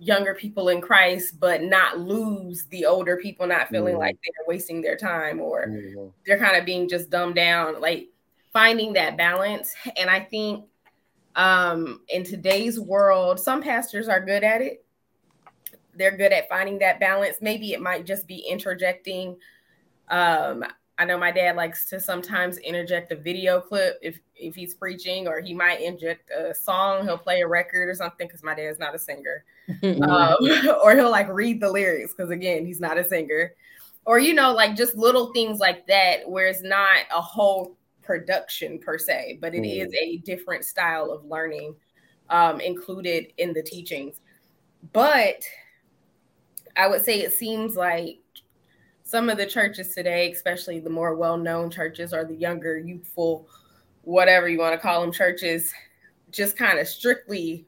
younger 0.00 0.34
people 0.34 0.68
in 0.68 0.80
Christ, 0.80 1.40
but 1.40 1.62
not 1.62 1.98
lose 1.98 2.64
the 2.66 2.86
older 2.86 3.16
people, 3.16 3.46
not 3.46 3.68
feeling 3.68 3.96
Mhm. 3.96 3.98
like 3.98 4.18
they're 4.22 4.46
wasting 4.46 4.80
their 4.80 4.96
time 4.96 5.40
or 5.40 5.66
Mhm. 5.66 6.12
they're 6.24 6.38
kind 6.38 6.56
of 6.56 6.64
being 6.64 6.88
just 6.88 7.10
dumbed 7.10 7.34
down, 7.34 7.80
like 7.80 8.08
finding 8.52 8.92
that 8.92 9.16
balance. 9.16 9.74
And 9.96 10.08
I 10.08 10.20
think 10.20 10.66
um, 11.34 12.00
in 12.08 12.24
today's 12.24 12.80
world, 12.80 13.38
some 13.38 13.62
pastors 13.62 14.08
are 14.08 14.24
good 14.24 14.42
at 14.42 14.60
it. 14.60 14.84
They're 15.98 16.16
good 16.16 16.32
at 16.32 16.48
finding 16.48 16.78
that 16.78 17.00
balance. 17.00 17.38
Maybe 17.40 17.72
it 17.72 17.80
might 17.80 18.06
just 18.06 18.26
be 18.26 18.38
interjecting. 18.48 19.36
Um, 20.08 20.64
I 20.96 21.04
know 21.04 21.18
my 21.18 21.30
dad 21.30 21.56
likes 21.56 21.88
to 21.90 22.00
sometimes 22.00 22.58
interject 22.58 23.12
a 23.12 23.16
video 23.16 23.60
clip 23.60 23.98
if 24.02 24.18
if 24.34 24.54
he's 24.54 24.74
preaching, 24.74 25.28
or 25.28 25.40
he 25.40 25.54
might 25.54 25.80
inject 25.80 26.30
a 26.30 26.54
song. 26.54 27.04
He'll 27.04 27.18
play 27.18 27.42
a 27.42 27.48
record 27.48 27.88
or 27.88 27.94
something 27.94 28.26
because 28.26 28.42
my 28.42 28.54
dad's 28.54 28.78
not 28.78 28.94
a 28.94 28.98
singer 28.98 29.44
um, 29.82 30.36
or 30.82 30.96
he'll 30.96 31.10
like 31.10 31.28
read 31.28 31.60
the 31.60 31.70
lyrics 31.70 32.14
because 32.14 32.30
again 32.30 32.64
he's 32.64 32.80
not 32.80 32.98
a 32.98 33.04
singer 33.04 33.52
or 34.06 34.18
you 34.18 34.32
know 34.32 34.52
like 34.52 34.74
just 34.74 34.96
little 34.96 35.32
things 35.32 35.58
like 35.58 35.86
that 35.86 36.28
where 36.28 36.46
it's 36.46 36.62
not 36.62 37.00
a 37.14 37.20
whole 37.20 37.76
production 38.02 38.78
per 38.78 38.96
se 38.96 39.38
but 39.40 39.54
it 39.54 39.66
is 39.66 39.92
a 39.92 40.16
different 40.18 40.64
style 40.64 41.10
of 41.10 41.24
learning 41.26 41.74
um, 42.30 42.60
included 42.60 43.26
in 43.36 43.52
the 43.52 43.62
teachings 43.62 44.20
but 44.92 45.44
i 46.76 46.86
would 46.86 47.04
say 47.04 47.20
it 47.20 47.32
seems 47.32 47.76
like 47.76 48.18
some 49.02 49.30
of 49.30 49.38
the 49.38 49.46
churches 49.46 49.94
today 49.94 50.30
especially 50.30 50.80
the 50.80 50.90
more 50.90 51.14
well-known 51.14 51.70
churches 51.70 52.12
or 52.12 52.24
the 52.24 52.34
younger 52.34 52.78
youthful 52.78 53.48
whatever 54.02 54.48
you 54.48 54.58
want 54.58 54.72
to 54.74 54.78
call 54.78 55.00
them 55.00 55.12
churches 55.12 55.72
just 56.30 56.56
kind 56.56 56.78
of 56.78 56.86
strictly 56.86 57.66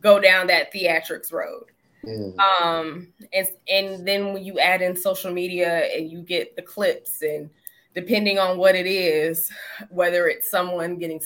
go 0.00 0.20
down 0.20 0.46
that 0.48 0.72
theatrics 0.72 1.32
road. 1.32 1.66
Mhm. 2.04 2.38
Um, 2.38 3.12
and 3.32 3.48
and 3.68 4.06
then 4.06 4.32
when 4.32 4.44
you 4.44 4.58
add 4.60 4.82
in 4.82 4.96
social 4.96 5.32
media 5.32 5.86
and 5.86 6.10
you 6.10 6.22
get 6.22 6.54
the 6.56 6.62
clips, 6.62 7.22
and 7.22 7.50
depending 7.94 8.38
on 8.38 8.58
what 8.58 8.74
it 8.74 8.86
is, 8.86 9.50
whether 9.90 10.28
it's 10.28 10.50
someone 10.50 10.98
getting 10.98 11.20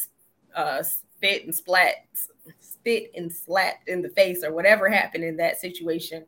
uh, 0.54 0.82
spit 0.82 1.44
and 1.44 1.54
splat, 1.54 2.06
spit 2.82 3.12
and 3.16 3.32
slapped 3.32 3.88
in 3.88 4.02
the 4.02 4.08
face, 4.08 4.42
or 4.42 4.52
whatever 4.52 4.88
happened 4.88 5.24
in 5.24 5.36
that 5.36 5.60
situation, 5.60 6.26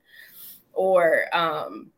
or 0.73 1.25
um, 1.33 1.90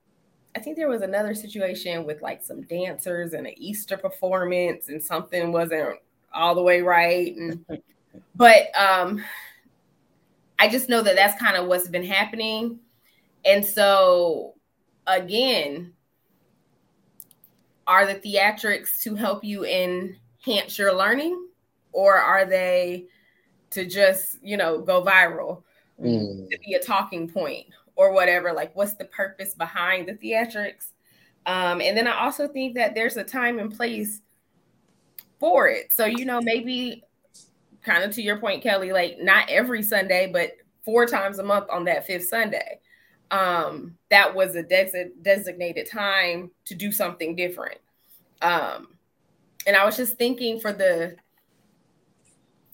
I 0.57 0.61
think 0.61 0.77
there 0.77 0.88
was 0.88 1.03
another 1.03 1.35
situation 1.35 2.07
with 2.07 2.23
like 2.23 2.42
some 2.42 2.62
dancers 2.62 3.35
and 3.35 3.47
an 3.47 3.55
Easter 3.57 3.99
performance, 3.99 4.88
and 4.88 5.03
something 5.03 5.53
wasn't 5.53 5.99
all 6.33 6.55
the 6.55 6.62
way 6.62 6.81
right, 6.81 7.37
and 7.37 7.64
but 8.35 8.69
um 8.79 9.23
I 10.59 10.69
just 10.69 10.88
know 10.88 11.03
that 11.03 11.16
that's 11.16 11.38
kind 11.38 11.57
of 11.57 11.66
what's 11.66 11.88
been 11.88 12.05
happening. 12.05 12.79
And 13.45 13.62
so, 13.62 14.55
again, 15.07 15.92
are 17.87 18.07
the 18.07 18.14
theatrics 18.14 19.03
to 19.03 19.14
help 19.14 19.45
you 19.45 19.66
enhance 19.66 20.79
your 20.79 20.95
learning, 20.95 21.47
or 21.92 22.14
are 22.16 22.47
they 22.47 23.07
to 23.70 23.85
just, 23.85 24.42
you 24.42 24.57
know, 24.57 24.81
go 24.81 25.02
viral, 25.02 25.62
Mhm. 26.00 26.48
to 26.50 26.59
be 26.59 26.74
a 26.74 26.81
talking 26.81 27.29
point, 27.29 27.66
or 27.96 28.12
whatever? 28.12 28.52
Like, 28.52 28.74
what's 28.76 28.94
the 28.94 29.07
purpose 29.07 29.55
behind 29.55 30.09
the 30.09 30.14
theatrics? 30.14 30.92
Um, 31.46 31.81
and 31.81 31.96
then 31.96 32.07
I 32.07 32.24
also 32.24 32.48
think 32.48 32.74
that 32.74 32.94
there's 32.94 33.16
a 33.16 33.24
time 33.24 33.59
and 33.59 33.74
place 33.74 34.20
for 35.38 35.68
it. 35.68 35.92
So, 35.92 36.05
you 36.07 36.24
know, 36.24 36.40
maybe 36.40 37.05
kind 37.83 38.02
of 38.02 38.11
to 38.12 38.22
your 38.22 38.38
point, 38.38 38.62
Kelly, 38.62 38.92
like 38.92 39.18
not 39.20 39.48
every 39.48 39.83
Sunday, 39.83 40.29
but 40.33 40.52
four 40.85 41.07
times 41.07 41.38
a 41.38 41.42
month 41.42 41.68
on 41.70 41.85
that 41.85 42.07
fifth 42.07 42.29
Sunday. 42.29 42.81
Um, 43.31 43.96
that 44.11 44.35
was 44.35 44.55
a 44.55 44.62
des- 44.62 45.11
designated 45.22 45.88
time 45.88 46.50
to 46.66 46.74
do 46.74 46.92
something 46.92 47.35
different. 47.35 47.79
Um, 48.42 48.96
and 49.66 49.76
I 49.76 49.85
was 49.85 49.96
just 49.96 50.16
thinking 50.16 50.61
for 50.61 50.72
the 50.72 51.16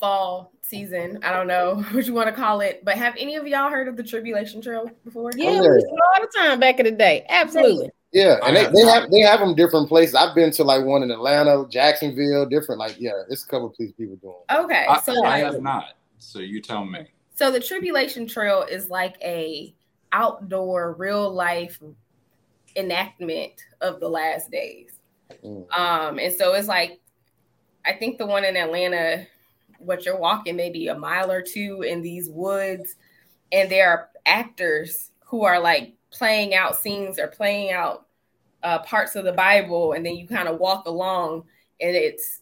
fall 0.03 0.53
season, 0.63 1.21
I 1.23 1.33
don't 1.33 1.47
know 1.47 1.77
what 1.93 2.07
you 2.07 2.13
want 2.13 2.27
to 2.27 2.35
call 2.35 2.61
it, 2.61 2.85
but 2.85 2.99
have 2.99 3.15
any 3.17 3.37
of 3.37 3.47
y'all 3.47 3.71
heard 3.71 3.87
of 3.87 3.97
the 3.97 4.03
Tribulation 4.03 4.61
Trail 4.61 4.91
before? 5.05 5.31
Yeah, 5.37 5.51
Oh, 5.51 5.61
we 5.61 5.67
yeah. 5.67 5.75
used 5.75 5.87
to 5.87 5.93
all 5.93 6.21
the 6.21 6.39
time 6.39 6.59
back 6.59 6.81
in 6.81 6.87
the 6.87 6.91
day. 6.91 7.25
Absolutely. 7.29 7.89
Yeah, 8.13 8.39
and 8.43 8.57
they, 8.57 8.65
have 8.65 8.73
they 8.75 8.83
have 8.83 9.11
they 9.11 9.21
have 9.21 9.41
them 9.41 9.55
different 9.55 9.89
places. 9.89 10.15
I've 10.15 10.35
been 10.35 10.51
to 10.53 10.65
like 10.65 10.85
one 10.85 11.03
in 11.03 11.11
Atlanta, 11.11 11.67
Jacksonville, 11.71 12.45
different 12.45 12.79
like 12.79 12.97
yeah, 12.99 13.13
it's 13.31 13.45
a 13.45 13.47
couple 13.47 13.69
of 13.69 13.75
places 13.75 13.95
people 13.95 14.17
doing. 14.17 14.65
Okay, 14.65 14.85
I, 14.87 15.01
so 15.01 15.13
I 15.25 15.43
like, 15.43 15.45
have 15.45 15.63
not. 15.63 15.95
So 16.19 16.41
you 16.41 16.61
tell 16.61 16.85
me. 16.85 17.07
So 17.37 17.51
the 17.51 17.61
Tribulation 17.61 18.27
Trail 18.27 18.67
is 18.69 18.91
like 18.91 19.17
a 19.23 19.75
outdoor 20.13 20.93
real 20.99 21.33
life 21.33 21.81
enactment 22.77 23.53
of 23.81 23.99
the 24.01 24.09
last 24.09 24.51
days. 24.51 24.99
Mm. 25.43 25.73
Um, 25.73 26.19
and 26.19 26.35
so 26.35 26.53
it's 26.53 26.69
like 26.69 27.01
I 27.87 27.95
think 27.95 28.19
the 28.19 28.27
one 28.27 28.45
in 28.45 28.57
Atlanta, 28.59 29.27
what 29.85 30.05
you're 30.05 30.19
walking 30.19 30.57
maybe 30.57 30.89
a 30.89 30.99
mile 30.99 31.31
or 31.31 31.43
two 31.43 31.83
in 31.83 32.03
these 32.03 32.29
woods, 32.29 32.97
and 33.51 33.71
there 33.71 33.91
are 33.91 34.09
actors 34.27 35.11
who 35.21 35.45
are 35.45 35.61
like 35.61 35.95
playing 36.11 36.55
out 36.55 36.79
scenes 36.79 37.19
or 37.19 37.29
playing 37.29 37.73
out 37.73 38.07
uh, 38.63 38.79
parts 38.81 39.17
of 39.17 39.25
the 39.25 39.33
Bible, 39.33 39.93
and 39.93 40.05
then 40.05 40.17
you 40.17 40.27
kind 40.27 40.49
of 40.49 40.59
walk 40.59 40.87
along, 40.87 41.45
and 41.81 41.97
it's 41.97 42.41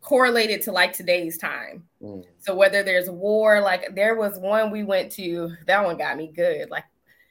correlated 0.00 0.60
to 0.62 0.72
like 0.72 0.92
today's 0.92 1.38
time. 1.38 1.84
Mm. 2.02 2.24
So 2.40 2.54
whether 2.54 2.82
there's 2.82 3.08
war, 3.08 3.60
like 3.60 3.94
there 3.94 4.16
was 4.16 4.36
one 4.38 4.70
we 4.70 4.82
went 4.82 5.12
to, 5.12 5.52
that 5.66 5.84
one 5.84 5.96
got 5.96 6.16
me 6.16 6.32
good. 6.34 6.70
Like, 6.70 6.84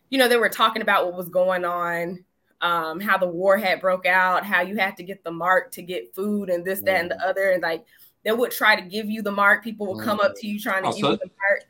you 0.10 0.18
know, 0.18 0.30
they 0.30 0.38
were 0.38 0.50
talking 0.50 0.82
about 0.82 1.06
what 1.06 1.18
was 1.18 1.28
going 1.28 1.66
on, 1.66 2.24
um, 2.62 3.02
how 3.02 3.18
the 3.18 3.28
war 3.28 3.58
had 3.58 3.82
broke 3.82 4.06
out, 4.06 4.46
how 4.46 4.62
you 4.62 4.78
had 4.78 4.96
to 4.98 5.04
get 5.04 5.24
the 5.24 5.32
mark 5.32 5.72
to 5.74 5.82
get 5.82 6.16
food 6.16 6.50
and 6.50 6.64
this, 6.64 6.82
that, 6.82 7.02
and 7.02 7.12
the 7.12 7.20
other. 7.28 7.52
And 7.52 7.62
like 7.62 7.86
they 8.24 8.32
would 8.32 8.52
try 8.52 8.76
to 8.76 8.82
give 8.82 9.10
you 9.10 9.22
the 9.22 9.32
mark. 9.32 9.64
People 9.64 9.88
would 9.94 10.04
come 10.04 10.20
up 10.20 10.34
to 10.38 10.48
you 10.48 10.60
trying 10.60 10.84
to 10.84 10.90
Oh, 10.90 10.94
give 10.94 11.02
so- 11.02 11.12
you 11.12 11.18
the 11.18 11.26
mark. 11.50 11.64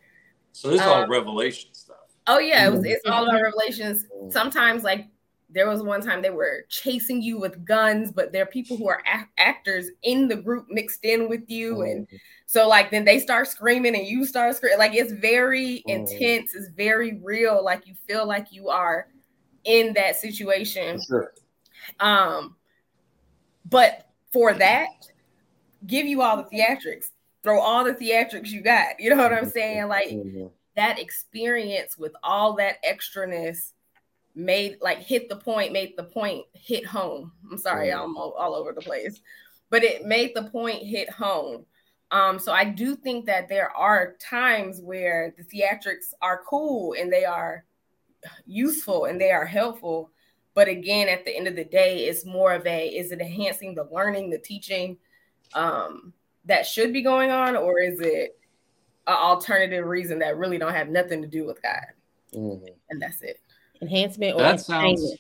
So 0.53 0.69
this 0.69 0.81
is 0.81 0.87
all 0.87 1.03
Um, 1.03 1.09
revelation 1.09 1.73
stuff. 1.73 1.97
Oh 2.27 2.39
yeah, 2.39 2.67
it 2.67 2.71
was, 2.71 2.83
it's 2.83 3.05
all 3.05 3.23
about 3.27 3.41
revelations. 3.41 4.05
Sometimes 4.29 4.83
like 4.83 5.07
there 5.49 5.67
was 5.69 5.81
one 5.81 6.01
time 6.01 6.21
they 6.21 6.29
were 6.29 6.65
chasing 6.69 7.21
you 7.21 7.39
with 7.39 7.63
guns, 7.65 8.11
but 8.11 8.31
there 8.31 8.43
are 8.43 8.47
people 8.47 8.77
who 8.77 8.87
are 8.87 9.01
ac- 9.11 9.25
actors 9.37 9.87
in 10.03 10.27
the 10.27 10.35
group 10.35 10.67
mixed 10.69 11.03
in 11.03 11.27
with 11.29 11.49
you, 11.49 11.81
and 11.81 12.07
so 12.45 12.67
like 12.67 12.91
then 12.91 13.05
they 13.05 13.17
start 13.19 13.47
screaming 13.47 13.95
and 13.95 14.05
you 14.05 14.25
start 14.25 14.55
screaming. 14.55 14.77
Like 14.77 14.93
it's 14.93 15.13
very 15.13 15.83
Mhm. 15.87 16.09
intense. 16.11 16.53
It's 16.53 16.67
very 16.69 17.17
real. 17.23 17.63
Like 17.63 17.87
you 17.87 17.95
feel 18.07 18.25
like 18.27 18.51
you 18.51 18.67
are 18.69 19.07
in 19.63 19.93
that 19.93 20.15
situation. 20.17 20.99
For 20.99 21.05
sure. 21.05 21.33
Um, 22.01 22.55
but 23.69 24.07
for 24.33 24.53
that, 24.53 24.87
give 25.85 26.05
you 26.05 26.21
all 26.21 26.37
the 26.37 26.43
theatrics. 26.43 27.07
Throw 27.43 27.59
all 27.59 27.83
the 27.83 27.93
theatrics 27.93 28.49
you 28.49 28.61
got. 28.61 28.99
You 28.99 29.09
know 29.09 29.17
what 29.17 29.33
I'm 29.33 29.49
saying? 29.49 29.87
Like 29.87 30.17
that 30.75 30.99
experience 30.99 31.97
with 31.97 32.13
all 32.23 32.53
that 32.55 32.77
extraness 32.83 33.71
made 34.35 34.77
like 34.81 34.99
hit 34.99 35.27
the 35.27 35.35
point, 35.35 35.73
made 35.73 35.93
the 35.97 36.03
point 36.03 36.45
hit 36.53 36.85
home. 36.85 37.31
I'm 37.49 37.57
sorry. 37.57 37.91
I'm 37.91 38.15
all, 38.15 38.31
all 38.33 38.55
over 38.55 38.71
the 38.71 38.81
place, 38.81 39.21
but 39.69 39.83
it 39.83 40.05
made 40.05 40.31
the 40.35 40.43
point 40.43 40.83
hit 40.83 41.09
home. 41.09 41.65
Um, 42.11 42.39
so 42.39 42.51
I 42.51 42.65
do 42.65 42.95
think 42.95 43.25
that 43.25 43.47
there 43.47 43.71
are 43.71 44.15
times 44.19 44.81
where 44.81 45.33
the 45.37 45.43
theatrics 45.43 46.13
are 46.21 46.43
cool 46.47 46.93
and 46.99 47.11
they 47.11 47.23
are 47.23 47.63
useful 48.45 49.05
and 49.05 49.19
they 49.19 49.31
are 49.31 49.45
helpful. 49.45 50.11
But 50.53 50.67
again, 50.67 51.07
at 51.07 51.23
the 51.23 51.35
end 51.35 51.47
of 51.47 51.55
the 51.55 51.63
day, 51.63 52.05
it's 52.05 52.25
more 52.25 52.53
of 52.53 52.67
a 52.67 52.87
is 52.89 53.11
it 53.11 53.21
enhancing 53.21 53.73
the 53.73 53.87
learning, 53.91 54.29
the 54.29 54.37
teaching 54.37 54.97
um, 55.53 56.13
that 56.45 56.65
should 56.65 56.93
be 56.93 57.01
going 57.01 57.31
on, 57.31 57.55
or 57.55 57.79
is 57.79 57.99
it 57.99 58.37
an 59.07 59.15
alternative 59.15 59.85
reason 59.85 60.19
that 60.19 60.37
really 60.37 60.57
don't 60.57 60.73
have 60.73 60.89
nothing 60.89 61.21
to 61.21 61.27
do 61.27 61.45
with 61.45 61.61
God? 61.61 61.85
Mhm. 62.33 62.67
And 62.89 63.01
that's 63.01 63.21
it. 63.21 63.39
Enhancement 63.81 64.35
or 64.35 64.39
That 64.41 64.59
sounds. 64.59 65.15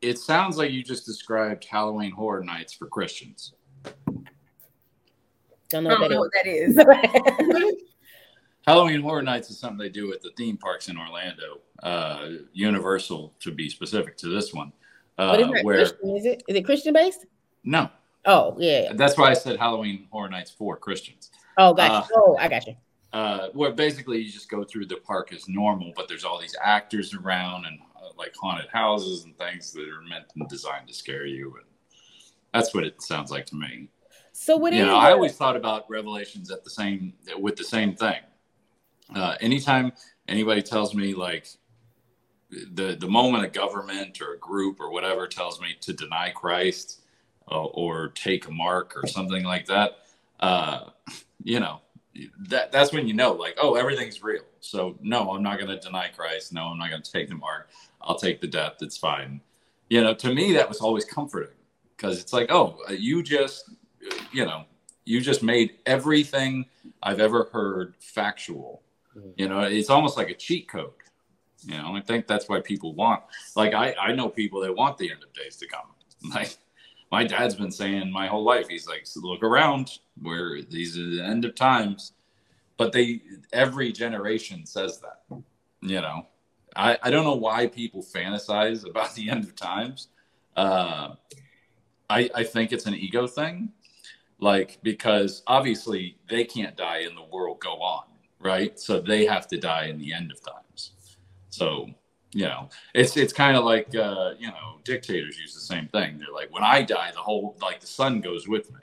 It 0.00 0.18
sounds 0.18 0.56
like 0.58 0.72
you 0.72 0.82
just 0.82 1.06
described 1.06 1.64
Halloween 1.64 2.10
Horror 2.10 2.42
Nights 2.44 2.72
for 2.72 2.86
Christians. 2.86 3.54
Don't 5.68 5.86
I 5.86 5.90
know 5.90 5.98
don't 5.98 6.10
know 6.10 6.18
what 6.18 6.24
what 6.24 6.32
that 6.44 6.46
is. 6.50 6.74
that 6.74 7.40
is. 7.40 7.82
Halloween 8.66 9.00
Horror 9.00 9.22
Nights 9.22 9.50
is 9.50 9.58
something 9.58 9.78
they 9.78 9.88
do 9.88 10.12
at 10.12 10.20
the 10.22 10.30
theme 10.36 10.56
parks 10.56 10.88
in 10.88 10.96
Orlando, 10.98 11.60
uh, 11.82 12.28
Universal 12.52 13.34
to 13.40 13.50
be 13.52 13.68
specific 13.68 14.16
to 14.18 14.28
this 14.28 14.52
one. 14.52 14.72
Uh, 15.18 15.28
What 15.28 15.40
is 15.40 15.46
that 15.48 15.64
where 15.64 15.76
Christian? 15.78 16.16
Is 16.16 16.24
it 16.26 16.42
is 16.48 16.56
it 16.56 16.64
Christian 16.64 16.92
based? 16.94 17.26
no, 17.64 17.88
Oh 18.24 18.54
yeah. 18.58 18.92
that's 18.94 19.18
why 19.18 19.30
I 19.30 19.34
said 19.34 19.58
Halloween 19.58 20.06
Horror 20.10 20.28
Nights 20.28 20.50
for 20.50 20.76
Christians. 20.76 21.30
Oh 21.58 21.74
gotcha. 21.74 22.12
Uh, 22.14 22.18
oh, 22.18 22.36
I 22.38 22.48
got 22.48 22.66
you. 22.66 22.76
uh, 23.12 23.48
where 23.52 23.72
basically 23.72 24.18
you 24.20 24.30
just 24.30 24.48
go 24.48 24.64
through 24.64 24.86
the 24.86 24.96
park 24.96 25.32
as 25.32 25.48
normal, 25.48 25.92
but 25.96 26.08
there's 26.08 26.24
all 26.24 26.40
these 26.40 26.56
actors 26.62 27.14
around 27.14 27.66
and 27.66 27.78
uh, 27.96 28.08
like 28.16 28.34
haunted 28.40 28.68
houses 28.72 29.24
and 29.24 29.36
things 29.36 29.72
that 29.72 29.88
are 29.88 30.02
meant 30.08 30.26
and 30.36 30.48
designed 30.48 30.86
to 30.88 30.94
scare 30.94 31.26
you, 31.26 31.54
and 31.56 31.66
that's 32.54 32.74
what 32.74 32.84
it 32.84 33.02
sounds 33.02 33.30
like 33.30 33.46
to 33.46 33.56
me. 33.56 33.88
So 34.32 34.56
what 34.56 34.72
you 34.72 34.84
know? 34.84 34.96
I 34.96 35.12
always 35.12 35.36
thought 35.36 35.56
about 35.56 35.90
Revelations 35.90 36.50
at 36.50 36.64
the 36.64 36.70
same 36.70 37.12
with 37.38 37.56
the 37.56 37.64
same 37.64 37.94
thing. 37.94 38.20
Uh, 39.14 39.36
anytime 39.40 39.92
anybody 40.28 40.62
tells 40.62 40.94
me 40.94 41.12
like 41.12 41.48
the 42.50 42.96
the 42.98 43.08
moment 43.08 43.44
a 43.44 43.48
government 43.48 44.20
or 44.22 44.34
a 44.34 44.38
group 44.38 44.80
or 44.80 44.90
whatever 44.90 45.26
tells 45.26 45.60
me 45.60 45.74
to 45.80 45.92
deny 45.92 46.30
Christ 46.30 47.01
or 47.54 48.08
take 48.08 48.46
a 48.46 48.50
mark 48.50 48.96
or 48.96 49.06
something 49.06 49.44
like 49.44 49.66
that, 49.66 49.98
uh, 50.40 50.90
you 51.42 51.60
know, 51.60 51.80
that 52.48 52.72
that's 52.72 52.92
when 52.92 53.06
you 53.06 53.14
know 53.14 53.32
like 53.32 53.56
oh 53.60 53.74
everything's 53.74 54.22
real. 54.22 54.42
So 54.60 54.96
no, 55.00 55.30
I'm 55.32 55.42
not 55.42 55.58
going 55.58 55.70
to 55.70 55.78
deny 55.78 56.08
Christ. 56.08 56.52
No, 56.52 56.66
I'm 56.66 56.78
not 56.78 56.90
going 56.90 57.02
to 57.02 57.12
take 57.12 57.28
the 57.28 57.34
mark. 57.34 57.68
I'll 58.00 58.18
take 58.18 58.40
the 58.40 58.46
death. 58.46 58.74
It's 58.80 58.96
fine. 58.96 59.40
You 59.88 60.02
know, 60.02 60.14
to 60.14 60.34
me 60.34 60.52
that 60.52 60.68
was 60.68 60.80
always 60.80 61.04
comforting 61.04 61.54
because 61.96 62.20
it's 62.20 62.32
like 62.32 62.50
oh 62.50 62.78
you 62.90 63.22
just 63.22 63.70
you 64.32 64.44
know 64.44 64.64
you 65.04 65.20
just 65.20 65.42
made 65.42 65.78
everything 65.86 66.66
I've 67.02 67.20
ever 67.20 67.48
heard 67.52 67.94
factual. 67.98 68.82
Mhm. 69.16 69.32
You 69.36 69.48
know, 69.48 69.60
it's 69.60 69.90
almost 69.90 70.16
like 70.16 70.30
a 70.30 70.34
cheat 70.34 70.68
code. 70.68 70.92
You 71.64 71.76
know, 71.78 71.94
I 71.96 72.00
think 72.00 72.26
that's 72.26 72.48
why 72.48 72.60
people 72.60 72.94
want. 72.94 73.22
Like 73.56 73.72
I, 73.72 73.94
I 73.94 74.12
know 74.14 74.28
people 74.28 74.60
that 74.60 74.74
want 74.74 74.98
the 74.98 75.10
end 75.10 75.22
of 75.22 75.32
days 75.32 75.56
to 75.56 75.66
come. 75.66 75.86
Like 76.32 76.56
my 77.12 77.24
dad's 77.24 77.54
been 77.54 77.70
saying 77.70 78.10
my 78.10 78.26
whole 78.26 78.42
life. 78.42 78.66
He's 78.68 78.88
like, 78.88 79.06
look 79.16 79.44
around, 79.44 79.98
where 80.20 80.62
these 80.62 80.98
are 80.98 81.08
the 81.08 81.22
end 81.22 81.44
of 81.44 81.54
times. 81.54 82.12
But 82.76 82.92
they, 82.92 83.20
every 83.52 83.92
generation 83.92 84.66
says 84.66 85.00
that. 85.00 85.22
You 85.82 86.00
know, 86.00 86.26
I, 86.74 86.98
I 87.02 87.10
don't 87.10 87.24
know 87.24 87.36
why 87.36 87.66
people 87.68 88.02
fantasize 88.02 88.88
about 88.88 89.14
the 89.14 89.30
end 89.30 89.44
of 89.44 89.54
times. 89.54 90.08
Uh, 90.56 91.14
I, 92.08 92.30
I 92.34 92.44
think 92.44 92.72
it's 92.72 92.86
an 92.86 92.94
ego 92.94 93.26
thing 93.26 93.72
like 94.42 94.80
because 94.82 95.42
obviously 95.46 96.18
they 96.28 96.44
can't 96.44 96.76
die 96.76 96.98
and 96.98 97.16
the 97.16 97.24
world 97.32 97.60
go 97.60 97.74
on 97.80 98.02
right 98.40 98.78
so 98.78 99.00
they 99.00 99.24
have 99.24 99.46
to 99.46 99.56
die 99.56 99.86
in 99.86 99.98
the 99.98 100.12
end 100.12 100.32
of 100.32 100.40
times 100.44 100.90
so 101.48 101.88
you 102.34 102.44
know 102.46 102.68
it's 102.94 103.16
it's 103.16 103.32
kind 103.32 103.56
of 103.56 103.64
like 103.64 103.94
uh 103.94 104.32
you 104.38 104.46
know 104.48 104.78
dictators 104.84 105.38
use 105.38 105.54
the 105.54 105.60
same 105.60 105.86
thing 105.88 106.18
they're 106.18 106.32
like 106.32 106.52
when 106.52 106.62
i 106.64 106.80
die 106.82 107.10
the 107.12 107.20
whole 107.20 107.56
like 107.60 107.78
the 107.80 107.86
sun 107.86 108.20
goes 108.20 108.48
with 108.48 108.70
me 108.72 108.80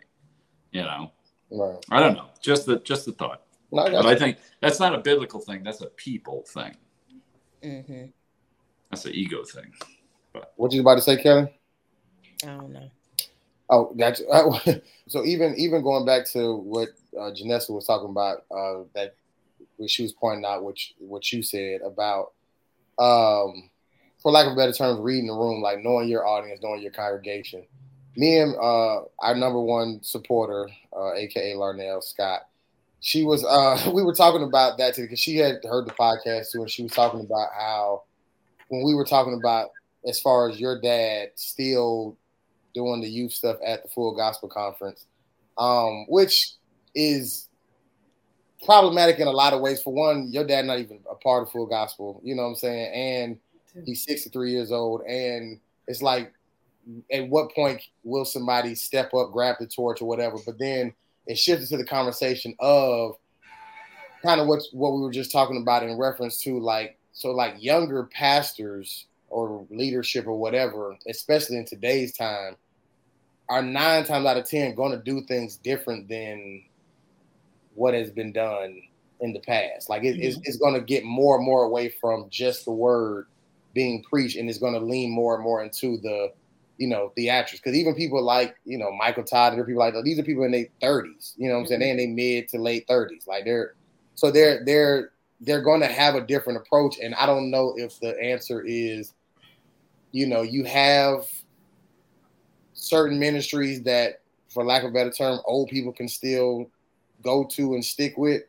you 0.72 0.82
know 0.84 1.12
Right. 1.52 1.84
i 1.90 2.00
don't 2.00 2.14
know 2.14 2.28
just 2.42 2.66
the 2.68 2.80
just 2.82 3.06
the 3.06 3.12
thought 3.14 3.42
No, 3.72 3.84
I 3.84 3.90
but 3.92 4.04
you. 4.04 4.10
i 4.10 4.16
think 4.16 4.38
that's 4.62 4.80
not 4.80 4.94
a 4.94 5.00
biblical 5.00 5.40
thing 5.40 5.64
that's 5.64 5.82
a 5.82 5.88
people 5.88 6.44
thing 6.48 6.76
hmm 7.64 8.06
that's 8.92 9.06
an 9.06 9.14
ego 9.14 9.44
thing 9.44 9.74
What 10.56 10.72
you 10.72 10.82
about 10.82 10.96
to 10.96 11.02
say, 11.02 11.18
Kelly? 11.22 11.48
I 12.44 12.48
don't 12.48 12.72
know. 12.72 12.90
Oh, 13.70 13.92
that's 13.96 14.22
so. 15.08 15.26
Even 15.26 15.54
even 15.58 15.84
going 15.84 16.06
back 16.06 16.26
to 16.32 16.56
what 16.56 16.90
uh, 17.16 17.32
Janessa 17.32 17.72
was 17.72 17.86
talking 17.86 18.10
about, 18.10 18.46
uh, 18.50 18.84
that 18.96 19.16
when 19.78 19.88
she 19.88 20.04
was 20.04 20.14
pointing 20.14 20.46
out 20.46 20.64
what 20.64 20.78
you, 20.80 20.96
what 21.00 21.32
you 21.32 21.44
said 21.44 21.82
about, 21.82 22.32
um, 23.00 23.70
for 24.22 24.32
lack 24.32 24.48
of 24.48 24.54
a 24.54 24.56
better 24.56 24.74
term, 24.74 25.02
reading 25.02 25.28
the 25.28 25.34
room, 25.34 25.62
like 25.62 25.80
knowing 25.84 26.10
your 26.10 26.28
audience, 26.28 26.60
knowing 26.62 26.82
your 26.82 26.92
congregation. 26.92 27.66
Me 28.16 28.40
and 28.40 28.56
uh, 28.56 29.02
our 29.20 29.36
number 29.36 29.62
one 29.62 30.00
supporter, 30.04 30.70
uh, 30.96 31.14
aka 31.14 31.54
Larnell 31.54 32.04
Scott, 32.04 32.42
she 33.00 33.24
was. 33.24 33.46
Uh, 33.46 33.92
we 33.94 34.04
were 34.04 34.14
talking 34.14 34.44
about 34.44 34.78
that 34.78 34.96
too 34.96 35.04
because 35.04 35.20
she 35.20 35.38
had 35.38 35.64
heard 35.64 35.88
the 35.88 35.94
podcast 35.94 36.52
too, 36.52 36.62
and 36.62 36.70
she 36.70 36.84
was 36.84 36.92
talking 36.92 37.22
about 37.22 37.50
how 37.58 38.04
when 38.68 38.84
we 38.84 38.94
were 38.94 39.06
talking 39.06 39.34
about 39.34 39.70
as 40.08 40.20
far 40.20 40.50
as 40.50 40.60
your 40.60 40.80
dad 40.80 41.30
still 41.36 42.18
doing 42.74 43.02
the 43.02 43.10
youth 43.10 43.32
stuff 43.32 43.58
at 43.66 43.84
the 43.84 43.90
Full 43.90 44.16
Gospel 44.16 44.50
Conference, 44.50 45.06
um, 45.58 46.06
which 46.08 46.54
is 46.96 47.49
problematic 48.66 49.20
in 49.20 49.28
a 49.28 49.32
lot 49.32 49.54
of 49.54 49.62
ways. 49.62 49.82
For 49.82 49.94
one, 49.94 50.32
your 50.32 50.46
dad 50.46 50.66
not 50.66 50.80
even 50.80 51.00
a 51.10 51.16
part 51.16 51.44
of 51.44 51.52
Full 51.52 51.66
Gospel, 51.66 52.20
you 52.24 52.36
know 52.36 52.44
what 52.44 52.50
I'm 52.50 52.56
saying? 52.56 52.94
And 52.94 53.86
he's 53.86 54.04
63 54.04 54.52
years 54.52 54.72
old, 54.72 55.02
and 55.02 55.60
it's 55.88 56.02
like, 56.02 56.34
at 57.12 57.28
what 57.28 57.54
point 57.54 57.82
will 58.04 58.26
somebody 58.26 58.74
step 58.76 59.14
up, 59.14 59.32
grab 59.32 59.58
the 59.60 59.68
torch, 59.68 60.02
or 60.02 60.08
whatever? 60.08 60.38
But 60.46 60.58
then 60.58 60.94
it 61.28 61.38
shifted 61.38 61.70
to 61.70 61.78
the 61.78 61.86
conversation 61.86 62.56
of 62.60 63.18
kind 64.24 64.42
of 64.42 64.48
what 64.48 64.62
what 64.74 64.94
we 64.94 65.02
were 65.02 65.12
just 65.12 65.32
talking 65.32 65.62
about 65.62 65.84
in 65.84 65.98
reference 65.98 66.42
to 66.42 66.60
like 66.60 66.98
so 67.14 67.32
like 67.32 67.56
younger 67.58 68.06
pastors 68.06 69.06
or 69.30 69.66
leadership 69.70 70.26
or 70.26 70.38
whatever, 70.38 70.96
especially 71.08 71.58
in 71.58 71.66
today's 71.66 72.14
time, 72.18 72.56
are 73.48 73.62
nine 73.62 74.04
times 74.04 74.26
out 74.26 74.38
of 74.38 74.50
ten 74.50 74.76
going 74.76 74.92
to 74.92 75.04
do 75.04 75.22
things 75.28 75.58
different 75.58 76.08
than 76.10 76.64
what 77.80 77.94
has 77.94 78.12
been 78.12 78.34
done 78.34 78.82
in 79.22 79.32
the 79.32 79.40
past. 79.40 79.90
Like 79.90 80.04
it, 80.04 80.20
it's, 80.20 80.38
it's 80.44 80.58
going 80.58 80.74
to 80.74 80.82
get 80.82 81.06
more 81.06 81.38
and 81.38 81.46
more 81.46 81.64
away 81.64 81.90
from 81.90 82.28
just 82.30 82.66
the 82.66 82.72
word 82.72 83.28
being 83.74 84.04
preached, 84.04 84.38
and 84.38 84.50
it's 84.50 84.60
going 84.60 84.74
to 84.74 84.80
lean 84.80 85.12
more 85.12 85.36
and 85.36 85.44
more 85.44 85.64
into 85.64 85.98
the, 85.98 86.34
you 86.78 86.88
know, 86.88 87.14
theatrics. 87.18 87.54
Because 87.54 87.76
even 87.76 87.96
people 87.96 88.22
like 88.22 88.58
you 88.66 88.78
know 88.78 88.92
Michael 88.92 89.24
Todd 89.24 89.54
and 89.54 89.66
people 89.66 89.80
like 89.80 89.94
that, 89.94 90.04
these 90.04 90.20
are 90.20 90.24
people 90.24 90.44
in 90.44 90.52
their 90.52 90.68
thirties. 90.82 91.36
You 91.38 91.48
know 91.48 91.56
what 91.56 91.62
I'm 91.62 91.68
saying? 91.68 91.80
They 91.80 91.92
in 91.92 91.98
their 91.98 92.08
mid 92.10 92.50
to 92.50 92.60
late 92.60 92.86
thirties. 92.88 93.26
Like 93.28 93.46
they're 93.46 93.76
so 94.16 94.30
they're 94.30 94.66
they're 94.66 95.12
they're 95.40 95.62
going 95.62 95.80
to 95.80 95.88
have 95.88 96.16
a 96.16 96.22
different 96.22 96.60
approach, 96.60 97.00
and 97.00 97.16
I 97.16 97.26
don't 97.26 97.50
know 97.50 97.74
if 97.78 97.98
the 98.02 98.20
answer 98.22 98.62
is, 98.62 99.14
you 100.12 100.28
know, 100.28 100.42
you 100.42 100.66
have 100.66 101.28
certain 102.74 103.20
ministries 103.20 103.84
that 103.84 104.20
for 104.50 104.66
lack 104.66 104.84
of 104.84 104.90
a 104.90 104.94
better 104.94 105.12
term, 105.12 105.40
old 105.46 105.70
people 105.70 105.94
can 105.94 106.10
still 106.10 106.70
go 107.24 107.46
to 107.52 107.74
and 107.74 107.84
stick 107.84 108.18
with. 108.18 108.44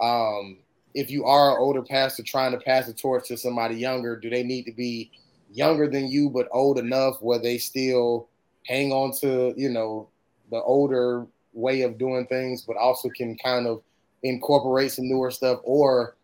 Um, 0.00 0.58
if 0.94 1.10
you 1.10 1.24
are 1.24 1.52
an 1.52 1.58
older 1.58 1.82
pastor 1.82 2.22
trying 2.22 2.52
to 2.52 2.58
pass 2.58 2.86
the 2.86 2.92
torch 2.92 3.28
to 3.28 3.36
somebody 3.36 3.76
younger, 3.76 4.16
do 4.16 4.30
they 4.30 4.42
need 4.42 4.64
to 4.64 4.72
be 4.72 5.10
younger 5.52 5.88
than 5.88 6.08
you 6.08 6.30
but 6.30 6.48
old 6.52 6.78
enough 6.78 7.20
where 7.20 7.38
they 7.38 7.58
still 7.58 8.28
hang 8.66 8.92
on 8.92 9.12
to 9.12 9.52
you 9.56 9.68
know 9.68 10.08
the 10.50 10.60
older 10.62 11.26
way 11.52 11.82
of 11.82 11.98
doing 11.98 12.26
things, 12.26 12.62
but 12.62 12.76
also 12.76 13.08
can 13.08 13.36
kind 13.38 13.66
of 13.66 13.82
incorporate 14.22 14.92
some 14.92 15.08
newer 15.08 15.30
stuff, 15.30 15.60
or 15.64 16.16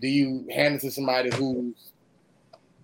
do 0.00 0.08
you 0.08 0.46
hand 0.50 0.76
it 0.76 0.80
to 0.80 0.90
somebody 0.90 1.30
who's 1.34 1.92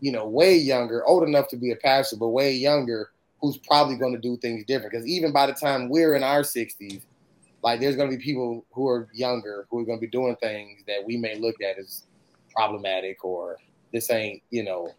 you 0.00 0.12
know 0.12 0.26
way 0.26 0.56
younger, 0.56 1.04
old 1.06 1.26
enough 1.26 1.48
to 1.48 1.56
be 1.56 1.70
a 1.72 1.76
pastor, 1.76 2.16
but 2.16 2.28
way 2.28 2.52
younger, 2.52 3.10
who's 3.40 3.56
probably 3.58 3.96
going 3.96 4.14
to 4.14 4.20
do 4.20 4.36
things 4.36 4.64
different? 4.66 4.92
Because 4.92 5.06
even 5.06 5.32
by 5.32 5.46
the 5.46 5.52
time 5.52 5.88
we're 5.88 6.14
in 6.14 6.22
our 6.22 6.42
60s, 6.42 7.02
like 7.64 7.80
there's 7.80 7.96
going 7.96 8.10
to 8.10 8.16
be 8.16 8.22
people 8.22 8.64
who 8.72 8.86
are 8.86 9.08
younger 9.14 9.66
who 9.70 9.80
are 9.80 9.84
going 9.84 9.98
to 9.98 10.06
be 10.06 10.10
doing 10.10 10.36
things 10.36 10.84
that 10.86 11.02
we 11.04 11.16
may 11.16 11.36
look 11.36 11.56
at 11.62 11.78
as 11.78 12.04
problematic 12.54 13.24
or 13.24 13.56
this 13.92 14.10
ain't 14.10 14.42
you 14.50 14.62
know 14.62 14.90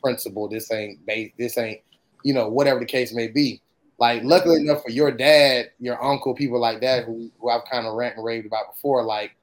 principle 0.00 0.46
this 0.46 0.70
ain't 0.70 1.04
base 1.06 1.32
this 1.38 1.56
ain't 1.56 1.80
you 2.22 2.34
know 2.34 2.48
whatever 2.48 2.78
the 2.78 2.86
case 2.86 3.12
may 3.12 3.26
be. 3.26 3.60
Like 3.98 4.22
luckily 4.24 4.60
enough 4.60 4.82
for 4.82 4.90
your 4.90 5.10
dad 5.10 5.70
your 5.80 6.02
uncle 6.04 6.34
people 6.34 6.60
like 6.60 6.80
that 6.80 7.04
who, 7.04 7.30
who 7.40 7.48
i've 7.48 7.64
kind 7.70 7.86
of 7.86 7.94
rant 7.94 8.16
and 8.16 8.24
raved 8.24 8.46
about 8.46 8.74
before 8.74 9.04
like 9.04 9.36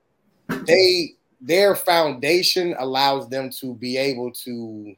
they 0.66 1.16
their 1.40 1.76
foundation 1.76 2.76
allows 2.78 3.30
them 3.30 3.50
to 3.62 3.74
be 3.76 3.96
able 3.96 4.32
to 4.32 4.94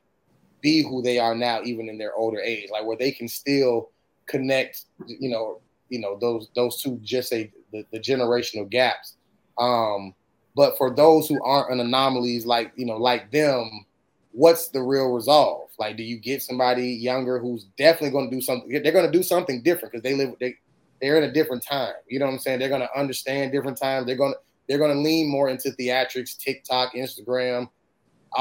be 0.61 0.81
who 0.81 1.03
they 1.03 1.19
are 1.19 1.35
now 1.35 1.61
even 1.63 1.89
in 1.89 1.97
their 1.97 2.15
older 2.15 2.39
age 2.39 2.69
like 2.71 2.85
where 2.85 2.97
they 2.97 3.11
can 3.11 3.27
still 3.27 3.91
connect 4.25 4.85
you 5.05 5.29
know 5.29 5.59
you 5.89 5.99
know 5.99 6.17
those 6.19 6.49
those 6.55 6.81
two 6.81 6.97
just 7.03 7.29
say 7.29 7.51
the, 7.71 7.85
the 7.91 7.99
generational 7.99 8.69
gaps. 8.69 9.15
Um 9.57 10.13
but 10.55 10.77
for 10.77 10.93
those 10.93 11.27
who 11.27 11.41
aren't 11.43 11.71
an 11.71 11.79
anomalies 11.79 12.45
like 12.45 12.71
you 12.75 12.85
know 12.85 12.97
like 12.97 13.31
them 13.31 13.85
what's 14.33 14.69
the 14.69 14.81
real 14.81 15.11
resolve? 15.11 15.69
Like 15.77 15.97
do 15.97 16.03
you 16.03 16.17
get 16.17 16.41
somebody 16.41 16.87
younger 16.87 17.39
who's 17.39 17.65
definitely 17.77 18.11
going 18.11 18.29
to 18.29 18.35
do 18.35 18.41
something 18.41 18.69
they're 18.69 18.91
going 18.91 19.05
to 19.05 19.11
do 19.11 19.23
something 19.23 19.61
different 19.61 19.91
because 19.91 20.03
they 20.03 20.15
live 20.15 20.35
they 20.39 20.55
they're 21.01 21.17
in 21.17 21.23
a 21.23 21.33
different 21.33 21.63
time. 21.63 21.93
You 22.07 22.19
know 22.19 22.25
what 22.25 22.33
i'm 22.33 22.39
saying? 22.39 22.59
They're 22.59 22.69
going 22.69 22.81
to 22.81 22.99
understand 22.99 23.51
different 23.51 23.77
times. 23.77 24.05
They're 24.05 24.15
going 24.15 24.33
to 24.33 24.39
they're 24.67 24.77
going 24.77 24.95
to 24.95 25.01
lean 25.01 25.29
more 25.29 25.49
into 25.49 25.71
theatrics 25.71 26.37
tiktok 26.37 26.93
instagram. 26.93 27.69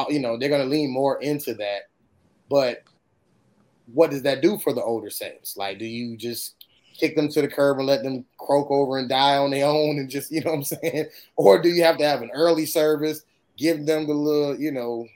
You 0.09 0.21
know 0.21 0.37
they're 0.39 0.49
going 0.49 0.63
to 0.63 0.69
lean 0.69 0.91
more 0.91 1.21
into 1.21 1.55
that. 1.55 1.89
But 2.49 2.83
what 3.93 4.11
does 4.11 4.23
that 4.23 4.43
do 4.43 4.59
for 4.59 4.73
the 4.73 4.83
older 4.83 5.11
saints? 5.11 5.57
Like 5.57 5.79
do 5.79 5.87
you 5.87 6.17
just 6.17 6.60
kick 7.01 7.17
them 7.17 7.29
to 7.29 7.41
the 7.41 7.49
curb 7.49 7.79
and 7.79 7.87
let 7.87 8.03
them 8.03 8.25
croak 8.39 8.71
over 8.71 8.99
and 8.99 9.09
die 9.09 9.39
on 9.39 9.51
their 9.51 9.67
own 9.67 9.99
and 9.99 10.11
just, 10.11 10.31
you 10.31 10.43
know 10.43 10.51
what 10.51 10.57
I'm 10.59 10.65
saying? 10.65 11.07
Or 11.37 11.61
do 11.61 11.71
you 11.71 11.83
have 11.83 11.97
to 11.99 12.07
have 12.07 12.23
an 12.23 12.31
early 12.35 12.67
service, 12.67 13.23
give 13.57 13.87
them 13.87 14.07
the 14.07 14.15
little, 14.15 14.59
you 14.59 14.71
know, 14.71 15.07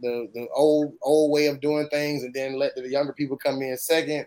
the 0.00 0.30
the 0.32 0.48
old 0.54 0.94
old 1.02 1.30
way 1.30 1.46
of 1.46 1.60
doing 1.60 1.86
things 1.88 2.22
and 2.22 2.32
then 2.32 2.58
let 2.58 2.74
the 2.74 2.88
younger 2.88 3.12
people 3.12 3.36
come 3.36 3.60
in 3.60 3.76
second? 3.76 4.26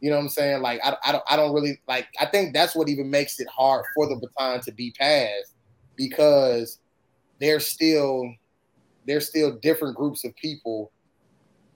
You 0.00 0.08
know 0.08 0.16
what 0.16 0.22
I'm 0.22 0.28
saying? 0.30 0.62
Like 0.62 0.80
I, 0.82 0.96
I 1.04 1.12
don't 1.12 1.24
I 1.30 1.36
don't 1.36 1.52
really 1.52 1.78
like 1.86 2.08
I 2.18 2.24
think 2.24 2.54
that's 2.54 2.74
what 2.74 2.88
even 2.88 3.10
makes 3.10 3.38
it 3.38 3.48
hard 3.48 3.84
for 3.94 4.08
the 4.08 4.16
baton 4.16 4.60
to 4.62 4.72
be 4.72 4.94
passed 4.98 5.54
because 5.94 6.78
there's 7.38 7.66
still 7.66 8.24
there's 9.06 9.28
still 9.28 9.58
different 9.58 9.96
groups 9.96 10.24
of 10.24 10.34
people 10.36 10.90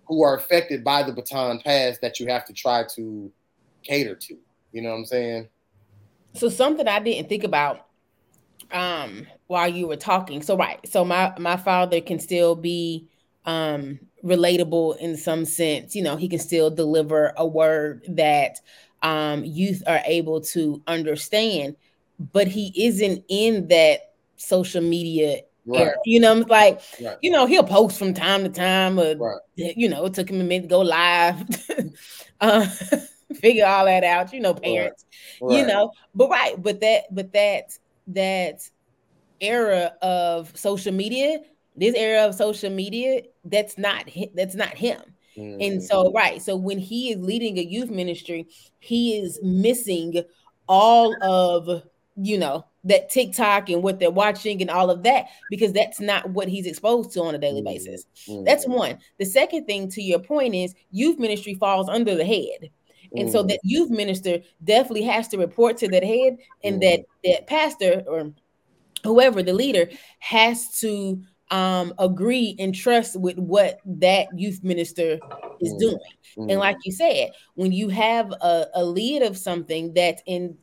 who 0.06 0.22
are 0.22 0.36
affected 0.36 0.82
by 0.84 1.02
the 1.02 1.12
baton 1.12 1.60
pass 1.60 1.98
that 1.98 2.18
you 2.18 2.26
have 2.26 2.44
to 2.46 2.52
try 2.52 2.84
to 2.94 3.30
cater 3.82 4.14
to. 4.14 4.38
You 4.74 4.82
know 4.82 4.90
what 4.90 4.96
I'm 4.96 5.04
saying? 5.06 5.48
So 6.34 6.48
something 6.48 6.88
I 6.88 6.98
didn't 6.98 7.28
think 7.28 7.44
about 7.44 7.86
um 8.72 9.28
while 9.46 9.68
you 9.68 9.86
were 9.86 9.96
talking. 9.96 10.42
So 10.42 10.56
right. 10.56 10.80
So 10.88 11.04
my 11.04 11.32
my 11.38 11.56
father 11.56 12.00
can 12.00 12.18
still 12.18 12.56
be 12.56 13.06
um 13.46 14.00
relatable 14.24 14.98
in 14.98 15.16
some 15.16 15.44
sense. 15.44 15.94
You 15.94 16.02
know, 16.02 16.16
he 16.16 16.28
can 16.28 16.40
still 16.40 16.70
deliver 16.70 17.32
a 17.36 17.46
word 17.46 18.04
that 18.08 18.56
um 19.02 19.44
youth 19.44 19.84
are 19.86 20.00
able 20.06 20.40
to 20.40 20.82
understand, 20.88 21.76
but 22.32 22.48
he 22.48 22.72
isn't 22.76 23.24
in 23.28 23.68
that 23.68 24.14
social 24.36 24.82
media 24.82 25.42
Right. 25.66 25.94
You 26.04 26.20
know, 26.20 26.30
I'm 26.30 26.42
like, 26.42 26.82
right. 27.02 27.16
you 27.22 27.30
know, 27.30 27.46
he'll 27.46 27.64
post 27.64 27.98
from 27.98 28.12
time 28.12 28.42
to 28.44 28.50
time. 28.50 28.98
Or, 28.98 29.16
right. 29.16 29.40
You 29.56 29.88
know, 29.88 30.04
it 30.04 30.12
took 30.12 30.28
him 30.28 30.40
a 30.40 30.44
minute 30.44 30.64
to 30.64 30.68
go 30.68 30.80
live. 30.82 31.42
uh, 32.42 32.66
figure 33.34 33.66
all 33.66 33.84
that 33.86 34.04
out, 34.04 34.32
you 34.32 34.40
know, 34.40 34.54
parents, 34.54 35.04
right. 35.40 35.58
you 35.58 35.66
know, 35.66 35.92
but 36.14 36.28
right, 36.30 36.60
but 36.62 36.80
that, 36.80 37.04
but 37.10 37.32
that, 37.32 37.78
that 38.08 38.60
era 39.40 39.92
of 40.02 40.56
social 40.56 40.92
media, 40.92 41.40
this 41.76 41.94
era 41.94 42.26
of 42.26 42.34
social 42.34 42.70
media, 42.70 43.22
that's 43.44 43.78
not, 43.78 44.08
that's 44.34 44.54
not 44.54 44.74
him. 44.74 45.00
Mm-hmm. 45.36 45.60
And 45.60 45.82
so, 45.82 46.12
right. 46.12 46.40
So 46.40 46.56
when 46.56 46.78
he 46.78 47.12
is 47.12 47.18
leading 47.18 47.58
a 47.58 47.62
youth 47.62 47.90
ministry, 47.90 48.46
he 48.78 49.18
is 49.18 49.40
missing 49.42 50.22
all 50.68 51.16
of, 51.22 51.82
you 52.16 52.38
know, 52.38 52.64
that 52.84 53.10
TikTok 53.10 53.70
and 53.70 53.82
what 53.82 53.98
they're 53.98 54.10
watching 54.10 54.60
and 54.60 54.70
all 54.70 54.90
of 54.90 55.02
that 55.02 55.26
because 55.50 55.72
that's 55.72 56.00
not 56.00 56.30
what 56.30 56.48
he's 56.48 56.66
exposed 56.66 57.12
to 57.12 57.22
on 57.22 57.34
a 57.34 57.38
daily 57.38 57.62
basis. 57.62 58.04
Mm-hmm. 58.28 58.44
That's 58.44 58.66
one. 58.66 58.98
The 59.18 59.24
second 59.24 59.64
thing 59.64 59.88
to 59.90 60.02
your 60.02 60.18
point 60.18 60.54
is 60.54 60.74
youth 60.90 61.18
ministry 61.18 61.54
falls 61.54 61.88
under 61.88 62.14
the 62.14 62.24
head. 62.24 62.70
And 63.16 63.30
so 63.30 63.42
that 63.44 63.60
youth 63.62 63.90
minister 63.90 64.40
definitely 64.62 65.04
has 65.04 65.28
to 65.28 65.38
report 65.38 65.76
to 65.78 65.88
that 65.88 66.04
head, 66.04 66.36
and 66.62 66.82
that 66.82 67.00
that 67.24 67.46
pastor 67.46 68.02
or 68.06 68.32
whoever 69.04 69.42
the 69.42 69.52
leader 69.52 69.88
has 70.18 70.78
to 70.80 71.22
um, 71.50 71.94
agree 71.98 72.56
and 72.58 72.74
trust 72.74 73.18
with 73.20 73.38
what 73.38 73.78
that 73.84 74.26
youth 74.36 74.64
minister 74.64 75.20
is 75.60 75.72
mm. 75.74 75.78
doing. 75.78 75.98
And 76.36 76.50
mm. 76.50 76.58
like 76.58 76.76
you 76.84 76.92
said, 76.92 77.30
when 77.54 77.70
you 77.70 77.88
have 77.90 78.32
a, 78.32 78.66
a 78.74 78.84
lead 78.84 79.22
of 79.22 79.36
something 79.36 79.92
that's 79.94 80.22
in 80.26 80.56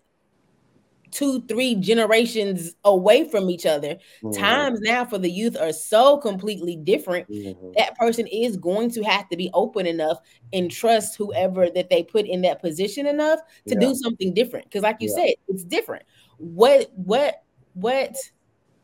two, 1.11 1.41
three 1.47 1.75
generations 1.75 2.75
away 2.83 3.29
from 3.29 3.49
each 3.49 3.65
other. 3.65 3.97
Mm-hmm. 4.23 4.31
Times 4.31 4.79
now 4.81 5.05
for 5.05 5.17
the 5.17 5.29
youth 5.29 5.57
are 5.57 5.73
so 5.73 6.17
completely 6.17 6.75
different. 6.75 7.29
Mm-hmm. 7.29 7.71
That 7.77 7.97
person 7.97 8.27
is 8.27 8.57
going 8.57 8.91
to 8.91 9.03
have 9.03 9.29
to 9.29 9.37
be 9.37 9.49
open 9.53 9.85
enough 9.85 10.17
and 10.53 10.71
trust 10.71 11.17
whoever 11.17 11.69
that 11.69 11.89
they 11.89 12.03
put 12.03 12.25
in 12.25 12.41
that 12.41 12.61
position 12.61 13.05
enough 13.05 13.39
to 13.67 13.73
yeah. 13.73 13.79
do 13.79 13.95
something 13.95 14.33
different. 14.33 14.65
Because, 14.65 14.83
like 14.83 14.97
you 14.99 15.09
yeah. 15.15 15.25
said, 15.25 15.35
it's 15.47 15.63
different. 15.63 16.03
What 16.37 16.91
what 16.95 17.43
what 17.73 18.15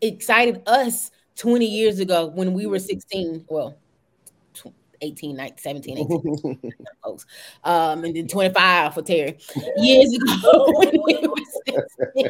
excited 0.02 0.62
us 0.68 1.12
20 1.38 1.66
years 1.66 2.00
ago 2.00 2.28
when 2.28 2.54
we 2.54 2.66
were 2.66 2.80
16? 2.80 3.46
Well, 3.50 3.78
18, 5.02 5.36
19, 5.36 5.58
17, 5.58 5.98
18 5.98 6.74
folks. 7.04 7.26
Um, 7.64 8.04
and 8.04 8.16
then 8.16 8.28
25 8.28 8.94
for 8.94 9.02
Terry 9.02 9.38
years 9.78 10.14
ago 10.14 10.66
when 10.78 10.98
we 11.06 11.28
were 11.28 11.36
16. 11.66 12.30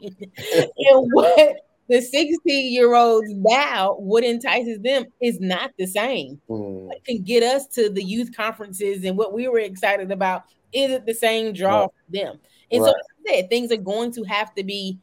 and 0.00 1.12
what 1.12 1.56
the 1.88 2.00
16 2.00 2.72
year 2.72 2.94
olds 2.94 3.32
now, 3.32 3.94
what 3.94 4.24
entices 4.24 4.80
them 4.80 5.06
is 5.20 5.40
not 5.40 5.70
the 5.78 5.86
same. 5.86 6.40
Mm. 6.48 6.86
What 6.86 7.04
can 7.04 7.22
get 7.22 7.42
us 7.42 7.66
to 7.68 7.88
the 7.88 8.02
youth 8.02 8.36
conferences 8.36 9.04
and 9.04 9.16
what 9.16 9.32
we 9.32 9.48
were 9.48 9.60
excited 9.60 10.12
about 10.12 10.44
isn't 10.72 11.06
the 11.06 11.14
same 11.14 11.52
draw 11.54 11.82
right. 11.82 11.90
for 11.90 12.12
them. 12.12 12.38
And 12.70 12.82
right. 12.82 12.90
so, 12.90 13.32
I 13.32 13.36
said, 13.36 13.50
things 13.50 13.72
are 13.72 13.78
going 13.78 14.12
to 14.12 14.24
have 14.24 14.54
to 14.54 14.64
be 14.64 14.98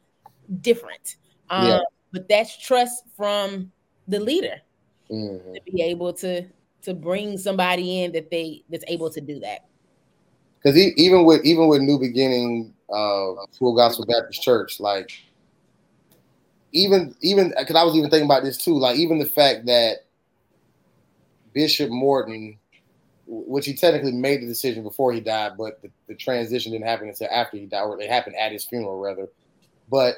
different. 0.60 1.16
Um, 1.50 1.66
yeah. 1.66 1.80
But 2.12 2.28
that's 2.28 2.56
trust 2.56 3.02
from 3.16 3.72
the 4.06 4.20
leader 4.20 4.60
mm-hmm. 5.10 5.54
to 5.54 5.60
be 5.72 5.82
able 5.82 6.12
to 6.14 6.46
to 6.86 6.94
bring 6.94 7.36
somebody 7.36 8.02
in 8.02 8.12
that 8.12 8.30
they 8.30 8.62
that's 8.70 8.84
able 8.86 9.10
to 9.10 9.20
do 9.20 9.40
that. 9.40 9.66
Because 10.62 10.78
even 10.78 11.24
with 11.24 11.44
even 11.44 11.68
with 11.68 11.82
New 11.82 11.98
Beginning, 11.98 12.72
uh, 12.88 13.34
Full 13.58 13.74
Gospel 13.76 14.06
Baptist 14.06 14.42
Church, 14.42 14.80
like 14.80 15.12
even 16.72 17.14
even 17.20 17.52
because 17.58 17.76
I 17.76 17.82
was 17.82 17.94
even 17.96 18.08
thinking 18.08 18.26
about 18.26 18.44
this 18.44 18.56
too, 18.56 18.78
like 18.78 18.96
even 18.96 19.18
the 19.18 19.26
fact 19.26 19.66
that 19.66 20.04
Bishop 21.52 21.90
Morton, 21.90 22.56
which 23.26 23.66
he 23.66 23.74
technically 23.74 24.12
made 24.12 24.42
the 24.42 24.46
decision 24.46 24.84
before 24.84 25.12
he 25.12 25.20
died, 25.20 25.52
but 25.58 25.82
the, 25.82 25.90
the 26.06 26.14
transition 26.14 26.70
didn't 26.70 26.86
happen 26.86 27.08
until 27.08 27.28
after 27.32 27.56
he 27.56 27.66
died, 27.66 27.82
or 27.82 28.00
it 28.00 28.10
happened 28.10 28.36
at 28.36 28.52
his 28.52 28.64
funeral 28.64 29.00
rather. 29.00 29.26
But 29.90 30.16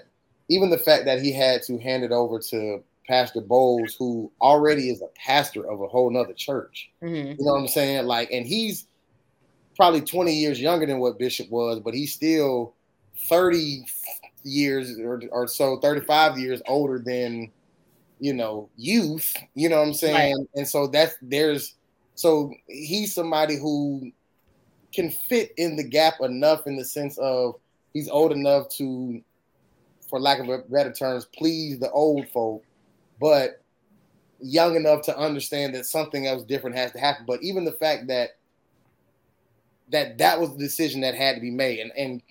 even 0.51 0.69
the 0.69 0.79
fact 0.79 1.07
that 1.07 1.23
he 1.23 1.33
had 1.33 1.63
to 1.65 1.79
hand 1.79 2.05
it 2.05 2.13
over 2.13 2.39
to 2.39 2.83
Pastor 3.09 3.41
Bowles, 3.41 3.95
who 3.99 4.31
already 4.41 4.91
is 4.91 5.03
a 5.03 5.09
pastor 5.17 5.69
of 5.69 5.81
a 5.81 5.89
whole 5.89 6.11
nother 6.11 6.35
church. 6.35 6.91
Mm-hmm. 7.03 7.41
You 7.41 7.47
know 7.47 7.55
what 7.55 7.61
I'm 7.61 7.69
saying? 7.69 8.07
Like, 8.07 8.31
and 8.31 8.47
he's 8.47 8.87
probably 9.77 10.03
20 10.03 10.33
years 10.35 10.61
younger 10.61 10.87
than 10.87 10.99
what 10.99 11.19
Bishop 11.19 11.51
was, 11.51 11.81
but 11.81 11.95
he's 11.95 12.13
still 12.13 12.75
30 13.27 13.85
years 14.45 14.99
or, 14.99 15.23
or 15.31 15.49
so, 15.49 15.79
35 15.79 16.39
years 16.39 16.61
older 16.67 16.99
than, 16.99 17.51
you 18.21 18.35
know, 18.35 18.69
youth. 18.77 19.35
You 19.55 19.69
know 19.69 19.79
what 19.79 19.89
I'm 19.89 19.95
saying? 19.95 20.37
Right. 20.37 20.49
And 20.55 20.69
so 20.69 20.87
that's 20.87 21.17
there's 21.23 21.75
so 22.15 22.53
he's 22.67 23.15
somebody 23.15 23.57
who 23.57 24.11
can 24.93 25.11
fit 25.11 25.53
in 25.57 25.77
the 25.77 25.85
gap 25.85 26.15
enough 26.21 26.67
in 26.67 26.77
the 26.77 26.85
sense 26.85 27.17
of 27.19 27.55
he's 27.93 28.09
old 28.09 28.33
enough 28.33 28.69
to, 28.71 29.23
for 30.09 30.19
lack 30.19 30.41
of 30.41 30.49
a 30.49 30.59
better 30.59 30.93
terms, 30.93 31.27
please 31.27 31.79
the 31.79 31.91
old 31.91 32.29
folk, 32.29 32.65
but 33.21 33.63
young 34.41 34.77
enough 34.77 35.03
to 35.03 35.17
understand 35.17 35.75
that 35.75 35.87
something 35.87 36.27
else 36.27 36.45
different 36.45 36.77
has 36.77 36.93
to 36.93 36.99
happen. 36.99 37.25
But 37.27 37.43
even 37.43 37.65
the 37.65 37.73
fact 37.73 38.07
that 38.09 38.31
that 39.91 40.19
that 40.19 40.41
was 40.41 40.53
the 40.53 40.59
decision 40.59 41.01
that 41.01 41.15
had 41.15 41.35
to 41.35 41.41
be 41.41 41.51
made, 41.51 41.81
and 41.81 41.93
and 41.97 42.23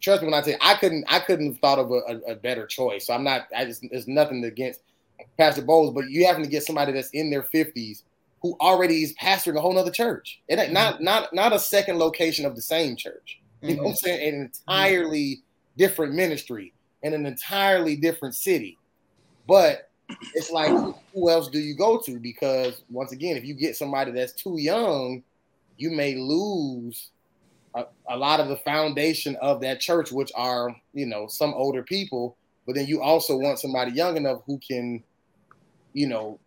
trust 0.00 0.22
me 0.22 0.26
when 0.26 0.34
I 0.34 0.42
tell 0.42 0.52
you, 0.52 0.58
I 0.60 0.74
couldn't 0.74 1.04
I 1.08 1.20
couldn't 1.20 1.46
have 1.46 1.58
thought 1.58 1.78
of 1.78 1.90
a, 1.90 2.00
a, 2.08 2.32
a 2.32 2.34
better 2.36 2.66
choice. 2.66 3.06
So 3.06 3.14
I'm 3.14 3.24
not. 3.24 3.48
I 3.54 3.64
just 3.64 3.84
there's 3.90 4.08
nothing 4.08 4.44
against 4.44 4.80
Pastor 5.38 5.62
Bowles, 5.62 5.92
but 5.92 6.10
you 6.10 6.26
having 6.26 6.44
to 6.44 6.50
get 6.50 6.64
somebody 6.64 6.92
that's 6.92 7.10
in 7.10 7.30
their 7.30 7.42
50s 7.42 8.02
who 8.42 8.56
already 8.60 9.02
is 9.02 9.14
pastoring 9.14 9.56
a 9.56 9.60
whole 9.60 9.72
nother 9.72 9.90
church. 9.90 10.40
It 10.48 10.58
ain't 10.58 10.72
not 10.72 11.02
not 11.02 11.32
not 11.34 11.52
a 11.52 11.58
second 11.58 11.98
location 11.98 12.44
of 12.46 12.54
the 12.54 12.62
same 12.62 12.96
church. 12.96 13.40
You 13.62 13.76
know 13.76 13.82
what 13.82 13.88
I'm 13.88 13.94
mm-hmm. 13.94 14.06
saying? 14.06 14.34
An 14.34 14.40
entirely 14.42 15.42
different 15.76 16.14
ministry 16.14 16.72
in 17.02 17.14
an 17.14 17.26
entirely 17.26 17.96
different 17.96 18.34
city. 18.34 18.78
But 19.46 19.90
it's 20.34 20.50
like 20.50 20.70
who 21.14 21.30
else 21.30 21.48
do 21.48 21.58
you 21.58 21.74
go 21.74 22.00
to? 22.02 22.18
Because 22.18 22.82
once 22.90 23.12
again, 23.12 23.36
if 23.36 23.44
you 23.44 23.54
get 23.54 23.76
somebody 23.76 24.12
that's 24.12 24.32
too 24.32 24.58
young, 24.58 25.22
you 25.76 25.90
may 25.90 26.16
lose 26.16 27.10
a, 27.74 27.84
a 28.08 28.16
lot 28.16 28.40
of 28.40 28.48
the 28.48 28.56
foundation 28.58 29.36
of 29.36 29.60
that 29.60 29.80
church, 29.80 30.10
which 30.10 30.32
are, 30.34 30.74
you 30.94 31.06
know, 31.06 31.26
some 31.26 31.52
older 31.54 31.82
people. 31.82 32.36
But 32.66 32.74
then 32.74 32.86
you 32.86 33.00
also 33.00 33.36
want 33.36 33.58
somebody 33.58 33.92
young 33.92 34.16
enough 34.16 34.42
who 34.46 34.58
can, 34.58 35.02
you 35.92 36.08
know, 36.08 36.40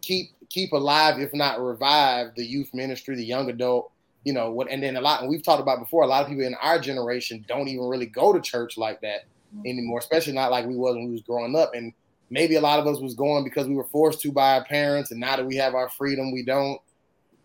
keep 0.00 0.30
keep 0.48 0.72
alive, 0.72 1.18
if 1.18 1.34
not 1.34 1.60
revive, 1.60 2.34
the 2.36 2.44
youth 2.44 2.72
ministry, 2.72 3.16
the 3.16 3.24
young 3.24 3.50
adult, 3.50 3.90
you 4.24 4.32
know, 4.32 4.50
what 4.50 4.70
and 4.70 4.82
then 4.82 4.96
a 4.96 5.00
lot 5.00 5.20
and 5.20 5.28
we've 5.28 5.42
talked 5.42 5.60
about 5.60 5.80
before, 5.80 6.04
a 6.04 6.06
lot 6.06 6.22
of 6.22 6.28
people 6.28 6.44
in 6.44 6.54
our 6.56 6.78
generation 6.78 7.44
don't 7.48 7.68
even 7.68 7.84
really 7.86 8.06
go 8.06 8.32
to 8.32 8.40
church 8.40 8.78
like 8.78 9.00
that 9.00 9.24
mm-hmm. 9.54 9.66
anymore, 9.66 9.98
especially 9.98 10.32
not 10.32 10.50
like 10.50 10.66
we 10.66 10.76
was 10.76 10.94
when 10.94 11.06
we 11.06 11.12
was 11.12 11.22
growing 11.22 11.56
up. 11.56 11.74
And 11.74 11.92
maybe 12.30 12.56
a 12.56 12.60
lot 12.60 12.78
of 12.78 12.86
us 12.86 13.00
was 13.00 13.14
going 13.14 13.44
because 13.44 13.68
we 13.68 13.74
were 13.74 13.84
forced 13.84 14.20
to 14.22 14.32
by 14.32 14.56
our 14.56 14.64
parents, 14.64 15.10
and 15.10 15.20
now 15.20 15.36
that 15.36 15.46
we 15.46 15.56
have 15.56 15.74
our 15.74 15.88
freedom, 15.88 16.32
we 16.32 16.44
don't. 16.44 16.80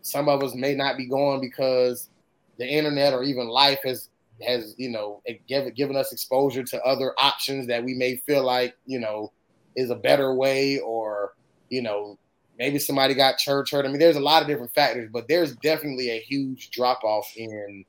Some 0.02 0.28
of 0.28 0.42
us 0.42 0.54
may 0.54 0.74
not 0.74 0.96
be 0.96 1.06
going 1.06 1.40
because 1.40 2.08
the 2.58 2.66
internet 2.66 3.12
or 3.12 3.22
even 3.22 3.48
life 3.48 3.78
has 3.84 4.08
has 4.42 4.74
you 4.76 4.90
know 4.90 5.22
given 5.46 5.72
given 5.74 5.96
us 5.96 6.12
exposure 6.12 6.64
to 6.64 6.82
other 6.82 7.14
options 7.18 7.66
that 7.68 7.84
we 7.84 7.94
may 7.94 8.16
feel 8.16 8.44
like 8.44 8.74
you 8.86 8.98
know 8.98 9.32
is 9.76 9.90
a 9.90 9.94
better 9.96 10.34
way 10.34 10.78
or 10.80 11.34
you 11.70 11.82
know 11.82 12.18
maybe 12.58 12.78
somebody 12.78 13.14
got 13.14 13.38
church 13.38 13.70
hurt. 13.70 13.84
I 13.84 13.88
mean, 13.88 13.98
there's 13.98 14.16
a 14.16 14.20
lot 14.20 14.42
of 14.42 14.48
different 14.48 14.74
factors, 14.74 15.08
but 15.12 15.26
there's 15.28 15.56
definitely 15.56 16.10
a 16.10 16.20
huge 16.20 16.70
drop 16.70 17.02
off 17.02 17.32
in 17.36 17.84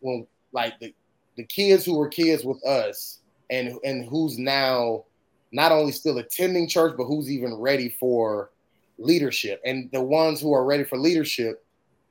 when 0.00 0.26
like 0.52 0.78
the, 0.80 0.94
the 1.36 1.44
kids 1.44 1.84
who 1.84 1.96
were 1.96 2.08
kids 2.08 2.44
with 2.44 2.64
us 2.66 3.20
and 3.50 3.74
and 3.84 4.08
who's 4.08 4.38
now 4.38 5.04
not 5.52 5.72
only 5.72 5.92
still 5.92 6.18
attending 6.18 6.68
church, 6.68 6.94
but 6.96 7.04
who's 7.04 7.30
even 7.30 7.54
ready 7.54 7.88
for 7.88 8.50
leadership. 8.98 9.60
And 9.64 9.90
the 9.92 10.02
ones 10.02 10.40
who 10.40 10.52
are 10.54 10.64
ready 10.64 10.84
for 10.84 10.98
leadership, 10.98 11.64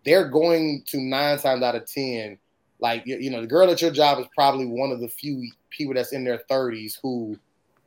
they're 0.04 0.30
going 0.30 0.84
to 0.88 1.00
nine 1.00 1.38
times 1.40 1.64
out 1.64 1.76
of 1.76 1.90
ten. 1.90 2.38
Like 2.80 3.04
you 3.06 3.30
know, 3.30 3.42
the 3.42 3.48
girl 3.48 3.70
at 3.70 3.82
your 3.82 3.92
job 3.92 4.20
is 4.20 4.28
probably 4.36 4.66
one 4.66 4.92
of 4.92 5.00
the 5.00 5.08
few 5.08 5.50
people 5.70 5.94
that's 5.94 6.14
in 6.14 6.24
their 6.24 6.42
30s 6.50 6.98
who 7.02 7.38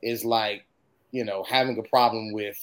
is 0.01 0.25
like, 0.25 0.65
you 1.11 1.23
know, 1.23 1.43
having 1.43 1.77
a 1.77 1.83
problem 1.83 2.33
with 2.33 2.57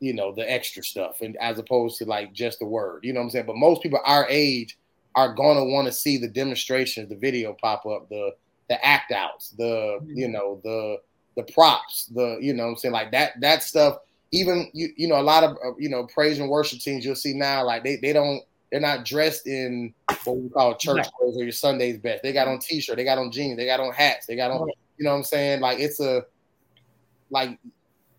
you 0.00 0.14
know 0.14 0.32
the 0.32 0.50
extra 0.50 0.82
stuff 0.82 1.20
and 1.20 1.36
as 1.36 1.58
opposed 1.58 1.98
to 1.98 2.04
like 2.06 2.32
just 2.32 2.58
the 2.58 2.64
word 2.64 3.00
you 3.04 3.12
know 3.12 3.20
what 3.20 3.24
i'm 3.24 3.30
saying 3.30 3.46
but 3.46 3.56
most 3.56 3.82
people 3.82 4.00
our 4.04 4.26
age 4.28 4.78
are 5.14 5.34
going 5.34 5.56
to 5.56 5.64
want 5.64 5.86
to 5.86 5.92
see 5.92 6.16
the 6.16 6.26
demonstrations 6.26 7.08
the 7.08 7.16
video 7.16 7.54
pop 7.60 7.84
up 7.86 8.08
the 8.08 8.30
the 8.68 8.84
act 8.84 9.12
outs 9.12 9.50
the 9.50 10.00
you 10.06 10.24
mm-hmm. 10.24 10.32
know 10.32 10.60
the 10.64 10.96
the 11.36 11.42
props 11.52 12.06
the 12.06 12.38
you 12.40 12.52
know 12.52 12.64
what 12.64 12.70
i'm 12.70 12.76
saying? 12.76 12.92
Like 12.92 13.12
that 13.12 13.40
that 13.40 13.62
stuff 13.62 13.98
even 14.32 14.70
you 14.72 14.88
you 14.96 15.08
know 15.08 15.20
a 15.20 15.22
lot 15.22 15.44
of 15.44 15.52
uh, 15.64 15.76
you 15.78 15.88
know 15.88 16.06
praise 16.06 16.38
and 16.38 16.48
worship 16.48 16.80
teams 16.80 17.04
you'll 17.04 17.16
see 17.16 17.34
now 17.34 17.64
like 17.64 17.82
they, 17.84 17.96
they 17.96 18.12
don't 18.12 18.42
they're 18.70 18.80
not 18.80 19.04
dressed 19.04 19.46
in 19.46 19.92
what 20.24 20.36
we 20.36 20.48
call 20.48 20.76
church 20.76 21.06
clothes 21.12 21.36
or 21.36 21.42
your 21.42 21.50
sunday's 21.50 21.98
best. 21.98 22.22
They 22.22 22.32
got 22.32 22.46
on 22.46 22.60
t-shirt 22.60 22.96
they 22.96 23.04
got 23.04 23.18
on 23.18 23.32
jeans 23.32 23.56
they 23.56 23.66
got 23.66 23.80
on 23.80 23.92
hats 23.92 24.26
they 24.26 24.36
got 24.36 24.50
on 24.50 24.68
you 24.96 25.04
know 25.04 25.10
what 25.10 25.16
i'm 25.16 25.24
saying? 25.24 25.60
Like 25.60 25.78
it's 25.80 26.00
a 26.00 26.24
like 27.30 27.58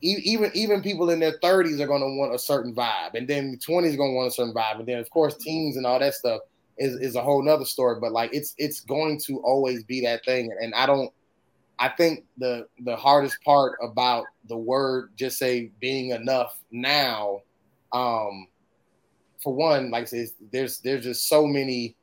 even 0.01 0.51
even 0.53 0.81
people 0.81 1.09
in 1.09 1.19
their 1.19 1.37
30s 1.39 1.79
are 1.79 1.87
going 1.87 2.01
to 2.01 2.17
want 2.17 2.33
a 2.33 2.39
certain 2.39 2.73
vibe 2.73 3.13
and 3.13 3.27
then 3.27 3.51
the 3.51 3.57
20s 3.57 3.95
going 3.97 4.11
to 4.11 4.15
want 4.15 4.27
a 4.27 4.31
certain 4.31 4.53
vibe 4.53 4.79
and 4.79 4.87
then 4.87 4.97
of 4.97 5.09
course 5.09 5.35
teens 5.37 5.77
and 5.77 5.85
all 5.85 5.99
that 5.99 6.13
stuff 6.13 6.41
is, 6.77 6.95
is 6.95 7.15
a 7.15 7.21
whole 7.21 7.43
nother 7.43 7.65
story 7.65 7.99
but 7.99 8.11
like 8.11 8.33
it's 8.33 8.55
it's 8.57 8.79
going 8.79 9.19
to 9.19 9.39
always 9.41 9.83
be 9.83 10.01
that 10.01 10.25
thing 10.25 10.51
and 10.59 10.73
i 10.73 10.85
don't 10.85 11.13
i 11.81 11.89
think 11.89 12.23
the 12.37 12.65
the 12.85 12.95
hardest 12.95 13.37
part 13.43 13.77
about 13.81 14.25
the 14.47 14.57
word 14.57 15.11
just 15.15 15.37
say 15.37 15.71
being 15.79 16.11
enough 16.11 16.59
now 16.71 17.41
um 17.91 18.47
for 19.43 19.53
one 19.53 19.91
like 19.91 20.07
said, 20.07 20.27
there's 20.51 20.79
there's 20.79 21.03
just 21.03 21.27
so 21.27 21.45
many 21.45 21.95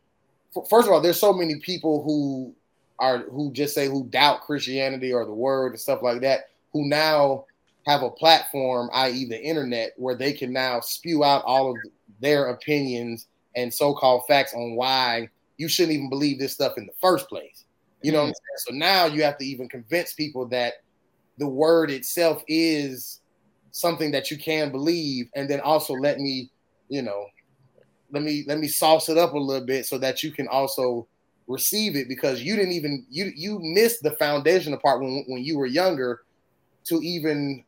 first 0.69 0.87
of 0.87 0.93
all 0.93 1.01
there's 1.01 1.21
so 1.21 1.33
many 1.33 1.57
people 1.61 2.03
who 2.03 2.55
are 2.99 3.19
who 3.31 3.53
just 3.53 3.75
say 3.75 3.87
who 3.87 4.05
doubt 4.09 4.43
christianity 4.43 5.13
or 5.13 5.25
the 5.25 5.33
word 5.33 5.73
and 5.73 5.81
stuff 5.81 6.03
like 6.03 6.21
that 6.21 6.51
who 6.73 6.87
now 6.87 7.45
have 7.89 8.03
a 8.03 8.11
platform, 8.11 8.91
i.e., 8.93 9.25
the 9.25 9.43
internet, 9.43 9.95
where 9.97 10.15
they 10.15 10.33
can 10.33 10.53
now 10.53 10.79
spew 10.79 11.25
out 11.25 11.43
all 11.45 11.71
of 11.71 11.77
their 12.21 12.49
opinions 12.49 13.27
and 13.57 13.73
so-called 13.73 14.23
facts 14.29 14.53
on 14.55 14.77
why 14.77 15.29
you 15.57 15.69
shouldn't 15.69 15.95
even 15.95 16.11
believe 16.11 16.39
this 16.39 16.53
stuff 16.53 16.77
in 16.77 16.87
the 16.87 16.93
first 17.01 17.29
place. 17.29 17.65
You 18.03 18.13
know 18.13 18.25
mm-hmm. 18.25 18.33
So 18.59 18.75
now 18.75 19.07
you 19.07 19.23
have 19.23 19.39
to 19.39 19.45
even 19.45 19.69
convince 19.69 20.13
people 20.13 20.47
that 20.49 20.75
the 21.39 21.49
word 21.49 21.91
itself 21.91 22.43
is 22.49 23.21
something 23.71 24.11
that 24.13 24.31
you 24.31 24.39
can 24.39 24.71
believe, 24.71 25.29
and 25.35 25.49
then 25.49 25.61
also 25.61 25.95
let 25.95 26.19
me, 26.19 26.51
you 26.89 27.03
know, 27.03 27.27
let 28.13 28.23
me 28.23 28.45
let 28.47 28.59
me 28.59 28.69
sauce 28.69 29.09
it 29.09 29.19
up 29.19 29.35
a 29.35 29.39
little 29.39 29.67
bit 29.67 29.87
so 29.87 29.99
that 29.99 30.23
you 30.23 30.33
can 30.33 30.49
also 30.49 31.07
receive 31.47 31.97
it 31.97 32.09
because 32.09 32.43
you 32.43 32.57
didn't 32.57 32.73
even 32.73 33.07
you 33.11 33.33
you 33.35 33.59
missed 33.61 34.03
the 34.03 34.13
foundational 34.13 34.79
part 34.79 35.01
when 35.01 35.25
when 35.29 35.43
you 35.43 35.59
were 35.59 35.67
younger 35.67 36.23
to 36.85 37.01
even 37.03 37.65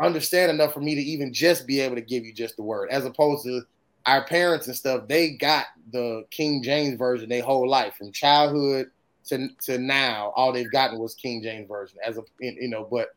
understand 0.00 0.50
enough 0.50 0.72
for 0.72 0.80
me 0.80 0.94
to 0.94 1.00
even 1.00 1.32
just 1.32 1.66
be 1.66 1.80
able 1.80 1.94
to 1.94 2.02
give 2.02 2.24
you 2.24 2.32
just 2.32 2.56
the 2.56 2.62
word, 2.62 2.88
as 2.90 3.04
opposed 3.04 3.44
to 3.44 3.62
our 4.06 4.24
parents 4.26 4.66
and 4.66 4.76
stuff. 4.76 5.08
They 5.08 5.30
got 5.30 5.66
the 5.92 6.24
King 6.30 6.62
James 6.62 6.98
version 6.98 7.28
their 7.28 7.42
whole 7.42 7.68
life 7.68 7.94
from 7.96 8.12
childhood 8.12 8.90
to 9.28 9.48
to 9.62 9.78
now. 9.78 10.32
All 10.36 10.52
they've 10.52 10.70
gotten 10.70 10.98
was 10.98 11.14
King 11.14 11.42
James 11.42 11.68
version, 11.68 11.98
as 12.04 12.18
a 12.18 12.22
you 12.40 12.68
know. 12.68 12.86
But 12.90 13.08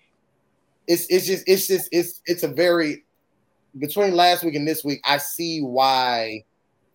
it's 0.88 1.08
it's 1.08 1.26
just 1.26 1.44
it's 1.48 1.68
just 1.68 1.90
it's 1.92 2.22
it's 2.26 2.44
a 2.44 2.48
very 2.48 3.06
between 3.78 4.16
last 4.16 4.44
week 4.44 4.56
and 4.56 4.68
this 4.68 4.84
week. 4.84 5.02
I 5.06 5.18
see 5.18 5.62
why 5.62 6.44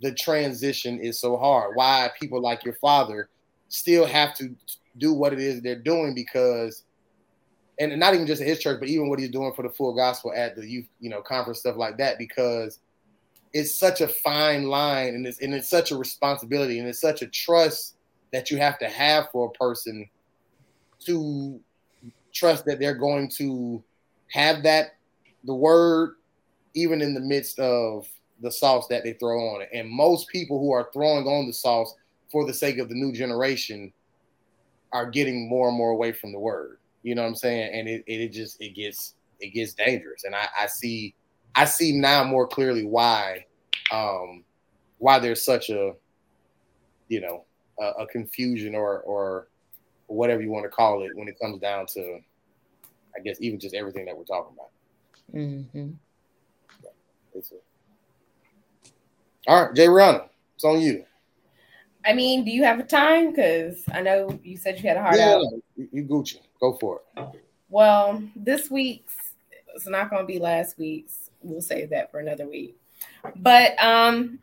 the 0.00 0.12
transition 0.12 0.98
is 1.00 1.20
so 1.20 1.36
hard. 1.36 1.76
Why 1.76 2.10
people 2.20 2.40
like 2.40 2.64
your 2.64 2.74
father 2.74 3.28
still 3.68 4.06
have 4.06 4.34
to 4.36 4.54
do 4.98 5.14
what 5.14 5.32
it 5.32 5.40
is 5.40 5.62
they're 5.62 5.76
doing 5.76 6.14
because 6.14 6.84
and 7.78 7.98
not 7.98 8.14
even 8.14 8.26
just 8.26 8.42
at 8.42 8.46
his 8.46 8.58
church, 8.58 8.78
but 8.78 8.88
even 8.88 9.08
what 9.08 9.18
he's 9.18 9.30
doing 9.30 9.52
for 9.54 9.62
the 9.62 9.70
full 9.70 9.94
gospel 9.94 10.32
at 10.36 10.54
the 10.54 10.68
youth, 10.68 10.86
you 11.00 11.08
know, 11.08 11.22
conference 11.22 11.60
stuff 11.60 11.76
like 11.76 11.96
that, 11.98 12.18
because 12.18 12.80
it's 13.52 13.76
such 13.78 14.00
a 14.00 14.08
fine 14.08 14.64
line 14.64 15.14
and 15.14 15.26
it's 15.26 15.40
and 15.40 15.54
it's 15.54 15.68
such 15.68 15.90
a 15.90 15.96
responsibility 15.96 16.78
and 16.78 16.88
it's 16.88 17.00
such 17.00 17.22
a 17.22 17.26
trust 17.26 17.96
that 18.32 18.50
you 18.50 18.58
have 18.58 18.78
to 18.78 18.88
have 18.88 19.28
for 19.30 19.48
a 19.48 19.58
person 19.58 20.08
to 21.00 21.60
trust 22.32 22.64
that 22.64 22.78
they're 22.78 22.94
going 22.94 23.28
to 23.28 23.82
have 24.30 24.62
that 24.62 24.96
the 25.44 25.54
word 25.54 26.14
even 26.74 27.02
in 27.02 27.14
the 27.14 27.20
midst 27.20 27.58
of 27.58 28.06
the 28.40 28.50
sauce 28.50 28.86
that 28.88 29.04
they 29.04 29.12
throw 29.14 29.38
on 29.54 29.62
it. 29.62 29.68
And 29.72 29.88
most 29.88 30.28
people 30.28 30.58
who 30.58 30.72
are 30.72 30.90
throwing 30.92 31.26
on 31.26 31.46
the 31.46 31.52
sauce 31.52 31.94
for 32.30 32.46
the 32.46 32.54
sake 32.54 32.78
of 32.78 32.88
the 32.88 32.94
new 32.94 33.12
generation 33.12 33.92
are 34.92 35.10
getting 35.10 35.48
more 35.48 35.68
and 35.68 35.76
more 35.76 35.90
away 35.90 36.12
from 36.12 36.32
the 36.32 36.38
word. 36.38 36.78
You 37.02 37.14
know 37.14 37.22
what 37.22 37.28
I'm 37.28 37.34
saying? 37.34 37.72
And 37.74 37.88
it, 37.88 38.04
it 38.06 38.28
just 38.28 38.60
it 38.60 38.74
gets 38.74 39.14
it 39.40 39.50
gets 39.54 39.74
dangerous. 39.74 40.24
And 40.24 40.34
I, 40.34 40.48
I 40.58 40.66
see 40.66 41.14
I 41.54 41.64
see 41.64 41.92
now 41.92 42.24
more 42.24 42.46
clearly 42.46 42.84
why 42.84 43.46
um 43.90 44.44
why 44.98 45.18
there's 45.18 45.44
such 45.44 45.70
a 45.70 45.92
you 47.08 47.20
know 47.20 47.44
a, 47.82 48.02
a 48.02 48.06
confusion 48.06 48.74
or 48.74 49.00
or 49.00 49.48
whatever 50.06 50.42
you 50.42 50.50
want 50.50 50.64
to 50.64 50.68
call 50.68 51.02
it 51.02 51.10
when 51.14 51.28
it 51.28 51.38
comes 51.40 51.60
down 51.60 51.86
to 51.86 52.20
I 53.16 53.20
guess 53.20 53.38
even 53.40 53.58
just 53.58 53.74
everything 53.74 54.04
that 54.06 54.16
we're 54.16 54.24
talking 54.24 54.54
about. 54.54 54.70
Mm-hmm. 55.34 55.90
Yeah, 56.82 56.90
a... 57.34 57.40
All 59.50 59.66
right, 59.66 59.74
Jay 59.74 59.86
Rihanna, 59.86 60.28
it's 60.54 60.64
on 60.64 60.80
you. 60.80 61.04
I 62.04 62.14
mean, 62.14 62.44
do 62.44 62.50
you 62.50 62.64
have 62.64 62.80
a 62.80 62.84
time? 62.84 63.30
Because 63.30 63.84
I 63.92 64.00
know 64.00 64.40
you 64.42 64.56
said 64.56 64.78
you 64.78 64.88
had 64.88 64.96
a 64.96 65.02
hard 65.02 65.16
yeah, 65.16 65.36
out. 65.36 65.44
You 65.76 66.04
Gucci. 66.04 66.40
Go 66.60 66.76
for 66.80 67.02
it. 67.16 67.24
Well, 67.68 68.22
this 68.36 68.70
week's 68.70 69.16
it's 69.74 69.88
not 69.88 70.10
going 70.10 70.22
to 70.22 70.26
be 70.26 70.38
last 70.38 70.78
week's. 70.78 71.30
We'll 71.42 71.62
save 71.62 71.90
that 71.90 72.10
for 72.10 72.20
another 72.20 72.48
week. 72.48 72.76
But 73.36 73.82
um, 73.82 74.38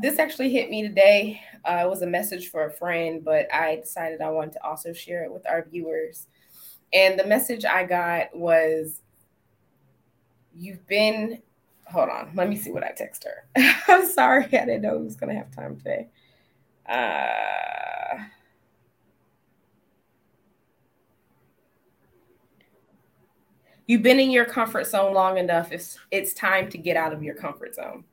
this 0.00 0.18
actually 0.18 0.50
hit 0.50 0.70
me 0.70 0.82
today. 0.82 1.40
Uh, 1.64 1.82
it 1.84 1.88
was 1.88 2.02
a 2.02 2.06
message 2.06 2.50
for 2.50 2.66
a 2.66 2.70
friend, 2.70 3.24
but 3.24 3.52
I 3.54 3.76
decided 3.76 4.20
I 4.20 4.30
wanted 4.30 4.54
to 4.54 4.64
also 4.64 4.92
share 4.92 5.24
it 5.24 5.32
with 5.32 5.46
our 5.46 5.64
viewers. 5.70 6.26
And 6.92 7.18
the 7.18 7.26
message 7.26 7.64
I 7.64 7.84
got 7.84 8.36
was 8.36 9.02
You've 10.54 10.86
been, 10.86 11.42
hold 11.86 12.10
on, 12.10 12.32
let 12.34 12.48
me 12.48 12.56
see 12.56 12.70
what 12.70 12.84
I 12.84 12.90
text 12.90 13.24
her. 13.24 13.46
I'm 13.88 14.06
sorry, 14.06 14.44
I 14.44 14.64
didn't 14.66 14.82
know 14.82 14.98
was 14.98 15.16
going 15.16 15.30
to 15.30 15.38
have 15.38 15.50
time 15.50 15.76
today. 15.76 16.08
Uh, 16.86 18.24
you've 23.86 24.02
been 24.02 24.20
in 24.20 24.30
your 24.30 24.44
comfort 24.44 24.86
zone 24.86 25.14
long 25.14 25.38
enough. 25.38 25.72
It's, 25.72 25.98
it's 26.10 26.34
time 26.34 26.68
to 26.70 26.78
get 26.78 26.96
out 26.96 27.12
of 27.12 27.22
your 27.22 27.34
comfort 27.34 27.74
zone. 27.74 28.04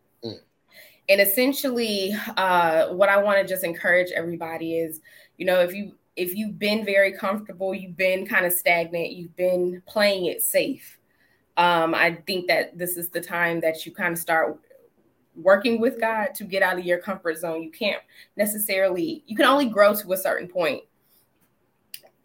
And 1.10 1.20
essentially, 1.20 2.16
uh, 2.38 2.90
what 2.90 3.10
I 3.10 3.18
want 3.18 3.42
to 3.42 3.48
just 3.48 3.64
encourage 3.64 4.12
everybody 4.12 4.78
is, 4.78 5.02
you 5.38 5.46
know, 5.46 5.60
if 5.60 5.74
you 5.74 5.96
if 6.16 6.36
you've 6.36 6.60
been 6.60 6.86
very 6.86 7.14
comfortable, 7.14 7.74
you've 7.74 7.98
been 7.98 8.28
kind 8.28 8.46
of 8.46 8.52
stagnant, 8.52 9.12
you've 9.12 9.36
been 9.36 9.82
playing 9.88 10.26
it 10.26 10.44
safe. 10.44 11.00
Um, 11.58 11.96
I 11.96 12.20
think 12.28 12.48
that 12.48 12.78
this 12.78 12.98
is 12.98 13.10
the 13.10 13.22
time 13.22 13.62
that 13.62 13.86
you 13.86 13.94
kind 13.94 14.14
of 14.14 14.20
start 14.20 14.60
working 15.36 15.80
with 15.80 16.00
God 16.00 16.36
to 16.36 16.44
get 16.44 16.62
out 16.62 16.78
of 16.78 16.86
your 16.86 17.00
comfort 17.00 17.38
zone. 17.38 17.64
You 17.64 17.72
can't 17.72 18.02
necessarily, 18.36 19.24
you 19.28 19.36
can 19.36 19.46
only 19.46 19.70
grow 19.70 19.96
to 19.96 20.14
a 20.14 20.18
certain 20.18 20.48
point 20.48 20.84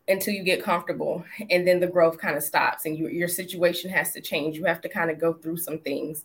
until 0.09 0.35
you 0.35 0.43
get 0.43 0.63
comfortable 0.63 1.25
and 1.51 1.67
then 1.67 1.81
the 1.81 1.87
growth 1.87 2.19
kind 2.19 2.37
of 2.37 2.43
stops 2.43 2.85
and 2.85 2.99
you, 2.99 3.09
your 3.09 3.29
situation 3.29 3.91
has 3.91 4.13
to 4.13 4.21
change 4.21 4.55
you 4.55 4.65
have 4.65 4.81
to 4.83 4.89
kind 4.89 5.11
of 5.11 5.19
go 5.19 5.33
through 5.33 5.57
some 5.57 5.79
things 5.79 6.25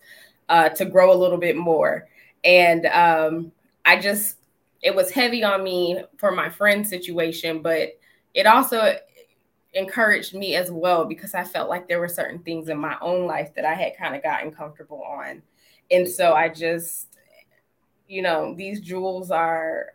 uh, 0.49 0.67
to 0.67 0.83
grow 0.83 1.13
a 1.13 1.15
little 1.15 1.37
bit 1.37 1.55
more 1.55 2.05
and 2.43 2.85
um, 2.87 3.51
i 3.85 3.99
just 3.99 4.37
it 4.81 4.95
was 4.95 5.11
heavy 5.11 5.43
on 5.43 5.63
me 5.63 6.01
for 6.17 6.31
my 6.31 6.49
friend 6.49 6.87
situation 6.87 7.61
but 7.61 7.99
it 8.33 8.45
also 8.45 8.95
encouraged 9.73 10.33
me 10.33 10.55
as 10.55 10.71
well 10.71 11.05
because 11.05 11.33
i 11.33 11.43
felt 11.43 11.69
like 11.69 11.87
there 11.87 11.99
were 11.99 12.07
certain 12.07 12.39
things 12.39 12.69
in 12.69 12.77
my 12.77 12.97
own 13.01 13.25
life 13.25 13.53
that 13.55 13.65
i 13.65 13.73
had 13.73 13.97
kind 13.97 14.15
of 14.15 14.23
gotten 14.23 14.51
comfortable 14.51 15.03
on 15.03 15.41
and 15.91 16.07
so 16.07 16.33
i 16.33 16.49
just 16.49 17.17
you 18.07 18.21
know 18.21 18.55
these 18.55 18.81
jewels 18.81 19.29
are 19.29 19.93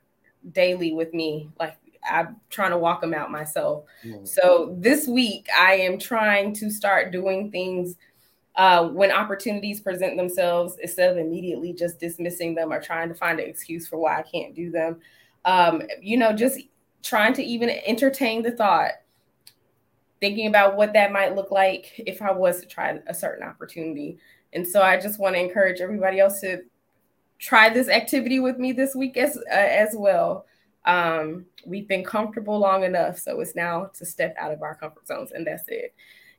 daily 0.52 0.92
with 0.92 1.12
me 1.12 1.50
like 1.58 1.76
I'm 2.08 2.36
trying 2.50 2.70
to 2.70 2.78
walk 2.78 3.00
them 3.00 3.14
out 3.14 3.30
myself. 3.30 3.84
Mm. 4.04 4.26
So 4.26 4.76
this 4.78 5.06
week, 5.08 5.48
I 5.56 5.74
am 5.76 5.98
trying 5.98 6.54
to 6.56 6.70
start 6.70 7.12
doing 7.12 7.50
things 7.50 7.96
uh, 8.56 8.86
when 8.88 9.10
opportunities 9.10 9.80
present 9.80 10.16
themselves 10.16 10.76
instead 10.80 11.10
of 11.10 11.18
immediately 11.18 11.72
just 11.72 11.98
dismissing 11.98 12.54
them 12.54 12.72
or 12.72 12.80
trying 12.80 13.08
to 13.08 13.14
find 13.14 13.40
an 13.40 13.48
excuse 13.48 13.88
for 13.88 13.98
why 13.98 14.18
I 14.18 14.22
can't 14.22 14.54
do 14.54 14.70
them. 14.70 15.00
Um, 15.44 15.82
you 16.00 16.16
know, 16.16 16.32
just 16.32 16.60
trying 17.02 17.34
to 17.34 17.42
even 17.42 17.68
entertain 17.68 18.42
the 18.42 18.52
thought, 18.52 18.92
thinking 20.20 20.46
about 20.46 20.76
what 20.76 20.92
that 20.92 21.12
might 21.12 21.34
look 21.34 21.50
like 21.50 21.92
if 21.98 22.22
I 22.22 22.32
was 22.32 22.60
to 22.60 22.66
try 22.66 22.98
a 23.06 23.14
certain 23.14 23.46
opportunity. 23.46 24.18
And 24.52 24.66
so 24.66 24.82
I 24.82 24.98
just 24.98 25.18
want 25.18 25.34
to 25.34 25.40
encourage 25.40 25.80
everybody 25.80 26.20
else 26.20 26.40
to 26.40 26.62
try 27.38 27.68
this 27.68 27.88
activity 27.88 28.38
with 28.38 28.58
me 28.58 28.72
this 28.72 28.94
week 28.94 29.16
as 29.16 29.36
uh, 29.36 29.42
as 29.50 29.90
well. 29.94 30.46
Um, 30.86 31.46
we've 31.66 31.88
been 31.88 32.04
comfortable 32.04 32.58
long 32.58 32.84
enough, 32.84 33.18
so 33.18 33.40
it's 33.40 33.54
now 33.54 33.90
to 33.98 34.06
step 34.06 34.34
out 34.38 34.52
of 34.52 34.62
our 34.62 34.74
comfort 34.74 35.06
zones, 35.06 35.32
and 35.32 35.46
that's 35.46 35.64
it. 35.68 35.94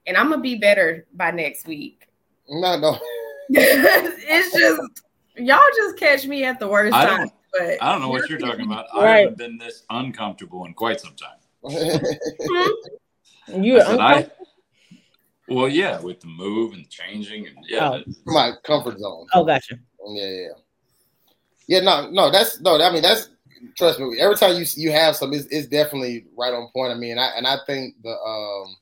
And 0.07 0.15
I'm 0.17 0.29
gonna 0.29 0.41
be 0.41 0.55
better 0.55 1.05
by 1.13 1.31
next 1.31 1.67
week. 1.67 2.07
No, 2.49 2.77
no. 2.79 2.99
it's 3.49 4.55
just 4.57 4.81
y'all 5.37 5.59
just 5.75 5.97
catch 5.97 6.25
me 6.25 6.43
at 6.45 6.59
the 6.59 6.67
worst 6.67 6.93
I 6.95 7.05
time. 7.05 7.17
don't- 7.19 7.33
But 7.57 7.83
I 7.83 7.91
don't 7.91 8.01
know 8.01 8.09
what 8.09 8.29
you're 8.29 8.39
talking 8.39 8.65
about. 8.65 8.87
I 8.93 9.17
haven't 9.19 9.37
been 9.37 9.57
this 9.57 9.83
uncomfortable 9.89 10.65
in 10.65 10.73
quite 10.73 10.99
some 10.99 11.15
time. 11.15 11.39
You 13.47 13.79
I 13.79 13.83
said, 13.83 13.99
I, 13.99 14.29
well, 15.47 15.69
yeah, 15.69 15.99
with 15.99 16.19
the 16.19 16.27
move 16.27 16.73
and 16.73 16.89
changing, 16.89 17.45
and 17.47 17.55
yeah, 17.67 17.89
Oh. 17.89 18.03
My 18.25 18.53
comfort 18.63 18.97
zone. 18.99 19.27
Oh, 19.33 19.43
gotcha. 19.45 19.75
Yeah, 20.07 20.27
yeah, 20.27 20.41
yeah. 20.41 20.47
Yeah, 21.67 21.79
no, 21.81 22.09
no, 22.11 22.31
that's 22.31 22.59
no. 22.61 22.79
I 22.81 22.91
mean, 22.91 23.01
that's 23.03 23.29
trust 23.77 23.99
me. 23.99 24.17
Every 24.19 24.35
time 24.35 24.55
you 24.57 24.65
you 24.75 24.91
have 24.91 25.15
some, 25.15 25.33
it's, 25.33 25.45
it's 25.47 25.67
definitely 25.67 26.25
right 26.37 26.53
on 26.53 26.69
point. 26.73 26.91
I 26.91 26.95
mean, 26.95 27.11
and 27.11 27.19
I 27.19 27.27
and 27.37 27.45
I 27.47 27.57
think 27.67 27.95
the 28.03 28.11
um 28.11 28.75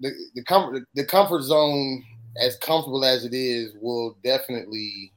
the 0.00 0.10
the, 0.34 0.44
comfort 0.44 0.84
the 0.94 1.04
comfort 1.04 1.42
zone, 1.42 2.04
as 2.40 2.56
comfortable 2.56 3.04
as 3.04 3.24
it 3.24 3.34
is, 3.34 3.74
will 3.80 4.16
definitely 4.22 5.12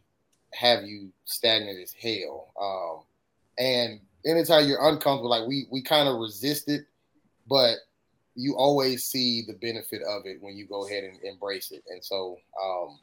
have 0.54 0.84
you 0.84 1.12
stagnant 1.26 1.80
as 1.82 1.94
hell. 1.94 2.52
Um, 2.62 3.04
and 3.58 4.00
anytime 4.26 4.68
you're 4.68 4.88
uncomfortable, 4.88 5.30
like 5.30 5.48
we 5.48 5.68
we 5.72 5.82
kind 5.82 6.08
of 6.08 6.20
resist 6.20 6.70
it, 6.70 6.86
but 7.50 7.78
you 8.36 8.56
always 8.56 9.06
see 9.06 9.44
the 9.46 9.54
benefit 9.54 10.02
of 10.04 10.26
it 10.26 10.38
when 10.42 10.56
you 10.56 10.66
go 10.66 10.88
ahead 10.88 11.04
and 11.04 11.22
embrace 11.24 11.72
it. 11.72 11.84
And 11.90 12.04
so, 12.04 12.38
um, 12.62 13.00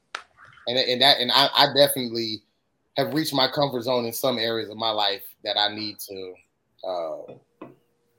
and 0.66 0.78
and 0.78 1.00
that 1.02 1.20
and 1.20 1.30
I, 1.32 1.48
I 1.54 1.66
definitely 1.74 2.42
have 2.96 3.14
reached 3.14 3.34
my 3.34 3.48
comfort 3.48 3.82
zone 3.82 4.04
in 4.04 4.12
some 4.12 4.38
areas 4.38 4.70
of 4.70 4.76
my 4.76 4.90
life 4.90 5.22
that 5.44 5.56
I 5.56 5.74
need 5.74 5.98
to, 6.00 6.34
uh, 6.84 7.66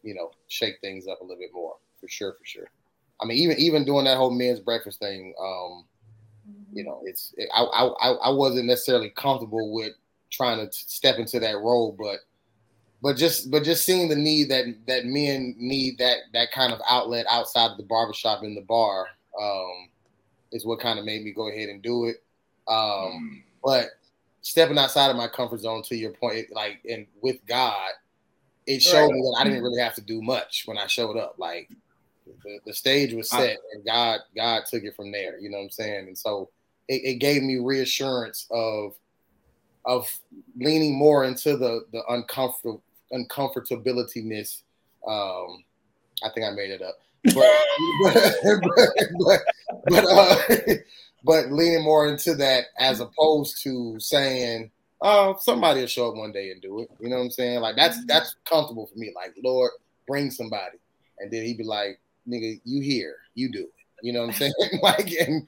you 0.04 0.16
know, 0.16 0.32
shake 0.48 0.80
things 0.82 1.08
up 1.08 1.20
a 1.20 1.24
little 1.24 1.40
bit 1.40 1.52
more 1.54 1.76
for 2.00 2.08
sure, 2.08 2.34
for 2.34 2.46
sure. 2.46 2.68
I 3.22 3.26
mean, 3.26 3.38
even 3.38 3.58
even 3.58 3.86
doing 3.86 4.06
that 4.06 4.18
whole 4.18 4.32
men's 4.32 4.60
breakfast 4.60 5.00
thing, 5.00 5.34
um, 5.42 5.86
you 6.72 6.84
know, 6.84 7.02
it's 7.06 7.34
it, 7.38 7.50
I, 7.54 7.64
I 7.64 8.12
I 8.12 8.30
wasn't 8.30 8.68
necessarily 8.68 9.10
comfortable 9.10 9.74
with 9.74 9.94
trying 10.32 10.66
to 10.66 10.72
step 10.72 11.18
into 11.18 11.40
that 11.40 11.58
role, 11.58 11.96
but 12.00 12.20
but 13.02 13.18
just 13.18 13.50
but 13.50 13.64
just 13.64 13.86
seeing 13.86 14.10
the 14.10 14.16
need 14.16 14.50
that 14.50 14.66
that 14.88 15.06
men 15.06 15.56
need 15.58 15.98
that 16.00 16.18
that 16.34 16.52
kind 16.52 16.74
of 16.74 16.80
outlet 16.90 17.26
outside 17.30 17.72
of 17.72 17.78
the 17.78 17.84
barbershop 17.84 18.44
in 18.44 18.56
the 18.56 18.62
bar 18.62 19.08
um, 19.42 19.90
is 20.52 20.66
what 20.66 20.80
kind 20.80 21.00
of 21.00 21.06
made 21.06 21.24
me 21.24 21.32
go 21.34 21.50
ahead 21.50 21.70
and 21.70 21.82
do 21.82 22.06
it. 22.06 22.18
Um, 22.68 23.44
but 23.64 23.88
stepping 24.42 24.78
outside 24.78 25.10
of 25.10 25.18
my 25.18 25.28
comfort 25.28 25.60
zone, 25.60 25.84
to 25.84 25.96
your 25.96 26.12
point, 26.12 26.48
like 26.52 26.80
and 26.90 27.08
with 27.22 27.46
God, 27.46 27.90
it 28.66 28.82
showed 28.82 29.08
Right. 29.08 29.14
me 29.14 29.22
that 29.22 29.38
I 29.40 29.44
didn't 29.46 29.64
really 29.64 29.82
have 29.82 29.96
to 29.96 30.02
do 30.02 30.22
much 30.22 30.64
when 30.66 30.78
I 30.78 30.88
showed 30.88 31.18
up. 31.18 31.36
Like 31.38 31.70
the, 32.44 32.60
the 32.66 32.74
stage 32.74 33.14
was 33.14 33.30
set, 33.30 33.58
and 33.74 33.86
God 33.86 34.20
God 34.36 34.64
took 34.70 34.84
it 34.84 34.96
from 34.96 35.12
there. 35.12 35.40
You 35.40 35.50
know 35.50 35.58
what 35.58 35.66
I'm 35.66 35.70
saying? 35.70 36.08
And 36.08 36.18
so 36.18 36.50
it, 36.88 37.02
it 37.04 37.16
gave 37.16 37.44
me 37.44 37.58
reassurance 37.58 38.48
of 38.52 38.94
of 39.86 40.08
leaning 40.58 40.98
more 40.98 41.24
into 41.24 41.58
the 41.58 41.86
the 41.92 42.04
uncomfortable 42.10 42.84
uncomfortabilityness. 43.14 44.62
Um, 45.08 45.64
I 46.24 46.30
think 46.34 46.46
I 46.46 46.52
made 46.52 46.72
it 46.72 46.82
up, 46.82 47.00
but 47.24 47.34
but 48.04 48.94
but, 49.20 49.40
but, 49.88 50.06
uh, 50.06 50.36
but 51.24 51.52
leaning 51.52 51.84
more 51.84 52.08
into 52.08 52.36
that 52.36 52.66
as 52.78 53.00
opposed 53.00 53.62
to 53.64 54.00
saying, 54.00 54.72
"Oh, 55.02 55.38
somebody 55.40 55.82
will 55.82 55.88
show 55.88 56.10
up 56.10 56.16
one 56.16 56.32
day 56.32 56.52
and 56.52 56.62
do 56.62 56.82
it." 56.82 56.90
You 57.00 57.10
know 57.10 57.18
what 57.18 57.24
I'm 57.24 57.32
saying? 57.32 57.62
Like 57.62 57.76
that's 57.76 58.06
that's 58.06 58.36
comfortable 58.46 58.88
for 58.88 58.98
me. 58.98 59.12
Like, 59.16 59.34
Lord, 59.44 59.72
bring 60.08 60.32
somebody, 60.32 60.78
and 61.20 61.32
then 61.32 61.46
he'd 61.46 61.58
be 61.58 61.64
like, 61.64 62.00
"Nigga, 62.28 62.60
you 62.64 62.82
here? 62.82 63.16
You 63.36 63.52
do 63.52 63.64
it." 63.64 63.74
You 64.02 64.14
know 64.14 64.22
what 64.22 64.30
I'm 64.30 64.36
saying? 64.36 64.54
like, 64.82 65.12
and 65.20 65.48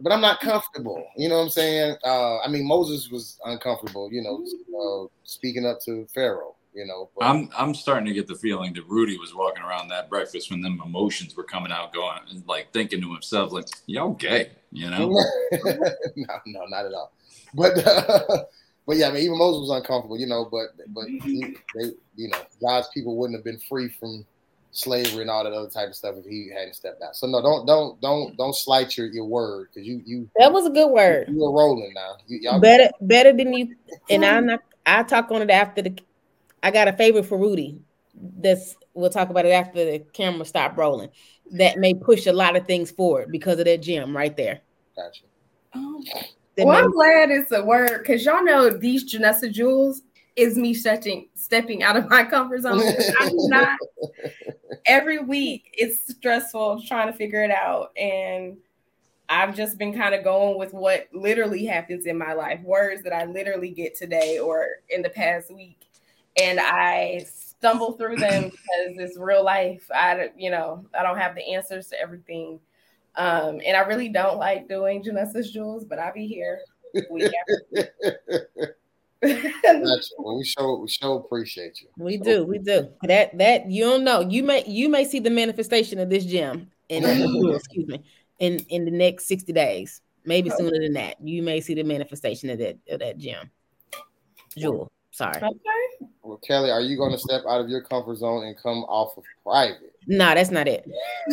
but 0.00 0.12
I'm 0.12 0.20
not 0.20 0.40
comfortable. 0.40 1.04
You 1.16 1.28
know 1.28 1.36
what 1.36 1.44
I'm 1.44 1.50
saying? 1.50 1.96
Uh, 2.04 2.40
I 2.40 2.48
mean, 2.48 2.66
Moses 2.66 3.10
was 3.10 3.38
uncomfortable. 3.44 4.10
You 4.12 4.22
know, 4.22 4.44
uh, 4.78 5.08
speaking 5.24 5.66
up 5.66 5.80
to 5.82 6.06
Pharaoh. 6.14 6.56
You 6.74 6.86
know, 6.86 7.10
but, 7.14 7.26
I'm 7.26 7.50
I'm 7.56 7.74
starting 7.74 8.06
to 8.06 8.14
get 8.14 8.26
the 8.26 8.34
feeling 8.34 8.72
that 8.74 8.88
Rudy 8.88 9.18
was 9.18 9.34
walking 9.34 9.62
around 9.62 9.88
that 9.88 10.08
breakfast 10.08 10.50
when 10.50 10.62
them 10.62 10.80
emotions 10.82 11.36
were 11.36 11.44
coming 11.44 11.70
out, 11.70 11.92
going 11.92 12.20
and 12.30 12.42
like 12.48 12.72
thinking 12.72 13.02
to 13.02 13.12
himself, 13.12 13.52
like, 13.52 13.66
"Y'all 13.84 14.14
gay," 14.14 14.52
you 14.70 14.88
know? 14.88 15.08
no, 15.52 16.40
no, 16.46 16.64
not 16.70 16.86
at 16.86 16.94
all. 16.94 17.12
But 17.52 17.86
uh, 17.86 18.44
but 18.86 18.96
yeah, 18.96 19.08
I 19.08 19.12
mean, 19.12 19.24
even 19.24 19.36
Moses 19.36 19.68
was 19.68 19.70
uncomfortable, 19.70 20.18
you 20.18 20.26
know. 20.26 20.48
But 20.50 20.68
but 20.88 21.04
they, 21.24 21.92
you 22.16 22.28
know, 22.28 22.38
God's 22.62 22.88
people 22.94 23.18
wouldn't 23.18 23.38
have 23.38 23.44
been 23.44 23.60
free 23.68 23.90
from 23.90 24.24
slavery 24.72 25.20
and 25.20 25.30
all 25.30 25.44
that 25.44 25.52
other 25.52 25.68
type 25.68 25.88
of 25.88 25.94
stuff 25.94 26.16
if 26.16 26.24
he 26.24 26.50
hadn't 26.52 26.74
stepped 26.74 27.02
out. 27.02 27.14
So 27.14 27.26
no, 27.26 27.40
don't 27.40 27.66
don't 27.66 28.00
don't 28.00 28.36
don't 28.36 28.56
slight 28.56 28.96
your 28.96 29.06
your 29.06 29.26
word 29.26 29.68
because 29.72 29.86
you 29.86 30.02
you 30.04 30.28
That 30.38 30.52
was 30.52 30.66
a 30.66 30.70
good 30.70 30.90
word. 30.90 31.28
you 31.28 31.44
are 31.44 31.52
rolling 31.52 31.92
now. 31.94 32.16
You, 32.26 32.38
y'all, 32.40 32.58
Better, 32.60 32.90
better 33.02 33.32
than 33.32 33.52
you. 33.52 33.74
And 34.10 34.24
I'm 34.24 34.46
not. 34.46 34.60
I 34.84 35.02
talk 35.04 35.30
on 35.30 35.42
it 35.42 35.50
after 35.50 35.82
the. 35.82 35.98
I 36.62 36.70
got 36.70 36.88
a 36.88 36.92
favor 36.92 37.22
for 37.22 37.38
Rudy. 37.38 37.80
That's 38.14 38.74
we'll 38.94 39.10
talk 39.10 39.30
about 39.30 39.46
it 39.46 39.50
after 39.50 39.84
the 39.84 39.98
camera 40.12 40.44
stop 40.44 40.76
rolling. 40.76 41.10
That 41.52 41.78
may 41.78 41.92
push 41.94 42.26
a 42.26 42.32
lot 42.32 42.56
of 42.56 42.66
things 42.66 42.90
forward 42.90 43.30
because 43.30 43.58
of 43.58 43.66
that 43.66 43.82
gym 43.82 44.16
right 44.16 44.36
there. 44.36 44.60
gotcha. 44.96 45.24
Oh. 45.74 46.02
That 46.56 46.66
well, 46.66 46.84
I'm 46.84 46.90
glad 46.92 47.30
it's 47.30 47.50
a 47.52 47.64
word 47.64 47.98
because 48.02 48.24
y'all 48.26 48.44
know 48.44 48.68
these 48.68 49.10
Janessa 49.10 49.50
Jewels 49.50 50.02
is 50.36 50.56
me 50.56 50.74
stepping 50.74 51.28
stepping 51.34 51.82
out 51.82 51.96
of 51.96 52.08
my 52.08 52.24
comfort 52.24 52.62
zone. 52.62 52.80
I'm 53.20 53.36
not 53.48 53.78
every 54.86 55.18
week 55.18 55.70
it's 55.74 56.06
stressful 56.14 56.82
trying 56.86 57.10
to 57.10 57.16
figure 57.16 57.44
it 57.44 57.50
out. 57.50 57.96
And 57.96 58.56
I've 59.28 59.54
just 59.54 59.78
been 59.78 59.96
kind 59.96 60.14
of 60.14 60.24
going 60.24 60.58
with 60.58 60.74
what 60.74 61.08
literally 61.12 61.64
happens 61.64 62.06
in 62.06 62.18
my 62.18 62.34
life, 62.34 62.60
words 62.62 63.02
that 63.04 63.14
I 63.14 63.24
literally 63.24 63.70
get 63.70 63.96
today 63.96 64.38
or 64.38 64.66
in 64.90 65.00
the 65.00 65.08
past 65.08 65.50
week, 65.52 65.88
and 66.38 66.60
I 66.60 67.24
stumble 67.32 67.92
through 67.92 68.16
them 68.16 68.42
because 68.50 68.98
it's 68.98 69.16
real 69.16 69.42
life. 69.42 69.88
I, 69.94 70.30
you 70.36 70.50
know, 70.50 70.84
I 70.98 71.02
don't 71.02 71.16
have 71.16 71.34
the 71.34 71.54
answers 71.54 71.86
to 71.88 72.00
everything, 72.00 72.60
um, 73.16 73.60
and 73.64 73.74
I 73.74 73.80
really 73.80 74.10
don't 74.10 74.38
like 74.38 74.68
doing 74.68 75.02
Janessa 75.02 75.50
Jewels, 75.50 75.86
but 75.86 75.98
I'll 75.98 76.12
be 76.12 76.26
here. 76.26 76.60
week 79.22 79.44
after- 79.64 79.80
Gotcha. 79.80 80.08
Well, 80.18 80.36
we 80.38 80.44
show 80.44 80.78
we 80.78 80.88
show 80.88 81.14
appreciate 81.18 81.80
you. 81.80 81.88
We 81.96 82.16
do, 82.18 82.44
we 82.44 82.58
do. 82.58 82.88
That 83.04 83.36
that 83.38 83.70
you 83.70 83.84
don't 83.84 84.04
know. 84.04 84.20
You 84.20 84.42
may 84.42 84.64
you 84.66 84.88
may 84.88 85.04
see 85.04 85.18
the 85.20 85.30
manifestation 85.30 85.98
of 85.98 86.10
this 86.10 86.24
gem 86.24 86.70
in 86.88 87.04
excuse 87.54 87.88
me 87.88 88.02
in 88.38 88.58
in 88.68 88.84
the 88.84 88.90
next 88.90 89.26
60 89.26 89.52
days. 89.52 90.00
Maybe 90.24 90.50
Okay. 90.50 90.56
sooner 90.62 90.78
than 90.80 90.92
that. 90.94 91.16
You 91.20 91.42
may 91.42 91.60
see 91.60 91.74
the 91.74 91.82
manifestation 91.82 92.50
of 92.50 92.58
that 92.58 92.78
of 92.88 93.00
that 93.00 93.18
gem. 93.18 93.50
Jewel. 94.56 94.90
Sorry. 95.10 95.36
okay. 95.36 95.48
Well, 96.22 96.38
Kelly, 96.38 96.70
are 96.70 96.80
you 96.80 96.96
going 96.96 97.12
to 97.12 97.18
step 97.18 97.42
out 97.48 97.60
of 97.60 97.68
your 97.68 97.82
comfort 97.82 98.16
zone 98.16 98.44
and 98.44 98.56
come 98.56 98.84
off 98.84 99.16
of 99.16 99.24
private? 99.42 99.92
No, 100.06 100.34
that's 100.34 100.50
not 100.50 100.66
it. 100.66 100.84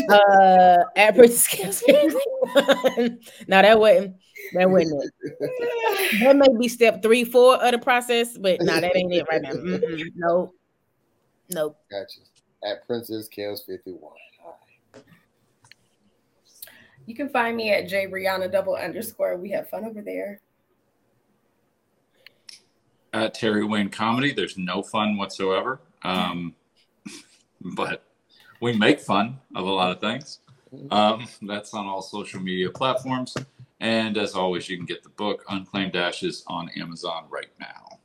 Uh 0.09 0.77
at 0.95 1.15
Princess 1.15 1.79
Scales. 1.79 2.13
no, 3.47 3.61
that 3.61 3.79
wasn't 3.79 4.15
that 4.53 4.69
wasn't 4.69 5.03
it. 5.39 6.19
That 6.19 6.35
may 6.35 6.47
be 6.59 6.67
step 6.67 7.01
three, 7.01 7.23
four 7.23 7.55
of 7.55 7.71
the 7.71 7.79
process, 7.79 8.37
but 8.37 8.61
no, 8.61 8.79
that 8.79 8.95
ain't 8.95 9.13
it 9.13 9.25
right 9.29 9.41
now. 9.41 9.53
Mm-mm, 9.53 10.11
nope. 10.15 10.55
Nope. 11.49 11.77
Gotcha. 11.89 12.21
At 12.63 12.85
Princess 12.85 13.27
Kels 13.35 13.65
51. 13.65 14.01
All 14.01 14.59
right. 14.93 15.03
You 17.05 17.15
can 17.15 17.29
find 17.29 17.57
me 17.57 17.71
at 17.71 17.87
J 17.87 18.05
Rihanna 18.05 18.51
double 18.51 18.75
underscore. 18.75 19.37
We 19.37 19.49
have 19.51 19.69
fun 19.69 19.85
over 19.85 20.01
there. 20.01 20.41
At 23.13 23.33
Terry 23.33 23.65
Wayne 23.65 23.89
Comedy, 23.89 24.33
there's 24.33 24.57
no 24.57 24.83
fun 24.83 25.17
whatsoever. 25.17 25.79
Um, 26.03 26.53
but 27.61 28.03
we 28.61 28.73
make 28.73 28.99
fun 28.99 29.39
of 29.55 29.65
a 29.65 29.71
lot 29.71 29.91
of 29.91 29.99
things. 29.99 30.39
Um, 30.91 31.27
that's 31.41 31.73
on 31.73 31.87
all 31.87 32.01
social 32.01 32.39
media 32.39 32.69
platforms. 32.69 33.35
And 33.79 34.17
as 34.17 34.35
always, 34.35 34.69
you 34.69 34.77
can 34.77 34.85
get 34.85 35.03
the 35.03 35.09
book 35.09 35.43
Unclaimed 35.49 35.95
Ashes 35.95 36.43
on 36.47 36.69
Amazon 36.77 37.25
right 37.29 37.49
now. 37.59 37.99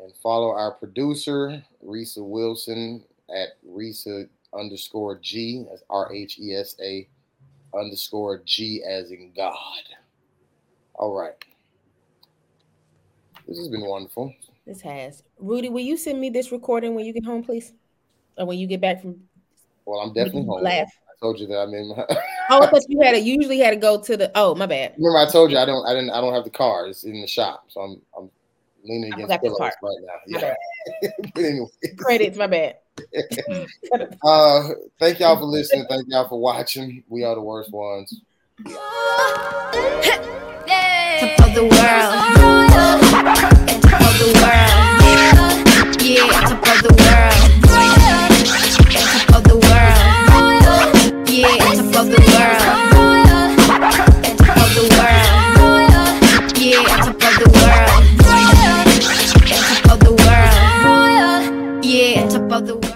And 0.00 0.14
follow 0.22 0.50
our 0.50 0.72
producer, 0.72 1.62
Rhesa 1.84 2.24
Wilson, 2.24 3.04
at 3.28 3.62
Rhesa 3.68 4.28
underscore 4.58 5.18
G. 5.18 5.66
That's 5.68 5.82
R 5.90 6.12
H 6.12 6.38
E 6.38 6.54
S 6.54 6.74
A 6.82 7.06
underscore 7.74 8.42
G 8.44 8.82
as 8.82 9.10
in 9.10 9.32
God. 9.36 9.54
All 10.94 11.14
right. 11.14 11.34
This 13.50 13.58
has 13.58 13.68
been 13.68 13.84
wonderful. 13.84 14.32
This 14.64 14.80
has. 14.82 15.24
Rudy, 15.36 15.68
will 15.68 15.80
you 15.80 15.96
send 15.96 16.20
me 16.20 16.30
this 16.30 16.52
recording 16.52 16.94
when 16.94 17.04
you 17.04 17.12
get 17.12 17.24
home, 17.24 17.42
please? 17.42 17.72
Or 18.38 18.46
when 18.46 18.60
you 18.60 18.68
get 18.68 18.80
back 18.80 19.00
from 19.00 19.20
Well, 19.84 19.98
I'm 19.98 20.14
definitely 20.14 20.44
home. 20.44 20.62
laugh. 20.62 20.86
I 20.86 21.12
told 21.20 21.40
you 21.40 21.48
that 21.48 21.58
I'm 21.58 21.74
in 21.74 21.88
my 21.88 22.06
Oh, 22.50 22.62
I 22.62 22.70
thought 22.70 22.84
you 22.86 23.00
had 23.00 23.12
to 23.12 23.20
you 23.20 23.34
usually 23.34 23.58
had 23.58 23.70
to 23.70 23.76
go 23.76 24.00
to 24.00 24.16
the 24.16 24.30
oh 24.36 24.54
my 24.54 24.66
bad. 24.66 24.94
Remember, 24.96 25.18
I 25.18 25.28
told 25.28 25.50
you 25.50 25.58
I 25.58 25.64
don't, 25.64 25.84
I 25.84 25.94
didn't, 25.94 26.10
I 26.10 26.20
don't 26.20 26.32
have 26.32 26.44
the 26.44 26.50
car. 26.50 26.86
It's 26.86 27.02
in 27.02 27.20
the 27.20 27.26
shop, 27.26 27.64
so 27.66 27.80
I'm, 27.80 28.00
I'm 28.16 28.30
leaning 28.84 29.12
against 29.14 29.30
the 29.30 29.38
this 29.42 29.58
pillows 29.58 29.58
right 29.60 29.72
now. 29.82 30.14
My 30.28 30.54
Yeah. 31.02 31.10
but 31.34 31.44
anyway, 31.44 31.66
Credits, 31.98 32.38
my 32.38 32.46
bad. 32.46 32.76
uh, 34.22 34.68
thank 35.00 35.18
y'all 35.18 35.36
for 35.36 35.44
listening. 35.44 35.86
Thank 35.88 36.04
y'all 36.06 36.28
for 36.28 36.40
watching. 36.40 37.02
We 37.08 37.24
are 37.24 37.34
the 37.34 37.42
worst 37.42 37.72
ones. 37.72 38.14
Top 41.20 41.40
of 41.40 41.54
the 41.54 41.62
world. 41.68 43.09
The 44.20 44.26
world. 44.26 45.56
Yeah, 46.02 46.28
top 46.44 46.60
of 46.68 46.76
the 46.84 46.92
world. 47.00 47.40
Top 49.08 49.32
of 49.34 49.42
the 49.44 49.56
world. 49.56 50.04
Yeah, 51.26 51.56
top 51.72 51.96
of 51.96 52.06
the 52.10 52.20
world. 52.28 52.60
Top 54.36 54.56
of 54.60 54.68
the 54.76 54.82
world. 54.92 55.40
Yeah, 56.60 56.84
world. 57.48 57.96
Top 59.72 59.90
of 59.90 59.98
the 60.00 60.12
world. 60.12 61.82
Yeah, 61.82 62.28
top 62.28 62.52
of 62.52 62.62
the 62.66 62.74
world. 62.76 62.89